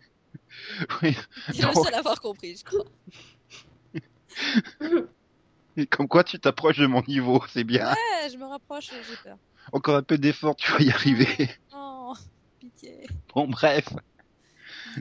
[1.02, 1.16] Oui.
[1.52, 2.84] C'est le seul à avoir compris, je crois.
[5.76, 7.90] Et Comme quoi tu t'approches de mon niveau, c'est bien.
[7.90, 9.36] Ouais, je me rapproche, j'ai peur.
[9.72, 11.26] Encore un peu d'effort, tu vas y arriver.
[11.74, 12.14] Oh,
[12.60, 13.06] pitié.
[13.34, 13.88] Bon, bref.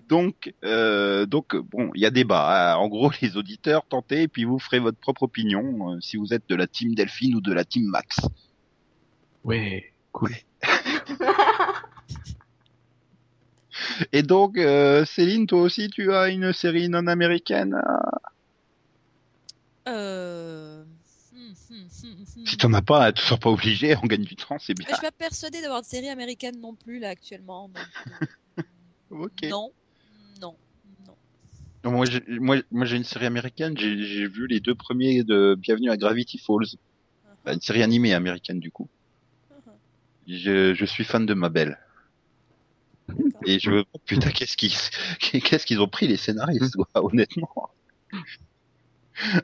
[0.08, 2.74] Donc, euh, donc bon, il y a débat.
[2.74, 2.76] hein.
[2.78, 6.34] En gros, les auditeurs tentez et puis vous ferez votre propre opinion euh, si vous
[6.34, 8.20] êtes de la team Delphine ou de la team Max.
[9.44, 10.32] Ouais, cool.
[14.12, 17.76] Et donc, euh, Céline, toi aussi, tu as une série non américaine.
[19.88, 20.84] euh, Euh...
[22.46, 23.96] Si t'en as pas, hein, tu sois pas obligé.
[24.04, 24.88] On gagne du temps, c'est Mais bien.
[24.90, 27.70] je suis pas persuadée d'avoir de série américaine non plus là actuellement.
[27.70, 27.78] donc,
[28.60, 28.64] euh,
[29.10, 29.44] Ok.
[29.50, 29.72] Non,
[30.42, 30.56] non,
[31.08, 31.16] non.
[31.84, 33.78] Non, moi, j'ai- moi, moi, j'ai une série américaine.
[33.78, 36.78] J'ai j'ai vu les deux premiers de Bienvenue à Gravity Falls.
[37.44, 38.88] Enfin, une série animée américaine du coup.
[40.28, 41.80] Je, je suis fan de ma belle.
[43.46, 44.72] Et je oh, putain qu'est-ce qu'ils
[45.42, 47.50] qu'est-ce qu'ils ont pris les scénaristes quoi, honnêtement.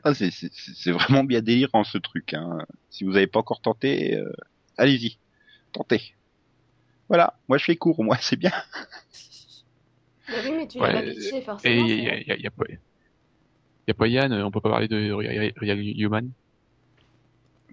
[0.02, 2.34] Ah, c'est c'est c'est vraiment bien délirant ce truc.
[2.34, 2.58] Hein.
[2.90, 4.32] Si vous avez pas encore tenté, euh,
[4.76, 5.18] allez-y,
[5.72, 6.14] tentez.
[7.08, 8.52] Voilà, moi je fais court, moi c'est bien.
[10.28, 11.82] Bah oui, mais tu Ouais, l'as pas pitché, Et forcément.
[11.84, 12.64] il y, c'est a- y, a- y a pas,
[13.86, 16.30] y a pas Yann, on peut pas parler de Real Real Human?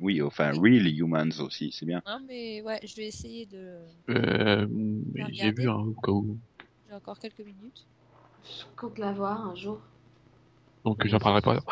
[0.02, 2.02] Oui, enfin Real Humans aussi, c'est bien.
[2.06, 3.80] Non, mais ouais, je vais essayer de.
[4.10, 4.68] Euh,
[5.32, 6.38] j'ai vu hein, au cas où.
[6.88, 7.86] J'ai encore quelques minutes.
[8.44, 9.80] Je compte la voir un jour.
[10.84, 11.60] Donc j'en parlerai pas.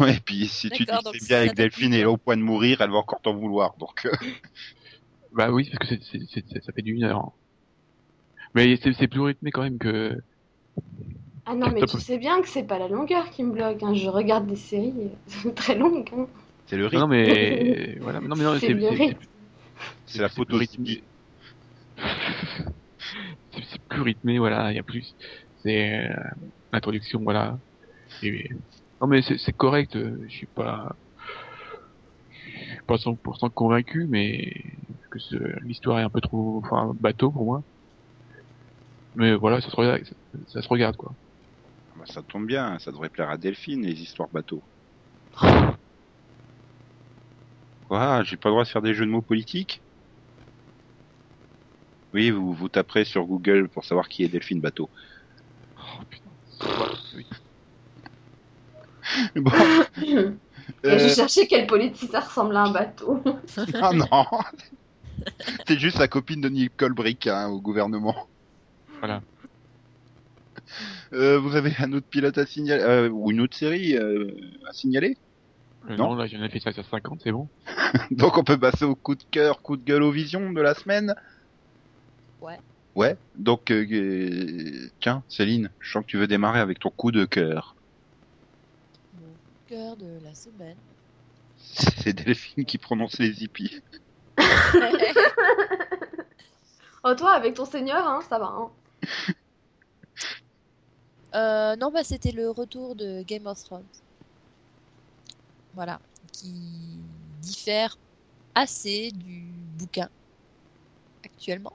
[0.00, 2.42] Ouais, et puis si tu dis c'est bien avec Delphine pique, et au point de
[2.42, 3.76] mourir, elle va encore t'en vouloir.
[3.76, 4.12] Donc euh,
[5.32, 7.18] Bah oui, parce que ça fait du une heure.
[7.18, 7.32] hein.
[8.54, 10.18] Mais c'est plus rythmé quand même que.
[11.50, 13.82] Ah non, mais tu sais bien que c'est pas la longueur qui me bloque.
[13.82, 13.92] Hein.
[13.92, 15.10] Je regarde des séries
[15.46, 16.08] euh, très longues.
[16.16, 16.26] Hein.
[16.66, 18.20] c'est le rythme, non, mais voilà.
[18.20, 19.20] Non mais non, C'est c'est, le c'est, rythme.
[20.06, 20.56] c'est la photo.
[20.56, 21.02] rythmé.
[23.52, 24.70] c'est, plus rythmé, voilà.
[24.70, 25.16] Il y a plus.
[25.64, 26.14] C'est euh,
[26.72, 27.58] l'introduction, voilà.
[28.22, 28.48] Et,
[29.00, 29.98] non mais c'est, correct.
[29.98, 30.94] Je suis pas.
[32.44, 34.52] Je suis pas 100% convaincu, mais
[35.10, 37.62] que ce- l'histoire est un peu trop, enfin, bateau pour moi.
[39.16, 40.14] Mais voilà, ça se regarde, ça,
[40.46, 41.12] ça se regarde quoi.
[42.00, 44.62] Bah, ça tombe bien, ça devrait plaire à Delphine les histoires bateaux.
[47.88, 49.82] Quoi J'ai pas le droit de faire des jeux de mots politiques?
[52.14, 54.88] Oui, vous vous taperez sur Google pour savoir qui est Delphine Bateau.
[55.78, 56.30] Oh putain.
[57.16, 57.26] Oui.
[59.36, 59.50] Bon,
[60.02, 63.22] euh, je cherchais quel politicien ressemble à un bateau.
[63.74, 64.06] ah non
[65.66, 68.28] C'est juste la copine de Nicole Brick hein, au gouvernement.
[69.00, 69.20] Voilà.
[71.12, 74.30] Euh, vous avez un autre pilote à signaler euh, ou une autre série euh,
[74.68, 75.16] à signaler?
[75.88, 75.96] Non.
[75.96, 77.48] non, là, j'en ai fait ça à 50, c'est bon.
[78.10, 80.74] Donc on peut passer au coup de cœur, coup de gueule aux visions de la
[80.74, 81.14] semaine?
[82.40, 82.58] Ouais.
[82.96, 83.72] Ouais, donc
[84.98, 87.76] tiens Céline, je sens que tu veux démarrer avec ton coup de cœur.
[89.14, 89.28] Mon
[89.68, 90.76] cœur de la semaine.
[91.58, 93.80] C'est Delphine qui prononce les hippies.
[97.02, 98.54] Oh, toi, avec ton seigneur, hein, ça va.
[98.54, 98.68] Hein.
[101.34, 103.86] Euh, non, bah, c'était le retour de Game of Thrones.
[105.74, 106.00] Voilà.
[106.32, 106.98] Qui
[107.40, 107.96] diffère
[108.54, 110.08] assez du bouquin
[111.24, 111.72] actuellement.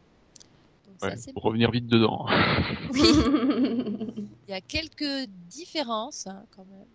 [0.86, 2.26] Donc, c'est Ouais, assez pour revenir vite dedans.
[2.92, 3.02] Oui,
[4.48, 6.88] il y a quelques différences hein, quand même.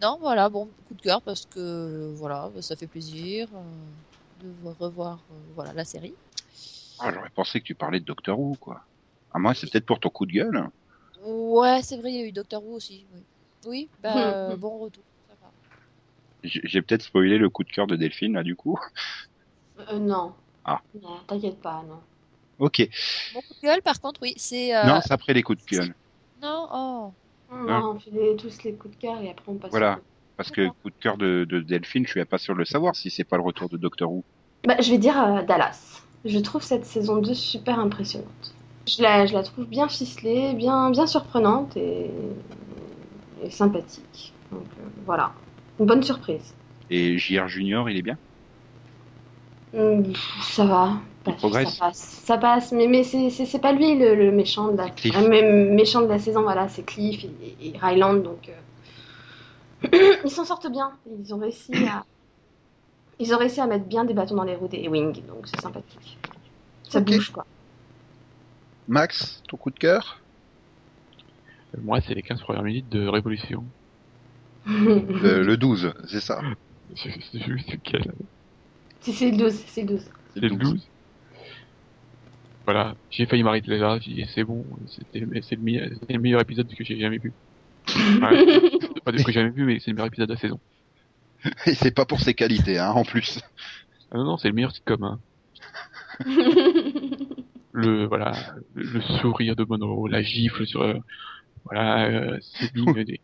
[0.00, 3.62] Non, voilà, bon, coup de cœur parce que voilà, ça fait plaisir euh,
[4.40, 6.14] de vo- revoir euh, voilà la série.
[6.98, 8.82] Ah, J'aurais pensé que tu parlais de Doctor Who quoi.
[9.30, 10.68] Ah moi c'est peut-être pour ton coup de gueule.
[11.24, 13.06] Ouais, c'est vrai, il y a eu Doctor Who aussi.
[13.12, 13.24] Oui,
[13.66, 14.14] oui bah,
[14.52, 15.04] euh, bon retour.
[15.28, 15.50] Ça va.
[16.44, 18.78] J'ai peut-être spoilé le coup de cœur de Delphine là du coup.
[19.90, 20.34] Euh, non.
[20.64, 20.80] Ah.
[20.94, 22.00] Non, t'inquiète pas, non.
[22.58, 22.88] Ok.
[23.34, 24.74] Mon coup de gueule, par contre, oui, c'est.
[24.76, 25.94] euh, Non, c'est après les coups de gueule.
[26.40, 27.12] Non, oh.
[27.50, 29.72] Non, non, on fait les- tous les coups de cœur et après on passe.
[29.72, 29.98] Voilà.
[29.98, 30.04] au-
[30.36, 32.64] Parce que le coup de cœur de, de Delphine, je suis pas sûr de le
[32.64, 34.24] savoir si c'est pas le retour de Doctor Who.
[34.66, 36.02] Bah, je vais dire euh, Dallas.
[36.24, 38.54] Je trouve cette saison 2 super impressionnante.
[38.86, 42.10] Je la, je la trouve bien ficelée, bien, bien surprenante et,
[43.42, 44.34] et sympathique.
[44.50, 45.34] Donc euh, voilà,
[45.78, 46.54] une bonne surprise.
[46.88, 48.18] Et JR Junior, il est bien?
[49.72, 51.00] Pff, ça va.
[51.26, 51.68] Il Bah, progresse?
[51.68, 52.72] Ça passe, ça passe.
[52.72, 54.86] Mais, mais c'est pas lui le, le méchant de la
[55.16, 56.42] euh, mé- méchant de la saison.
[56.42, 58.22] Voilà, c'est Cliff et, et Ryland.
[58.22, 58.60] Donc euh,
[60.24, 60.98] ils s'en sortent bien.
[61.06, 62.04] Ils ont réussi à
[63.18, 65.24] ils ont réussi à mettre bien des bâtons dans les roues des Wings.
[65.26, 66.20] Donc c'est sympathique.
[66.88, 67.46] Ça bouge quoi.
[68.88, 70.20] Max, ton coup de cœur?
[71.82, 73.64] Moi, c'est les 15 premières minutes de Révolution.
[74.66, 76.40] Euh, Le 12, c'est ça?
[76.94, 78.12] Je sais juste lequel.
[79.00, 80.10] Si c'est le 12, c'est le 12.
[80.32, 80.88] C'est le 12.
[82.64, 86.18] Voilà, j'ai failli m'arrêter là, j'ai dit c'est bon, c'était le, c'est le, meilleur, le
[86.18, 87.32] meilleur épisode que j'ai jamais vu.
[87.94, 88.46] Ouais.
[88.94, 90.40] C'est pas de ce que j'ai jamais vu, mais c'est le meilleur épisode de la
[90.40, 90.58] saison.
[91.66, 93.40] Et c'est pas pour ses qualités, hein, en plus.
[94.10, 95.04] Ah non, non, c'est le meilleur sitcom.
[95.04, 95.18] Hein.
[97.76, 98.32] Le voilà,
[98.74, 100.94] le, sourire de Monroe, la gifle sur euh,
[101.64, 102.38] voilà, euh,
[102.76, 103.20] des-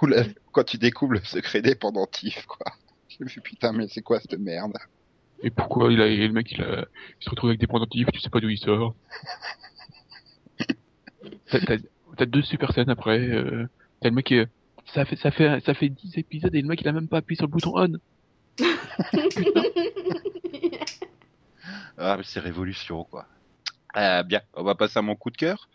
[0.00, 2.66] Ou la- quand tu découvres le secret des pendentifs, quoi.
[3.08, 4.72] Je me suis putain, mais c'est quoi cette merde?
[5.44, 6.80] Et pourquoi il a et le mec il, a,
[7.20, 8.96] il se retrouve avec des pendentifs, tu sais pas d'où il sort.
[12.16, 13.20] T'as deux super scènes après.
[13.20, 13.66] Euh,
[14.00, 14.46] t'as le mec qui, euh,
[14.94, 17.18] ça fait ça fait ça fait 10 épisodes et le mec il a même pas
[17.18, 17.98] appuyé sur le bouton on.
[21.96, 23.26] Ah, mais c'est révolution, quoi.
[23.96, 25.68] Euh, bien, on va passer à mon coup de cœur.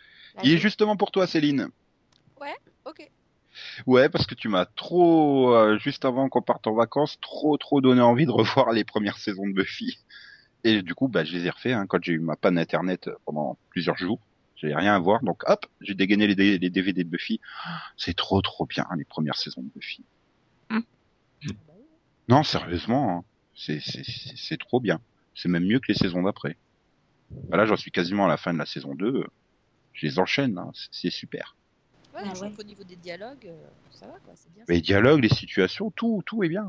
[0.44, 1.69] Il est justement pour toi, Céline.
[2.85, 3.10] Ok.
[3.88, 7.81] Ouais, parce que tu m'as trop, euh, juste avant qu'on parte en vacances, trop trop
[7.81, 9.98] donné envie de revoir les premières saisons de Buffy.
[10.64, 13.10] Et du coup, bah, je les ai refait hein, quand j'ai eu ma panne internet
[13.26, 14.19] pendant plusieurs jours.
[14.56, 17.39] J'avais rien à voir, donc hop, j'ai dégainé les, DVD de Buffy.
[17.95, 20.03] C'est trop trop bien les premières saisons de Buffy.
[22.27, 23.23] Non, sérieusement, hein,
[23.56, 24.99] c'est c'est c'est c'est trop bien.
[25.35, 26.57] C'est même mieux que les saisons d'après.
[27.49, 29.23] Bah là, j'en suis quasiment à la fin de la saison 2.
[29.93, 31.55] Je les enchaîne, hein, c'est- super.
[32.13, 32.47] Ouais, Ah je ouais.
[32.47, 34.63] trouve qu'au niveau des dialogues, euh, ça va quoi, c'est bien.
[34.67, 36.67] Les dialogues, les situations, tout, tout est bien.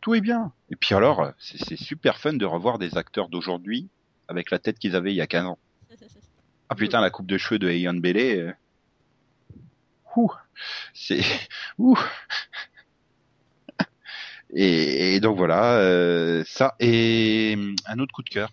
[0.00, 0.52] Tout est bien.
[0.70, 3.88] Et puis alors, c'est c'est super fun de revoir des acteurs d'aujourd'hui
[4.28, 5.58] avec la tête qu'ils avaient il y a 15 ans.
[6.68, 8.38] Ah putain, la coupe de cheveux de Ayan Bailey.
[8.38, 8.52] euh,
[10.16, 10.30] Ouh,
[10.94, 11.20] c'est
[11.78, 11.98] ouh.
[14.54, 18.50] Et, et donc voilà, euh, ça et hum, un autre coup de cœur,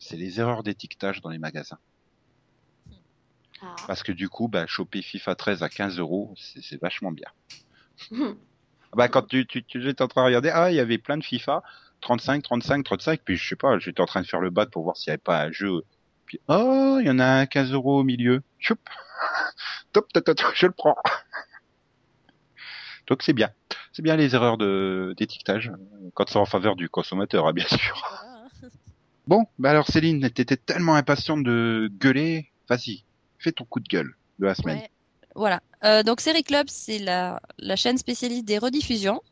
[0.00, 1.78] c'est les erreurs d'étiquetage dans les magasins.
[3.62, 3.76] Ah.
[3.86, 7.28] Parce que du coup, bah, choper FIFA 13 à 15 euros, c'est vachement bien.
[8.96, 11.16] Bah, quand tu, tu, tu j'étais en train de regarder, ah, il y avait plein
[11.16, 11.62] de FIFA,
[12.00, 14.82] 35, 35, 35, puis je sais pas, j'étais en train de faire le bac pour
[14.82, 15.82] voir s'il y avait pas un jeu.
[16.26, 18.42] Puis, oh, il y en a un 15 euros au milieu.
[18.58, 18.78] Choup.
[19.92, 20.96] Top, top, top, je le prends.
[23.08, 23.50] Donc c'est bien.
[23.92, 27.66] C'est bien les erreurs de, d'étiquetage, euh, quand c'est en faveur du consommateur, hein, bien
[27.66, 28.24] sûr.
[29.30, 33.04] Bon, bah alors Céline, t'étais tellement impatiente de gueuler, vas-y,
[33.38, 34.78] fais ton coup de gueule de la semaine.
[34.78, 34.90] Ouais.
[35.36, 35.60] Voilà.
[35.84, 39.22] Euh, donc Série Club, c'est la, la chaîne spécialiste des rediffusions.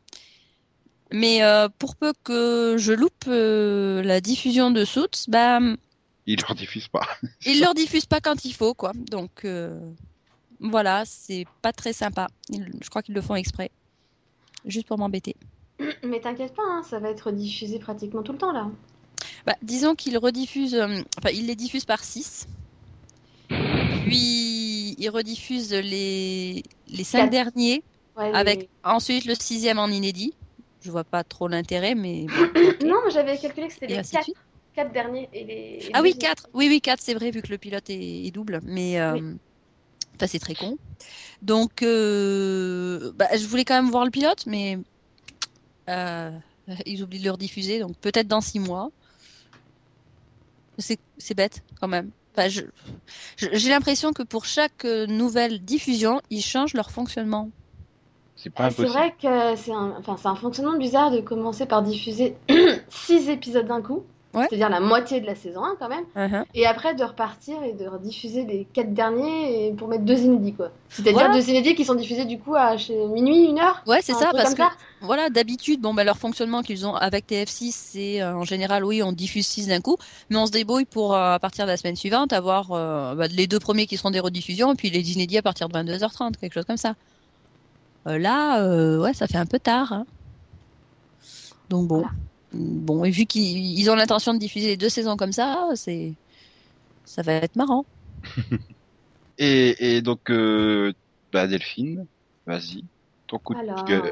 [1.11, 5.59] Mais euh, pour peu que je loupe euh, la diffusion de Suits, bah,
[6.25, 7.05] Il leur diffuse pas.
[7.45, 8.93] ils leur diffusent pas quand il faut, quoi.
[9.11, 9.77] Donc euh,
[10.61, 12.29] voilà, c'est pas très sympa.
[12.47, 13.69] Ils- je crois qu'ils le font exprès,
[14.63, 15.35] juste pour m'embêter.
[16.05, 18.71] Mais t'inquiète pas, hein, ça va être diffusé pratiquement tout le temps là.
[19.45, 22.45] Bah, disons qu'ils rediffusent, euh, enfin ils les diffusent par 6.
[24.07, 27.31] Puis ils rediffusent les les cinq Quatre.
[27.31, 27.83] derniers
[28.15, 30.33] Ouais, avec mais- ensuite le sixième en inédit.
[30.81, 32.25] Je vois pas trop l'intérêt, mais.
[32.83, 34.93] Non, mais j'avais calculé que c'était les ainsi de 4, suite.
[34.93, 35.53] derniers et les.
[35.53, 36.29] et Ah les oui, deuxièmes.
[36.35, 36.49] 4.
[36.53, 38.61] Oui, oui, 4, c'est vrai, vu que le pilote est, est double.
[38.63, 39.37] Mais euh, Oui.
[40.15, 40.77] enfin, c'est très con.
[41.41, 44.77] Donc, euh, bah, je voulais quand même voir le pilote, mais
[45.89, 46.31] euh,
[46.85, 47.79] ils oublient de le rediffuser.
[47.79, 48.89] Donc, peut-être dans 6 mois.
[50.79, 52.11] C'est c'est bête, quand même.
[52.35, 52.49] Enfin,
[53.37, 57.51] J'ai l'impression que pour chaque euh, nouvelle diffusion, ils changent leur fonctionnement.
[58.35, 58.87] C'est pas C'est impossible.
[58.87, 62.37] vrai que c'est un, enfin, c'est un fonctionnement bizarre de commencer par diffuser
[62.89, 64.45] 6 épisodes d'un coup, Ouais.
[64.47, 66.43] c'est-à-dire la moitié de la saison 1 quand même, Uh-huh.
[66.53, 70.69] et après de repartir et de rediffuser les 4 derniers pour mettre deux inédits quoi.
[70.89, 71.33] C'est-à-dire Voilà.
[71.33, 74.29] deux inédits qui sont diffusés du coup à chez minuit, une heure Ouais, c'est ça,
[74.31, 74.69] parce que ça.
[75.01, 79.01] voilà, d'habitude, bon, bah, leur fonctionnement qu'ils ont avec TF6, c'est euh, en général, oui,
[79.01, 79.97] on diffuse 6 d'un coup,
[80.29, 83.25] mais on se débrouille pour, euh, à partir de la semaine suivante, avoir euh, bah,
[83.27, 86.37] les deux premiers qui seront des rediffusions, et puis les inédits à partir de 22h30,
[86.37, 86.93] quelque chose comme ça.
[88.05, 88.63] Là,
[88.99, 89.91] ouais, ça fait un peu tard.
[89.93, 90.05] hein.
[91.69, 91.95] Donc bon.
[91.97, 92.11] Voilà.
[92.53, 96.17] Bon, et vu qu'ils ils ont l'intention de diffuser les deux saisons comme ça, c'est
[97.05, 97.85] ça va être marrant.
[99.37, 100.93] Et, et donc, euh,
[101.31, 102.07] bah Delphine,
[102.45, 102.85] vas-y,
[103.27, 104.11] ton coup de gueule,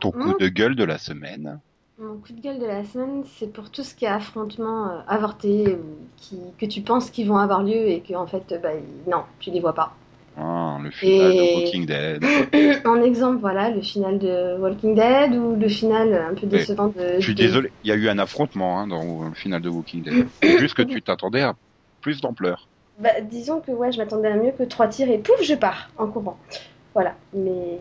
[0.00, 1.60] ton mon, coup de gueule de la semaine.
[1.98, 5.00] mon coup de gueule de la semaine, c'est pour tout ce qui est affrontement euh,
[5.06, 8.58] avorté, ou qui, que tu penses qu'ils vont avoir lieu et que en fait, euh,
[8.58, 8.72] bah,
[9.06, 9.96] non, tu les vois pas.
[10.42, 12.24] Ah, le final Et- de Walking Dead.
[12.86, 17.16] en exemple, voilà, le final de Walking Dead ou le final un peu décevant de.
[17.18, 19.68] Je suis de- désolé, il y a eu un affrontement hein, dans le final de
[19.68, 20.28] Walking Dead.
[20.42, 21.54] C'est juste que tu t'attendais à
[22.00, 22.68] plus d'ampleur.
[22.98, 25.90] Bah, disons que ouais, je m'attendais à mieux que trois tirs et pouf, je pars
[25.98, 26.38] en courant.
[26.94, 27.78] Voilà, mais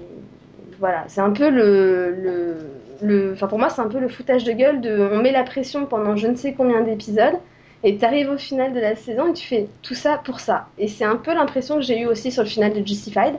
[0.80, 2.56] voilà, c'est un peu le, le,
[3.02, 5.44] le, enfin pour moi c'est un peu le foutage de gueule de, on met la
[5.44, 7.36] pression pendant je ne sais combien d'épisodes
[7.84, 10.68] et t'arrives au final de la saison et tu fais tout ça pour ça.
[10.77, 13.35] Et c'est un peu l'impression que j'ai eu aussi sur le final de Justified.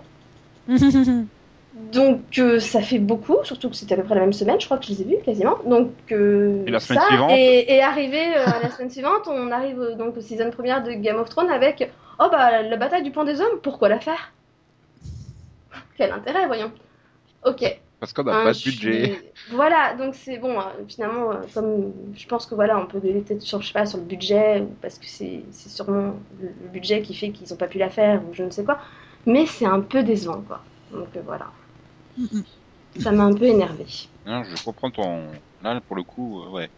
[1.93, 4.65] Donc euh, ça fait beaucoup, surtout que c'était à peu près la même semaine, je
[4.65, 5.57] crois que je les ai vus quasiment.
[5.65, 9.29] Donc euh, Et la semaine ça, suivante et, et arrivé euh, à la semaine suivante,
[9.29, 12.77] on arrive euh, donc aux saison première de Game of Thrones avec oh bah la
[12.77, 14.33] bataille du pont des hommes, pourquoi la faire?
[15.97, 16.73] Quel intérêt, voyons.
[17.45, 17.81] Ok.
[18.01, 19.13] Parce qu'on n'a Hein, pas de budget.
[19.13, 20.59] suis- Voilà, donc c'est bon.
[20.59, 23.73] euh, finalement, euh, comme je pense que voilà, on peut gueuler peut-être sur, je sais
[23.73, 27.57] pas, sur le budget, parce que c'est c'est sûrement le, budget qui fait qu'ils n'ont
[27.57, 28.79] pas pu la faire, ou je ne sais quoi.
[29.27, 30.65] Mais c'est un peu décevant, quoi.
[30.91, 31.51] Donc euh, voilà.
[32.99, 33.87] Ça m'a un peu énervé.
[34.27, 35.31] Non, je comprends ton.
[35.63, 36.71] Là, pour le coup, euh, ouais.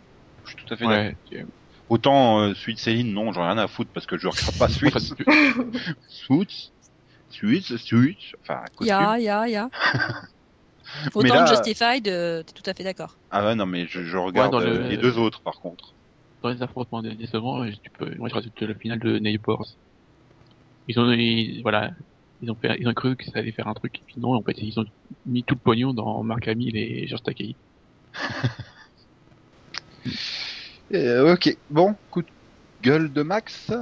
[0.44, 1.12] Je suis tout à fait d'accord.
[1.32, 1.44] Ouais.
[1.88, 4.68] Autant euh, Sweet Céline, non, j'en ai rien à foutre parce que je regarde pas
[4.68, 4.94] Sweet.
[6.08, 6.50] Sweet,
[7.30, 8.18] Sweet, Sweet.
[8.42, 8.96] Enfin, costume.
[8.96, 9.68] Ya, ya, ya.
[11.14, 13.16] Autant là- que Justified, euh, t'es tout à fait d'accord.
[13.30, 15.94] Ah ouais, non, mais je, je regarde dans le- euh, les deux autres par contre.
[16.42, 19.66] Dans les affrontements dé- décevants, tu peux, moi je rajoute le final de Neighbors.
[20.88, 21.90] Ils ont, ils- voilà,
[22.40, 24.34] ils ont fait, ils ont cru que ça allait faire un truc, et puis non,
[24.34, 24.84] en fait, ils ont
[25.26, 27.54] mis tout le pognon dans Mark Hamill et George Takei.
[30.94, 32.28] Euh, ok, bon, coup de
[32.82, 33.72] gueule de Max.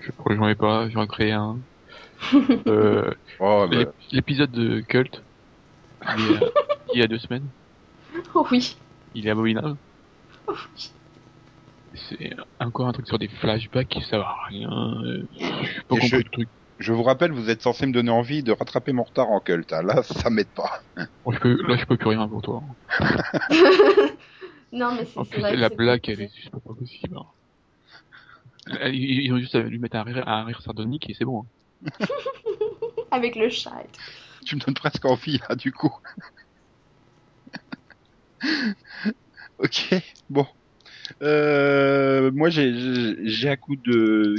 [0.00, 1.58] Je sais pas, j'en ai pas, j'en ai créé un.
[2.66, 5.22] euh, Oh, bah, l'ép- l'épisode de Cult,
[6.18, 6.40] il y a,
[6.94, 7.48] il y a deux semaines,
[8.34, 8.76] Oh oui.
[9.14, 9.78] il est abominable.
[11.94, 14.70] C'est encore un truc sur des flashbacks, ça va à rien.
[15.04, 16.48] euh, Je pas je- le truc.
[16.78, 19.70] je vous rappelle, vous êtes censé me donner envie de rattraper mon retard en cult.
[19.72, 19.82] hein.
[19.82, 20.70] Là, ça m'aide pas.
[21.24, 22.62] Bon, je peux, là, je peux plus rien pour toi.
[24.72, 25.56] non, mais c'est En c'est plus, vrai.
[25.56, 27.16] la blague, elle est juste pas possible.
[27.18, 27.26] hein.
[28.86, 31.44] Ils ils ont juste à lui mettre un rire, un rire sardonique et c'est bon.
[31.84, 31.88] hein.
[33.10, 33.82] Avec le chat.
[33.82, 34.00] et tout.
[34.44, 35.92] Tu me donnes presque envie, du coup.
[39.58, 39.94] ok,
[40.30, 40.46] bon.
[41.22, 44.34] Euh, moi, j'ai- un coup de,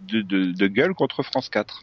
[0.00, 1.80] de, de, gueule contre France 4,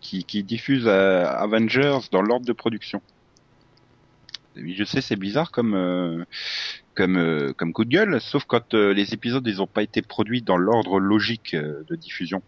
[0.00, 3.02] qui, qui diffuse euh, Avengers dans l'ordre de production.
[4.56, 6.24] Je sais, c'est bizarre comme euh,
[6.94, 10.56] comme comme coup de gueule, sauf quand les épisodes ils ont pas été produits dans
[10.56, 12.40] l'ordre logique de diffusion.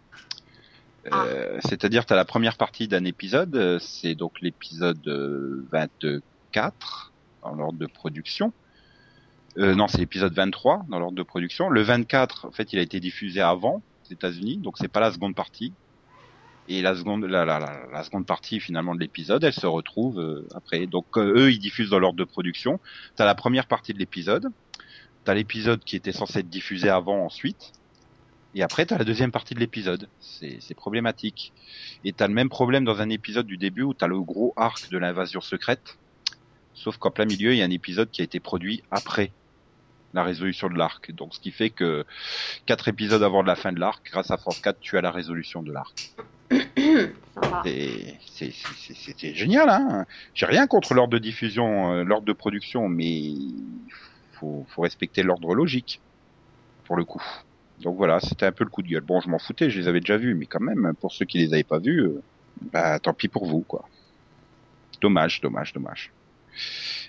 [1.13, 7.11] Euh, C'est-à-dire, tu as la première partie d'un épisode, euh, c'est donc l'épisode euh, 24
[7.43, 8.53] dans l'ordre de production.
[9.57, 11.69] Euh, non, c'est l'épisode 23 dans l'ordre de production.
[11.69, 15.11] Le 24, en fait, il a été diffusé avant aux États-Unis, donc c'est pas la
[15.11, 15.73] seconde partie.
[16.69, 20.19] Et la seconde, la, la, la, la seconde partie finalement de l'épisode, elle se retrouve
[20.19, 20.85] euh, après.
[20.85, 22.79] Donc euh, eux, ils diffusent dans l'ordre de production.
[23.15, 24.47] T'as la première partie de l'épisode,
[25.23, 27.71] t'as l'épisode qui était censé être diffusé avant ensuite,
[28.57, 30.09] et après t'as la deuxième partie de l'épisode.
[30.19, 31.53] C'est problématique.
[32.03, 34.89] Et t'as le même problème dans un épisode du début où t'as le gros arc
[34.89, 35.97] de l'invasion secrète,
[36.73, 39.31] sauf qu'en plein milieu il y a un épisode qui a été produit après
[40.13, 41.11] la résolution de l'arc.
[41.11, 42.03] Donc ce qui fait que
[42.65, 45.11] quatre épisodes avant de la fin de l'arc, grâce à France 4, tu as la
[45.11, 46.13] résolution de l'arc.
[48.25, 50.05] C'était génial, hein.
[50.33, 53.33] J'ai rien contre l'ordre de diffusion, euh, l'ordre de production, mais
[54.31, 56.01] faut, faut respecter l'ordre logique,
[56.85, 57.21] pour le coup.
[57.79, 59.01] Donc voilà, c'était un peu le coup de gueule.
[59.03, 61.37] Bon, je m'en foutais, je les avais déjà vus, mais quand même, pour ceux qui
[61.39, 62.21] les avaient pas vus, euh,
[62.71, 63.85] bah tant pis pour vous, quoi.
[65.01, 66.13] Dommage, dommage, dommage.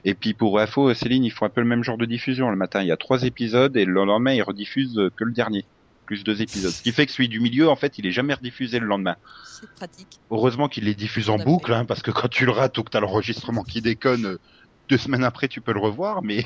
[0.05, 2.51] Et puis pour info, Céline, ils font un peu le même genre de diffusion.
[2.51, 5.33] Le matin, il y a trois épisodes et le lendemain, ils rediffusent euh, que le
[5.33, 5.67] dernier,
[6.07, 6.73] plus deux épisodes.
[6.73, 9.17] Ce qui fait que celui du milieu, en fait, il est jamais rediffusé le lendemain.
[9.45, 10.21] C'est pratique.
[10.31, 12.91] Heureusement qu'il les diffuse en boucle, hein, parce que quand tu le rates ou que
[12.91, 14.39] t'as l'enregistrement qui déconne, euh,
[14.91, 16.45] deux semaines après tu peux le revoir, mais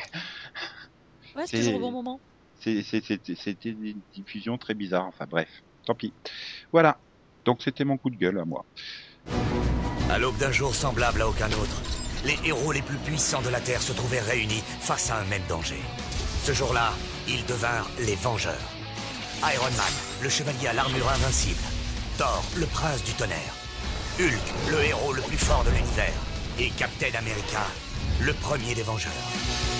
[1.35, 2.21] Ouais, c'est C'est- toujours au bon moment.
[2.63, 5.07] C'était une diffusion très bizarre.
[5.07, 5.49] Enfin bref,
[5.87, 6.13] tant pis.
[6.73, 6.99] Voilà.
[7.45, 8.65] Donc c'était mon coup de gueule à moi.
[10.11, 11.83] À l'aube d'un jour semblable à aucun autre,
[12.25, 15.43] les héros les plus puissants de la Terre se trouvaient réunis face à un même
[15.49, 15.81] danger.
[16.45, 16.93] Ce jour-là,
[17.29, 18.73] ils devinrent les Vengeurs.
[19.43, 21.63] Iron Man, le chevalier à l'armure invincible.
[22.19, 23.55] Thor, le prince du tonnerre.
[24.21, 26.13] Hulk, le héros le plus fort de l'univers.
[26.59, 27.67] Et Captain America,
[28.21, 29.72] le premier des Vengeurs.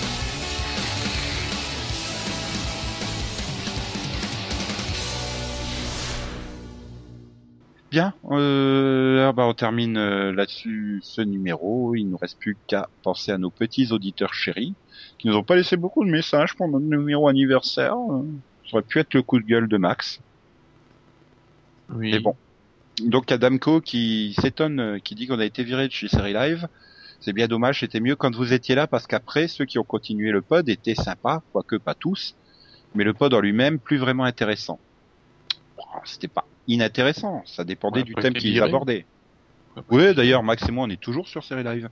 [7.93, 8.15] Bien.
[8.31, 11.93] Euh, ah bah on termine euh, là-dessus ce numéro.
[11.93, 14.73] Il nous reste plus qu'à penser à nos petits auditeurs chéris
[15.19, 17.93] qui nous ont pas laissé beaucoup de messages pour notre numéro anniversaire.
[17.93, 18.23] Euh,
[18.65, 20.21] Ça aurait pu être le coup de gueule de Max.
[21.93, 22.13] Oui.
[22.13, 22.35] Mais bon.
[23.05, 25.93] Donc il y a Damco qui s'étonne, euh, qui dit qu'on a été viré de
[25.93, 26.67] chez Série Live.
[27.19, 30.31] C'est bien dommage, c'était mieux quand vous étiez là parce qu'après ceux qui ont continué
[30.31, 32.33] le pod étaient sympas, quoique pas tous,
[32.95, 34.79] mais le pod en lui-même plus vraiment intéressant.
[35.77, 39.05] Bon, C'était pas inintéressant, ça dépendait Ouais, du thème qu'ils abordaient.
[39.89, 41.89] Oui, d'ailleurs Max et moi on est toujours sur Série Live.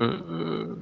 [0.00, 0.80] Euh, euh,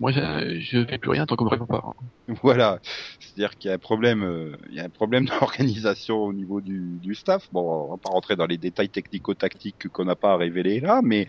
[0.00, 1.82] moi, je, fais plus rien tant qu'on me répond pas.
[1.84, 2.04] hein.
[2.42, 2.78] Voilà,
[3.18, 6.60] c'est-à-dire qu'il y a un problème, euh, il y a un problème d'organisation au niveau
[6.60, 7.48] du, du staff.
[7.52, 11.00] Bon, on va pas rentrer dans les détails technico-tactiques qu'on n'a pas à révéler là,
[11.02, 11.28] mais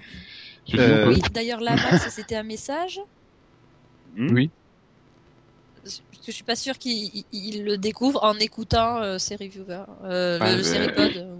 [0.75, 2.99] Euh, Oui, d'ailleurs, là, Max, c'était un message.
[4.15, 4.51] hmm, Oui.
[5.83, 9.35] Parce que je suis pas sûr qu'il il- il le découvre en écoutant euh, ses
[9.35, 11.17] reviewers, euh, Ah, le mais- Seripod.
[11.17, 11.35] euh,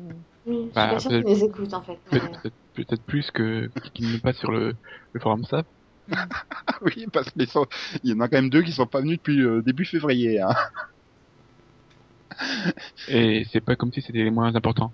[0.45, 1.99] Oui, je suis Bah, pas sûre peut-être- qu'ils les écoutent en fait.
[2.09, 2.29] peut-être- Je suis pas
[2.77, 3.01] les en fait.
[3.05, 4.73] plus que qu'ils ne passent sur le,
[5.13, 5.67] le forum SAP.
[6.81, 7.67] oui, parce que les sont-
[8.03, 10.39] il y en a quand même deux qui sont pas venus depuis euh, début février.
[10.41, 10.55] Hein.
[13.07, 14.93] Et c'est pas comme si c'était les moins importants.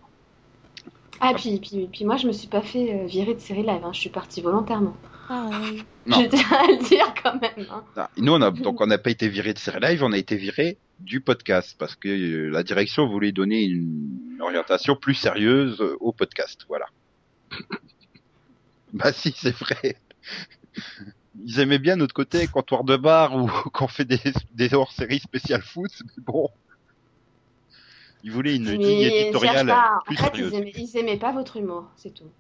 [1.22, 3.82] Ah, puis, puis, puis moi je me suis pas fait euh, virer de série live,
[3.84, 3.94] hein.
[3.94, 4.96] je suis partie volontairement.
[5.28, 5.84] Pareil.
[6.06, 6.22] Non.
[6.22, 7.68] Je tiens à le dire quand même.
[7.72, 7.84] Hein.
[7.96, 10.18] Ah, Nous, on a, donc on n'a pas été viré de série live, on a
[10.18, 15.82] été viré du podcast parce que euh, la direction voulait donner une orientation plus sérieuse
[15.82, 16.66] euh, au podcast.
[16.68, 16.86] Voilà.
[18.94, 19.98] bah si, c'est vrai.
[21.44, 24.20] Ils aimaient bien notre côté comptoir de bar ou qu'on fait des,
[24.54, 26.50] des hors-séries spéciales foot, mais bon.
[28.24, 29.72] Ils voulaient une ligne éditoriale
[30.06, 30.52] plus En fait, sérieuse.
[30.52, 32.32] ils aimaient, ils aimaient pas votre humour, c'est tout.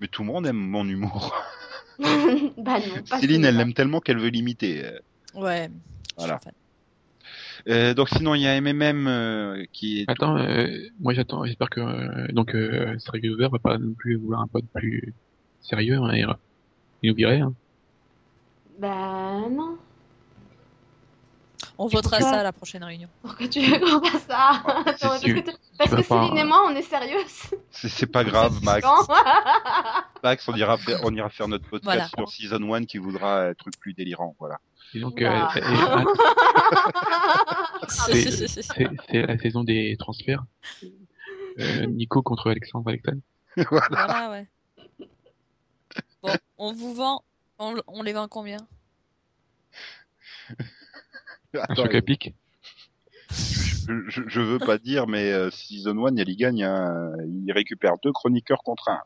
[0.00, 1.34] Mais tout le monde aime mon humour.
[2.58, 4.84] bah non, pas Céline, elle l'aime tellement qu'elle veut l'imiter.
[4.84, 4.98] euh.
[5.34, 5.68] Ouais.
[6.16, 6.38] Voilà.
[6.42, 6.54] Je suis fan.
[7.68, 10.04] Euh, donc sinon, il y a MMM euh, qui est...
[10.10, 10.68] Attends, euh,
[11.00, 14.64] moi j'attends, j'espère que euh, donc euh, Over va pas non plus vouloir un pote
[14.72, 15.12] plus
[15.60, 16.24] sérieux hein, et
[17.02, 17.40] il nous virait.
[17.40, 17.52] Hein.
[18.78, 19.76] Bah non.
[21.80, 23.08] On votera ça à la prochaine réunion.
[23.22, 26.44] Pourquoi tu veux qu'on fasse ça Attends, parce tu- que, parce que pas- Céline et
[26.44, 27.42] moi, on est sérieuses.
[27.70, 28.84] C'est pas grave, Max.
[30.24, 32.08] Max, on ira faire, on ira faire notre podcast Voilà.
[32.08, 34.58] sur Season 1 qui voudra un truc plus délirant, voilà.
[34.94, 35.46] Donc euh,
[37.88, 40.44] c'est- la saison des transferts.
[41.60, 43.20] Euh, Nico contre Alexandre Alexandre.
[43.56, 43.86] voilà.
[43.90, 44.46] voilà, ouais.
[46.22, 47.22] Bon, on vous vend.
[47.58, 48.58] On, on les vend combien?
[51.54, 52.34] Un Attends, choc à pic.
[53.30, 57.52] je, je, je veux pas dire, mais euh, Season 1, il y gagne, hein, il
[57.52, 59.00] récupère deux chroniqueurs contre un.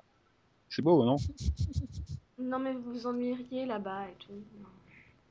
[0.69, 1.16] C'est beau, non?
[2.39, 4.32] Non, mais vous vous ennuieriez là-bas et tout.
[4.32, 4.69] Non.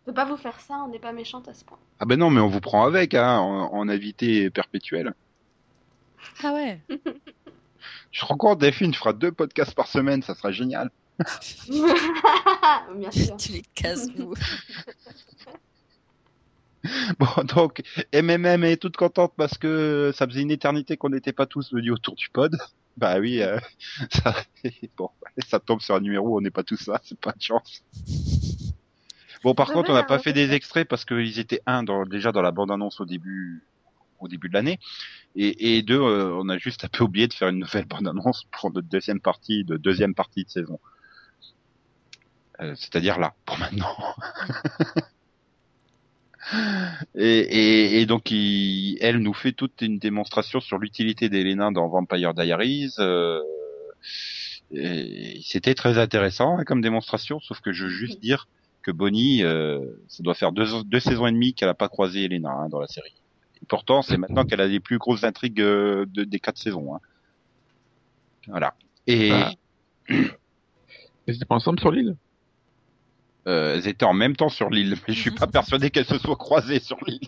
[0.02, 1.78] On peut pas vous faire ça, on n'est pas méchante à ce point.
[2.00, 5.14] Ah ben non, mais on vous prend avec, hein, en, en invité perpétuel.
[6.44, 6.82] Ah ouais.
[8.12, 10.90] Je te rends compte, Delphine, tu feras deux podcasts par semaine, ça sera génial.
[11.70, 13.38] Bien sûr.
[13.38, 14.34] tu les casses, vous.
[17.20, 17.82] Bon, donc,
[18.14, 21.92] MMM est toute contente parce que ça faisait une éternité qu'on n'était pas tous venus
[21.94, 22.58] autour du pod.
[22.98, 23.58] Bah oui, euh,
[24.12, 24.36] ça,
[24.98, 25.10] bon,
[25.48, 27.82] ça tombe sur un numéro où on n'est pas tous là, c'est pas de chance.
[29.46, 30.22] Bon, par contre, on n'a pas ouais.
[30.22, 33.64] fait des extraits parce qu'ils étaient un dans, déjà dans la bande-annonce au début,
[34.20, 34.78] au début de l'année,
[35.38, 38.44] et, et deux, euh, on a juste un peu oublié de faire une nouvelle bande-annonce
[38.52, 40.78] pour notre deuxième partie, de deuxième partie de saison.
[42.60, 43.96] Euh, C'est-à-dire là, pour maintenant.
[47.16, 51.88] Et, et, et donc, il, elle nous fait toute une démonstration sur l'utilité d'Elena dans
[51.88, 52.94] Vampire Diaries.
[53.00, 53.42] Euh,
[55.44, 58.48] C'était très intéressant hein, comme démonstration, sauf que je veux juste dire
[58.82, 62.24] que Bonnie, euh, ça doit faire deux, deux saisons et demie qu'elle a pas croisé
[62.24, 63.14] Elena hein, dans la série.
[63.62, 66.96] Et pourtant, c'est maintenant qu'elle a les plus grosses intrigues euh, de, des quatre saisons.
[66.96, 67.00] Hein.
[68.48, 68.74] Voilà.
[69.06, 69.52] Et Bah.
[70.10, 72.16] Ils étaient pas ensemble sur l'île?
[73.48, 76.18] Euh, elles étaient en même temps sur l'île, mais je suis pas persuadé qu'elles se
[76.18, 77.28] soient croisées sur l'île.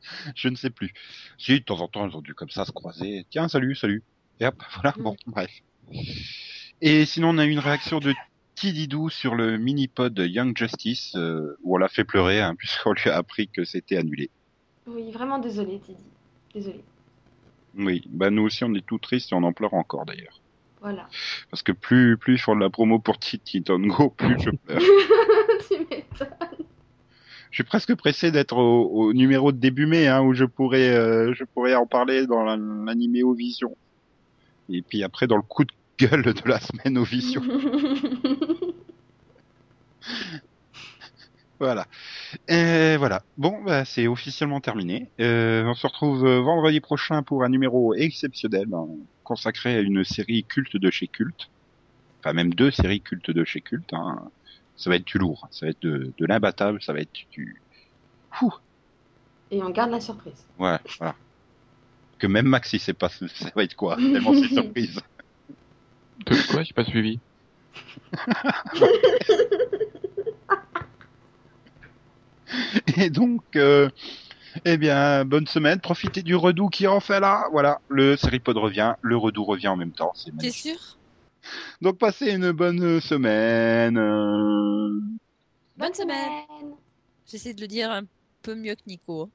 [0.34, 0.94] Je ne sais plus.
[1.36, 3.26] Si, de temps en temps, elles ont dû comme ça se croiser.
[3.30, 4.02] Tiens, salut, salut.
[4.40, 5.50] Et hop, voilà, bon, bref.
[6.80, 8.14] Et sinon, on a eu une réaction de
[8.54, 13.08] Tididou sur le mini-pod Young Justice, euh, où on l'a fait pleurer, hein, puisqu'on lui
[13.08, 14.30] a appris que c'était annulé.
[14.86, 16.02] Oui, vraiment désolé, Teddy.
[16.54, 16.82] Désolé.
[17.76, 20.40] Oui, bah nous aussi, on est tout tristes et on en pleure encore, d'ailleurs.
[20.80, 21.08] Voilà.
[21.50, 24.80] Parce que plus, plus ils font de la promo pour Titi Go, plus je pleure.
[25.68, 26.28] tu m'étonnes.
[27.50, 30.90] Je suis presque pressé d'être au, au numéro de début mai, hein, où je pourrais,
[30.90, 33.74] euh, je pourrais en parler dans la- l'animé au Vision.
[34.68, 37.42] Et puis après, dans le coup de gueule de la semaine au Vision.
[41.60, 41.86] Voilà.
[42.46, 43.24] Et voilà.
[43.36, 45.10] Bon, bah, c'est officiellement terminé.
[45.20, 48.86] Euh, on se retrouve euh, vendredi prochain pour un numéro exceptionnel hein,
[49.28, 51.50] consacré à une série culte de chez Culte.
[52.20, 53.92] Enfin, même deux séries cultes de chez Culte.
[53.92, 54.22] Hein.
[54.76, 55.46] Ça va être du lourd.
[55.50, 56.82] Ça va être de, de l'imbattable.
[56.82, 57.60] Ça va être du...
[58.40, 58.52] Ouh.
[59.50, 60.46] Et on garde la surprise.
[60.58, 61.14] Ouais, voilà.
[62.18, 63.96] Que même Maxi sait pas ce- ça va être quoi.
[63.96, 64.98] Tellement c'est surprise.
[66.26, 67.18] De quoi J'ai pas suivi.
[72.96, 73.90] Et donc, euh,
[74.64, 75.80] eh bien, bonne semaine.
[75.80, 77.46] Profitez du redoux qui est enfin là.
[77.52, 80.12] Voilà, le Seripod revient, le redoux revient en même temps.
[80.14, 80.76] C'est T'es sûr?
[81.80, 83.94] Donc, passez une bonne semaine.
[85.76, 86.74] Bonne semaine.
[87.26, 88.02] J'essaie de le dire un
[88.42, 89.30] peu mieux que Nico.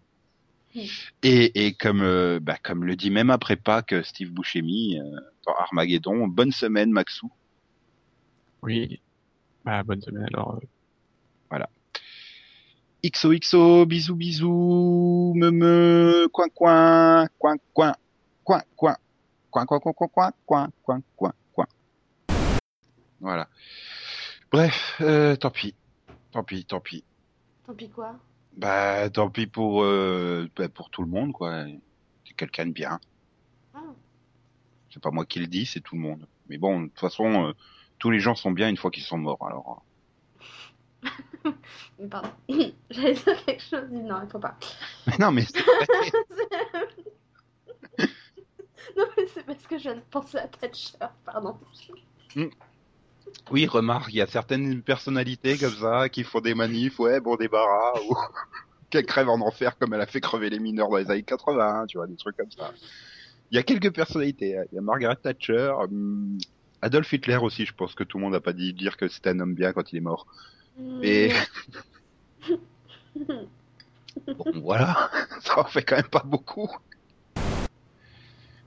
[1.21, 5.53] Et, et comme, euh, bah, comme le dit même après Pâques Steve Buscemi euh, dans
[5.53, 7.31] Armageddon, bonne semaine Maxou.
[8.63, 8.99] Oui.
[9.63, 10.55] Bah, bonne semaine alors.
[10.55, 10.65] euh,
[13.05, 17.93] XOXO, bisous bisous, me me, coin coin, coin coin,
[18.45, 18.95] coin coin.
[19.53, 21.67] Coin, coin, coin, coin, coin, coin, coin, coin, coin.
[23.19, 23.47] Voilà.
[24.51, 25.75] Bref, euh, tant pis.
[26.31, 27.03] Tant pis, tant pis.
[27.67, 28.15] Tant pis quoi.
[28.57, 31.65] Bah, tant pis pour, euh, bah, pour tout le monde, quoi.
[32.25, 32.99] C'est quelqu'un de bien.
[33.75, 33.79] Ah.
[34.89, 36.25] C'est pas moi qui le dis, c'est tout le monde.
[36.49, 37.53] Mais bon, de toute façon, euh,
[37.99, 39.83] tous les gens sont bien une fois qu'ils sont morts, alors.
[41.99, 42.29] Mais Pardon.
[42.89, 44.55] J'allais dire quelque chose, dis non, il faut pas.
[45.07, 45.59] Mais non, mais c'est
[48.97, 51.57] non, mais c'est parce que je viens de penser à Thatcher, pardon.
[53.49, 57.35] Oui, remarque, il y a certaines personnalités comme ça qui font des manifs, ouais, bon
[57.35, 58.15] débarras, ou
[58.89, 61.87] qu'elle crève en enfer comme elle a fait crever les mineurs dans les années 80,
[61.87, 62.71] tu vois, des trucs comme ça.
[63.49, 64.63] Il y a quelques personnalités, hein.
[64.71, 66.37] il y a Margaret Thatcher, hum,
[66.83, 69.29] Adolf Hitler aussi, je pense que tout le monde n'a pas dit dire que c'était
[69.29, 70.27] un homme bien quand il est mort.
[71.01, 71.31] Et
[73.25, 73.47] bon,
[74.55, 75.09] voilà,
[75.41, 76.69] ça en fait quand même pas beaucoup.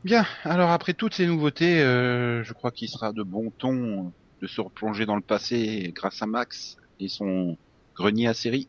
[0.04, 4.46] Bien, alors après toutes ces nouveautés, euh, je crois qu'il sera de bon ton de
[4.46, 7.56] se replonger dans le passé grâce à Max et son
[7.94, 8.68] grenier à série.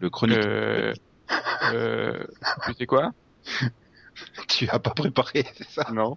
[0.00, 0.38] Le chronique.
[0.38, 0.94] Euh,
[1.72, 2.24] euh,
[2.66, 3.12] tu sais quoi?
[4.48, 5.90] Tu as pas préparé, c'est ça?
[5.92, 6.16] Non.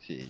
[0.00, 0.28] C'est-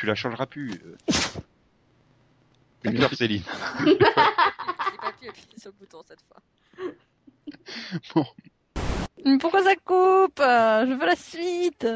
[0.00, 0.72] Tu la changeras plus.
[0.86, 0.96] euh.
[2.84, 3.42] D'accord, Céline.
[3.84, 6.38] J'ai pas pu appuyer sur le bouton cette fois.
[8.14, 8.24] Bon.
[9.38, 10.38] Pourquoi ça coupe?
[10.38, 11.86] Je veux la suite